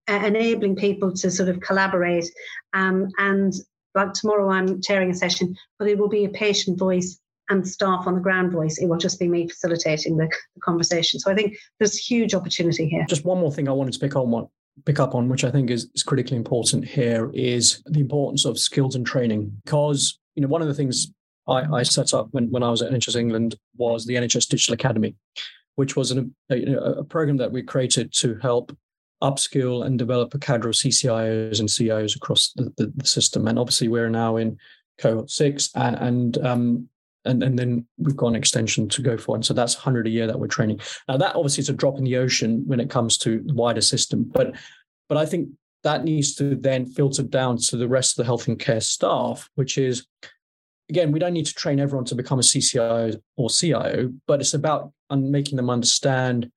uh, 0.08 0.22
enabling 0.24 0.76
people 0.76 1.12
to 1.14 1.30
sort 1.30 1.48
of 1.48 1.60
collaborate. 1.60 2.30
Um, 2.72 3.08
and 3.18 3.52
like 3.94 4.12
tomorrow, 4.12 4.48
I'm 4.48 4.80
chairing 4.80 5.10
a 5.10 5.14
session, 5.14 5.56
but 5.78 5.88
it 5.88 5.98
will 5.98 6.08
be 6.08 6.24
a 6.24 6.30
patient 6.30 6.78
voice 6.78 7.18
and 7.52 7.68
staff 7.68 8.06
on 8.06 8.14
the 8.14 8.20
ground 8.20 8.52
voice. 8.52 8.78
It 8.78 8.86
will 8.86 8.98
just 8.98 9.20
be 9.20 9.28
me 9.28 9.48
facilitating 9.48 10.16
the, 10.16 10.26
the 10.54 10.60
conversation. 10.60 11.20
So 11.20 11.30
I 11.30 11.34
think 11.34 11.56
there's 11.78 11.96
huge 11.96 12.34
opportunity 12.34 12.88
here. 12.88 13.04
Just 13.08 13.24
one 13.24 13.38
more 13.38 13.52
thing 13.52 13.68
I 13.68 13.72
wanted 13.72 13.92
to 13.94 14.00
pick 14.00 14.16
on 14.16 14.30
one 14.30 14.48
pick 14.86 15.00
up 15.00 15.14
on, 15.14 15.28
which 15.28 15.44
I 15.44 15.50
think 15.50 15.70
is, 15.70 15.90
is 15.94 16.02
critically 16.02 16.36
important 16.36 16.84
here, 16.84 17.30
is 17.34 17.82
the 17.86 18.00
importance 18.00 18.44
of 18.44 18.58
skills 18.58 18.94
and 18.94 19.06
training. 19.06 19.52
Because 19.64 20.18
you 20.34 20.42
know, 20.42 20.48
one 20.48 20.62
of 20.62 20.68
the 20.68 20.74
things 20.74 21.12
I, 21.46 21.62
I 21.72 21.82
set 21.82 22.14
up 22.14 22.28
when, 22.30 22.50
when 22.50 22.62
I 22.62 22.70
was 22.70 22.82
at 22.82 22.92
NHS 22.92 23.16
England 23.16 23.56
was 23.76 24.06
the 24.06 24.14
NHS 24.14 24.48
Digital 24.48 24.74
Academy, 24.74 25.14
which 25.76 25.96
was 25.96 26.10
an, 26.10 26.34
a, 26.50 26.62
a 26.74 27.04
program 27.04 27.36
that 27.38 27.52
we 27.52 27.62
created 27.62 28.12
to 28.14 28.36
help 28.40 28.76
upskill 29.22 29.86
and 29.86 29.98
develop 29.98 30.34
a 30.34 30.38
cadre 30.38 30.70
of 30.70 30.74
CCIOs 30.74 31.60
and 31.60 31.68
CIOs 31.68 32.16
across 32.16 32.52
the, 32.56 32.72
the, 32.76 32.92
the 32.96 33.06
system. 33.06 33.46
And 33.46 33.58
obviously, 33.58 33.88
we're 33.88 34.10
now 34.10 34.36
in 34.36 34.58
cohort 34.98 35.30
six, 35.30 35.70
and, 35.74 35.96
and 35.96 36.38
um, 36.46 36.88
and, 37.24 37.42
and 37.42 37.58
then 37.58 37.87
we've 37.98 38.16
got 38.16 38.28
an 38.28 38.37
extension 38.37 38.88
to 38.88 39.02
go 39.02 39.16
for. 39.16 39.35
And 39.35 39.44
so 39.44 39.54
that's 39.54 39.76
100 39.76 40.06
a 40.06 40.11
year 40.11 40.26
that 40.26 40.38
we're 40.38 40.46
training. 40.46 40.80
Now, 41.08 41.16
that 41.16 41.37
obviously 41.37 41.62
is 41.62 41.68
a 41.68 41.74
drop 41.74 41.98
in 41.98 42.04
the 42.04 42.16
ocean 42.16 42.62
when 42.66 42.80
it 42.80 42.90
comes 42.90 43.18
to 43.18 43.42
the 43.44 43.54
wider 43.54 43.80
system. 43.80 44.24
But, 44.24 44.54
but 45.08 45.18
I 45.18 45.26
think 45.26 45.48
that 45.85 46.04
needs 46.04 46.35
to 46.37 46.54
then 46.56 46.87
filter 46.87 47.22
down 47.22 47.56
to 47.58 47.76
the 47.76 47.88
rest 47.88 48.12
of 48.12 48.22
the 48.22 48.26
health 48.26 48.48
and 48.48 48.58
care 48.58 48.80
staff, 48.80 49.48
which 49.54 49.78
is, 49.78 50.06
again, 50.88 51.12
we 51.12 51.18
don't 51.18 51.32
need 51.32 51.46
to 51.46 51.54
train 51.54 51.80
everyone 51.80 52.04
to 52.06 52.14
become 52.14 52.38
a 52.38 52.42
CCIO 52.42 53.20
or 53.37 53.50
CIO, 53.50 54.12
but 54.26 54.40
it's 54.40 54.54
about 54.54 54.92
making 55.11 55.56
them 55.56 55.70
understand, 55.70 56.50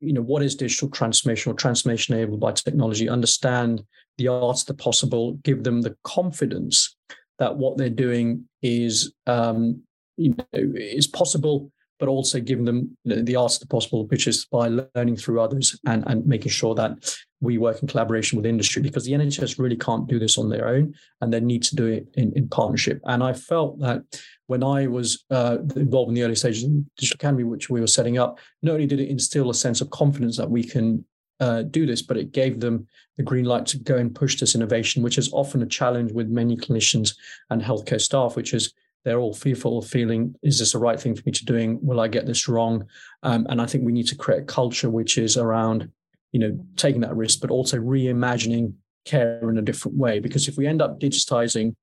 you 0.00 0.12
know, 0.12 0.22
what 0.22 0.42
is 0.42 0.54
digital 0.54 0.88
transformation 0.90 1.52
or 1.52 1.54
transformation 1.54 2.14
enabled 2.14 2.40
by 2.40 2.52
technology, 2.52 3.08
understand 3.08 3.84
the 4.18 4.28
arts, 4.28 4.64
the 4.64 4.74
possible, 4.74 5.34
give 5.42 5.64
them 5.64 5.80
the 5.80 5.96
confidence 6.04 6.96
that 7.38 7.56
what 7.56 7.76
they're 7.76 7.90
doing 7.90 8.44
is 8.62 9.12
um, 9.26 9.82
you 10.16 10.34
know, 10.36 10.44
is 10.52 11.06
possible, 11.06 11.70
but 11.98 12.08
also 12.08 12.40
giving 12.40 12.64
them 12.64 12.96
the 13.04 13.36
art 13.36 13.54
of 13.54 13.60
the 13.60 13.66
possible, 13.66 14.06
which 14.08 14.26
is 14.26 14.44
by 14.46 14.68
learning 14.96 15.16
through 15.16 15.40
others 15.40 15.78
and, 15.86 16.02
and 16.08 16.26
making 16.26 16.50
sure 16.50 16.74
that 16.74 17.14
we 17.40 17.58
work 17.58 17.80
in 17.80 17.88
collaboration 17.88 18.36
with 18.36 18.46
industry 18.46 18.82
because 18.82 19.04
the 19.04 19.12
NHS 19.12 19.58
really 19.58 19.76
can't 19.76 20.08
do 20.08 20.18
this 20.18 20.38
on 20.38 20.48
their 20.48 20.66
own 20.66 20.94
and 21.20 21.32
they 21.32 21.40
need 21.40 21.62
to 21.64 21.76
do 21.76 21.86
it 21.86 22.08
in, 22.14 22.32
in 22.34 22.48
partnership. 22.48 23.00
And 23.04 23.22
I 23.22 23.32
felt 23.32 23.78
that 23.80 24.02
when 24.46 24.64
I 24.64 24.86
was 24.86 25.24
uh, 25.30 25.58
involved 25.76 26.08
in 26.08 26.14
the 26.14 26.24
early 26.24 26.34
stages 26.34 26.64
of 26.64 26.70
Digital 26.96 27.16
Academy, 27.16 27.44
which 27.44 27.70
we 27.70 27.80
were 27.80 27.86
setting 27.86 28.18
up, 28.18 28.38
not 28.62 28.72
only 28.72 28.86
did 28.86 29.00
it 29.00 29.08
instill 29.08 29.50
a 29.50 29.54
sense 29.54 29.80
of 29.80 29.90
confidence 29.90 30.36
that 30.36 30.50
we 30.50 30.64
can 30.64 31.04
uh, 31.40 31.62
do 31.62 31.86
this, 31.86 32.02
but 32.02 32.16
it 32.16 32.32
gave 32.32 32.60
them 32.60 32.86
the 33.16 33.22
green 33.22 33.44
light 33.44 33.66
to 33.66 33.78
go 33.78 33.96
and 33.96 34.14
push 34.14 34.38
this 34.38 34.54
innovation, 34.54 35.02
which 35.02 35.18
is 35.18 35.32
often 35.32 35.62
a 35.62 35.66
challenge 35.66 36.12
with 36.12 36.28
many 36.28 36.56
clinicians 36.56 37.16
and 37.50 37.62
healthcare 37.62 38.00
staff, 38.00 38.36
which 38.36 38.54
is 38.54 38.72
they're 39.04 39.18
all 39.18 39.34
fearful 39.34 39.78
of 39.78 39.86
feeling, 39.86 40.34
is 40.42 40.58
this 40.58 40.72
the 40.72 40.78
right 40.78 41.00
thing 41.00 41.14
for 41.14 41.22
me 41.26 41.32
to 41.32 41.44
doing? 41.44 41.78
Will 41.82 42.00
I 42.00 42.08
get 42.08 42.26
this 42.26 42.48
wrong? 42.48 42.86
Um, 43.22 43.46
and 43.50 43.60
I 43.60 43.66
think 43.66 43.84
we 43.84 43.92
need 43.92 44.06
to 44.08 44.16
create 44.16 44.42
a 44.42 44.46
culture 44.46 44.90
which 44.90 45.18
is 45.18 45.36
around 45.36 45.90
you 46.32 46.40
know, 46.40 46.58
taking 46.76 47.02
that 47.02 47.14
risk, 47.14 47.40
but 47.40 47.50
also 47.50 47.78
reimagining 47.78 48.74
care 49.04 49.48
in 49.48 49.58
a 49.58 49.62
different 49.62 49.96
way. 49.96 50.18
Because 50.18 50.48
if 50.48 50.56
we 50.56 50.66
end 50.66 50.82
up 50.82 50.98
digitizing 50.98 51.74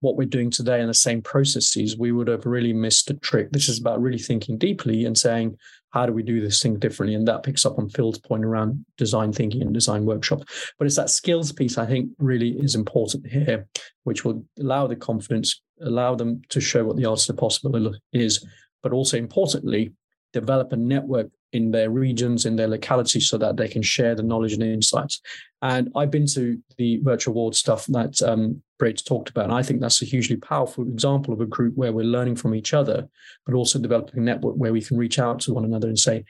what 0.00 0.16
we're 0.16 0.26
doing 0.26 0.50
today 0.50 0.80
in 0.80 0.86
the 0.86 0.94
same 0.94 1.22
processes, 1.22 1.96
we 1.96 2.12
would 2.12 2.28
have 2.28 2.44
really 2.44 2.72
missed 2.72 3.10
a 3.10 3.14
trick. 3.14 3.50
This 3.50 3.68
is 3.68 3.80
about 3.80 4.00
really 4.00 4.18
thinking 4.18 4.58
deeply 4.58 5.04
and 5.04 5.16
saying, 5.16 5.56
how 5.90 6.06
do 6.06 6.12
we 6.12 6.22
do 6.22 6.40
this 6.40 6.62
thing 6.62 6.78
differently? 6.78 7.14
And 7.14 7.26
that 7.26 7.42
picks 7.42 7.64
up 7.64 7.78
on 7.78 7.88
Phil's 7.88 8.18
point 8.18 8.44
around 8.44 8.84
design 8.96 9.32
thinking 9.32 9.62
and 9.62 9.72
design 9.72 10.04
workshop. 10.04 10.42
But 10.78 10.86
it's 10.86 10.96
that 10.96 11.10
skills 11.10 11.50
piece 11.50 11.78
I 11.78 11.86
think 11.86 12.10
really 12.18 12.50
is 12.50 12.74
important 12.74 13.26
here, 13.26 13.66
which 14.04 14.24
will 14.24 14.44
allow 14.60 14.86
the 14.86 14.96
confidence, 14.96 15.62
allow 15.80 16.14
them 16.14 16.42
to 16.48 16.60
show 16.60 16.84
what 16.84 16.96
the 16.96 17.08
of 17.08 17.26
the 17.26 17.34
possible 17.34 17.94
is, 18.12 18.44
but 18.82 18.92
also 18.92 19.16
importantly, 19.16 19.92
develop 20.32 20.72
a 20.72 20.76
network 20.76 21.28
in 21.52 21.70
their 21.70 21.90
regions, 21.90 22.44
in 22.44 22.56
their 22.56 22.68
locality, 22.68 23.20
so 23.20 23.38
that 23.38 23.56
they 23.56 23.68
can 23.68 23.82
share 23.82 24.14
the 24.14 24.22
knowledge 24.22 24.52
and 24.52 24.62
the 24.62 24.66
insights. 24.66 25.20
And 25.62 25.90
I've 25.96 26.10
been 26.10 26.26
to 26.28 26.58
the 26.76 26.98
virtual 27.02 27.34
ward 27.34 27.54
stuff 27.54 27.86
that 27.86 28.20
um, 28.22 28.62
talked 29.06 29.30
about. 29.30 29.44
And 29.44 29.54
I 29.54 29.62
think 29.62 29.80
that's 29.80 30.02
a 30.02 30.04
hugely 30.04 30.36
powerful 30.36 30.86
example 30.86 31.32
of 31.32 31.40
a 31.40 31.46
group 31.46 31.74
where 31.76 31.92
we're 31.92 32.04
learning 32.04 32.36
from 32.36 32.54
each 32.54 32.74
other, 32.74 33.08
but 33.46 33.54
also 33.54 33.78
developing 33.78 34.20
a 34.20 34.22
network 34.22 34.54
where 34.56 34.72
we 34.72 34.82
can 34.82 34.96
reach 34.96 35.18
out 35.18 35.40
to 35.40 35.54
one 35.54 35.64
another 35.64 35.88
and 35.88 35.98
say, 35.98 36.24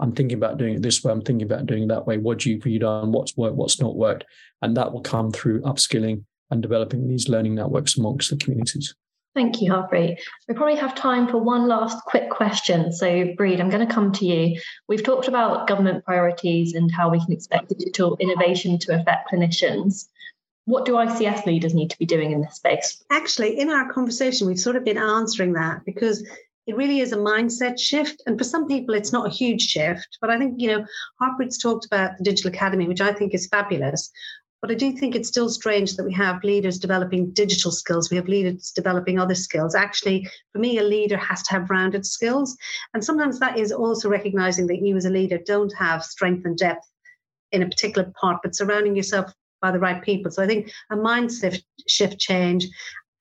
I'm 0.00 0.12
thinking 0.12 0.38
about 0.38 0.58
doing 0.58 0.74
it 0.74 0.82
this 0.82 1.04
way. 1.04 1.12
I'm 1.12 1.22
thinking 1.22 1.46
about 1.46 1.66
doing 1.66 1.84
it 1.84 1.88
that 1.88 2.06
way. 2.06 2.18
What 2.18 2.40
do 2.40 2.50
you, 2.50 2.60
you 2.64 2.78
done? 2.78 3.12
What's 3.12 3.36
worked? 3.36 3.56
What's 3.56 3.80
not 3.80 3.94
worked? 3.94 4.24
And 4.62 4.76
that 4.76 4.92
will 4.92 5.02
come 5.02 5.30
through 5.30 5.60
upskilling 5.62 6.24
and 6.52 6.62
developing 6.62 7.08
these 7.08 7.28
learning 7.28 7.54
networks 7.54 7.96
amongst 7.96 8.30
the 8.30 8.36
communities. 8.36 8.94
Thank 9.34 9.62
you, 9.62 9.72
Harpreet. 9.72 10.18
We 10.46 10.54
probably 10.54 10.76
have 10.76 10.94
time 10.94 11.26
for 11.26 11.38
one 11.38 11.66
last 11.66 12.04
quick 12.04 12.28
question. 12.28 12.92
So, 12.92 13.06
Bríd, 13.06 13.60
I'm 13.60 13.70
going 13.70 13.86
to 13.86 13.92
come 13.92 14.12
to 14.12 14.26
you. 14.26 14.60
We've 14.88 15.02
talked 15.02 15.26
about 15.26 15.66
government 15.66 16.04
priorities 16.04 16.74
and 16.74 16.90
how 16.92 17.08
we 17.08 17.18
can 17.18 17.32
expect 17.32 17.70
digital 17.70 18.18
innovation 18.20 18.78
to 18.80 19.00
affect 19.00 19.30
clinicians. 19.32 20.08
What 20.66 20.84
do 20.84 20.92
ICS 20.92 21.46
leaders 21.46 21.74
need 21.74 21.88
to 21.88 21.98
be 21.98 22.04
doing 22.04 22.32
in 22.32 22.42
this 22.42 22.56
space? 22.56 23.02
Actually, 23.10 23.58
in 23.58 23.70
our 23.70 23.90
conversation, 23.90 24.46
we've 24.46 24.60
sort 24.60 24.76
of 24.76 24.84
been 24.84 24.98
answering 24.98 25.54
that 25.54 25.86
because 25.86 26.22
it 26.66 26.76
really 26.76 27.00
is 27.00 27.12
a 27.12 27.16
mindset 27.16 27.80
shift. 27.80 28.22
And 28.26 28.38
for 28.38 28.44
some 28.44 28.68
people, 28.68 28.94
it's 28.94 29.12
not 29.12 29.26
a 29.26 29.30
huge 29.30 29.62
shift. 29.62 30.18
But 30.20 30.28
I 30.28 30.38
think, 30.38 30.60
you 30.60 30.68
know, 30.68 30.84
Harpreet's 31.20 31.58
talked 31.58 31.86
about 31.86 32.18
the 32.18 32.24
Digital 32.24 32.50
Academy, 32.50 32.86
which 32.86 33.00
I 33.00 33.12
think 33.12 33.34
is 33.34 33.48
fabulous. 33.48 34.12
But 34.62 34.70
I 34.70 34.74
do 34.74 34.92
think 34.92 35.16
it's 35.16 35.28
still 35.28 35.48
strange 35.48 35.96
that 35.96 36.04
we 36.04 36.12
have 36.14 36.44
leaders 36.44 36.78
developing 36.78 37.32
digital 37.32 37.72
skills. 37.72 38.10
We 38.10 38.16
have 38.16 38.28
leaders 38.28 38.70
developing 38.70 39.18
other 39.18 39.34
skills. 39.34 39.74
Actually, 39.74 40.28
for 40.52 40.60
me, 40.60 40.78
a 40.78 40.84
leader 40.84 41.16
has 41.16 41.42
to 41.42 41.52
have 41.54 41.68
rounded 41.68 42.06
skills. 42.06 42.56
And 42.94 43.04
sometimes 43.04 43.40
that 43.40 43.58
is 43.58 43.72
also 43.72 44.08
recognizing 44.08 44.68
that 44.68 44.80
you 44.80 44.96
as 44.96 45.04
a 45.04 45.10
leader 45.10 45.38
don't 45.44 45.74
have 45.76 46.04
strength 46.04 46.46
and 46.46 46.56
depth 46.56 46.88
in 47.50 47.62
a 47.62 47.68
particular 47.68 48.12
part, 48.20 48.38
but 48.42 48.54
surrounding 48.54 48.94
yourself 48.94 49.34
by 49.60 49.72
the 49.72 49.80
right 49.80 50.00
people. 50.00 50.30
So 50.30 50.44
I 50.44 50.46
think 50.46 50.70
a 50.92 50.96
mindset 50.96 51.60
shift 51.88 52.20
change 52.20 52.68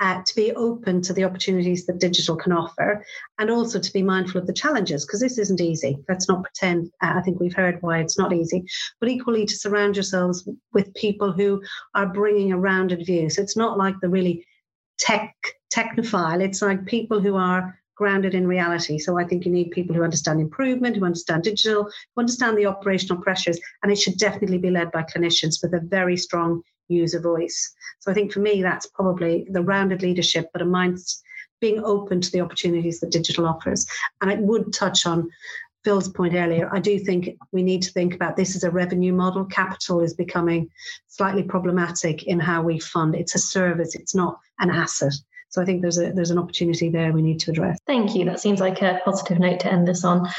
uh, 0.02 0.22
to 0.26 0.36
be 0.36 0.52
open 0.54 1.00
to 1.00 1.14
the 1.14 1.24
opportunities 1.24 1.86
that 1.86 2.00
digital 2.00 2.36
can 2.36 2.52
offer 2.52 3.06
and 3.38 3.52
also 3.52 3.80
to 3.80 3.94
be 3.94 4.02
mindful 4.02 4.42
of 4.42 4.48
the 4.48 4.54
challenges 4.54 5.06
because 5.06 5.20
this 5.20 5.38
isn't 5.38 5.62
easy. 5.62 5.96
Let's 6.10 6.28
not 6.28 6.44
pretend. 6.44 6.92
Uh, 7.02 7.14
I 7.16 7.22
think 7.22 7.40
we've 7.40 7.56
heard 7.56 7.78
why 7.82 8.00
it's 8.00 8.18
not 8.18 8.34
easy, 8.34 8.66
but 9.00 9.10
equally 9.10 9.46
to 9.46 9.56
surround 9.56 9.96
yourselves 9.96 10.50
with 10.74 10.94
people 10.96 11.32
who 11.32 11.62
are 11.94 12.08
bringing 12.08 12.52
a 12.52 12.58
rounded 12.58 13.06
view. 13.06 13.30
So 13.30 13.44
it's 13.44 13.56
not 13.56 13.78
like 13.78 13.96
the 14.02 14.10
really 14.10 14.46
tech 14.98 15.36
technophile. 15.72 16.42
It's 16.42 16.64
like 16.64 16.86
people 16.86 17.22
who 17.22 17.36
are 17.36 17.80
grounded 17.96 18.34
in 18.34 18.48
reality. 18.48 18.98
So 18.98 19.20
I 19.20 19.24
think 19.24 19.46
you 19.46 19.52
need 19.52 19.72
people 19.72 19.96
who 19.96 20.04
understand 20.04 20.40
improvement, 20.40 20.98
who 20.98 21.06
understand 21.06 21.44
digital, 21.44 21.84
who 21.84 22.20
understand 22.20 22.58
the 22.58 22.66
operational 22.66 23.22
pressures, 23.22 23.60
and 23.84 23.92
it 23.92 24.00
should 24.00 24.18
definitely 24.18 24.58
be 24.58 24.72
led 24.72 24.92
by 24.92 25.04
clinicians 25.04 25.62
with 25.62 25.74
a 25.74 25.82
very 25.82 26.18
strong 26.18 26.64
user 26.88 27.20
voice. 27.20 27.74
So 28.00 28.12
I 28.12 28.14
think 28.14 28.32
for 28.32 28.40
me, 28.40 28.62
that's 28.62 28.88
probably 28.88 29.48
the 29.50 29.64
rounded 29.64 30.02
leadership, 30.02 30.50
but 30.54 30.62
a 30.62 30.66
mind 30.66 31.00
being 31.60 31.84
open 31.84 32.20
to 32.22 32.32
the 32.32 32.42
opportunities 32.42 33.00
that 33.00 33.12
digital 33.12 33.46
offers. 33.46 33.86
And 34.22 34.32
it 34.32 34.40
would 34.40 34.74
touch 34.74 35.06
on 35.06 35.30
Phil's 35.84 36.10
point 36.10 36.34
earlier. 36.34 36.70
I 36.74 36.80
do 36.80 37.00
think 37.00 37.38
we 37.52 37.64
need 37.64 37.82
to 37.84 37.92
think 37.92 38.14
about 38.14 38.36
this 38.36 38.56
as 38.56 38.64
a 38.64 38.72
revenue 38.72 39.14
model. 39.14 39.46
Capital 39.46 40.02
is 40.02 40.14
becoming 40.14 40.70
slightly 41.08 41.44
problematic 41.44 42.24
in 42.24 42.40
how 42.40 42.62
we 42.62 42.80
fund. 42.80 43.16
It's 43.16 43.36
a 43.36 43.40
service, 43.40 43.96
it's 43.96 44.16
not 44.16 44.40
an 44.60 44.70
asset. 44.70 45.14
So 45.52 45.62
I 45.62 45.66
think 45.66 45.82
there's 45.82 46.00
a 46.00 46.12
there's 46.12 46.32
an 46.32 46.40
opportunity 46.40 46.90
there 46.90 47.12
we 47.12 47.22
need 47.22 47.42
to 47.42 47.52
address. 47.52 47.78
Thank 47.86 48.16
you. 48.16 48.26
That 48.26 48.40
seems 48.40 48.60
like 48.60 48.82
a 48.82 49.02
positive 49.06 49.38
note 49.38 49.60
to 49.62 49.72
end 49.72 49.88
this 49.88 50.04
on. 50.04 50.30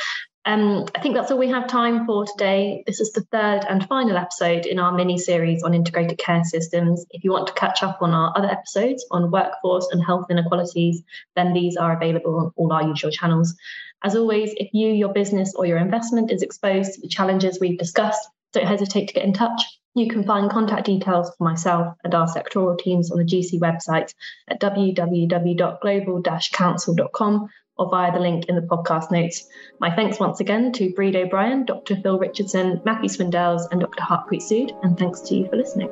Um, 0.45 0.87
I 0.97 1.01
think 1.01 1.15
that's 1.15 1.31
all 1.31 1.39
we 1.39 1.51
have 1.51 1.69
time 1.69 2.05
for 2.05 2.27
today. 2.27 2.83
This 2.87 2.99
is 2.99 3.13
the 3.13 3.21
third 3.31 3.65
and 3.69 3.87
final 3.87 4.17
episode 4.17 4.67
in 4.67 4.81
our 4.81 4.91
mini 4.91 5.17
series 5.17 5.63
on 5.63 5.73
integrated 5.73 6.19
care 6.19 6.43
systems. 6.43 7.07
If 7.11 7.23
you 7.23 7.31
want 7.31 7.47
to 7.47 7.53
catch 7.53 7.85
up 7.85 7.99
on 8.01 8.13
our 8.13 8.33
other 8.37 8.49
episodes 8.49 9.07
on 9.13 9.31
workforce 9.31 9.87
and 9.93 10.03
health 10.05 10.27
inequalities, 10.31 11.03
then 11.37 11.53
these 11.53 11.77
are 11.77 11.97
available 11.97 12.37
on 12.37 12.53
all 12.57 12.73
our 12.73 12.83
usual 12.83 13.13
channels. 13.13 13.55
As 14.03 14.17
always, 14.17 14.53
if 14.57 14.71
you, 14.73 14.89
your 14.89 15.13
business, 15.13 15.55
or 15.55 15.65
your 15.65 15.79
investment 15.79 16.33
is 16.33 16.43
exposed 16.43 16.95
to 16.95 17.01
the 17.03 17.09
challenges 17.09 17.61
we've 17.61 17.79
discussed, 17.79 18.29
don't 18.53 18.67
hesitate 18.67 19.09
to 19.09 19.15
get 19.15 19.25
in 19.25 19.33
touch. 19.33 19.63
You 19.95 20.09
can 20.09 20.25
find 20.25 20.51
contact 20.51 20.87
details 20.87 21.31
for 21.37 21.45
myself 21.45 21.95
and 22.03 22.15
our 22.15 22.27
sectoral 22.27 22.79
teams 22.79 23.11
on 23.11 23.19
the 23.19 23.25
GC 23.25 23.61
website 23.61 24.15
at 24.49 24.59
www.global-counsel.com 24.61 27.49
or 27.79 27.91
via 27.91 28.13
the 28.13 28.21
link 28.21 28.45
in 28.47 28.55
the 28.55 28.63
podcast 28.63 29.11
notes. 29.11 29.47
My 29.81 29.95
thanks 29.95 30.19
once 30.19 30.41
again 30.41 30.73
to 30.73 30.93
Bríd 30.93 31.17
O'Brien, 31.17 31.65
Dr. 31.65 31.97
Phil 31.97 32.19
Richardson, 32.19 32.83
Matthew 32.85 33.09
Swindells, 33.09 33.63
and 33.71 33.81
Dr. 33.81 34.03
Harpreet 34.03 34.43
Sood, 34.43 34.79
and 34.83 34.99
thanks 34.99 35.23
to 35.23 35.35
you 35.35 35.49
for 35.49 35.57
listening. 35.57 35.89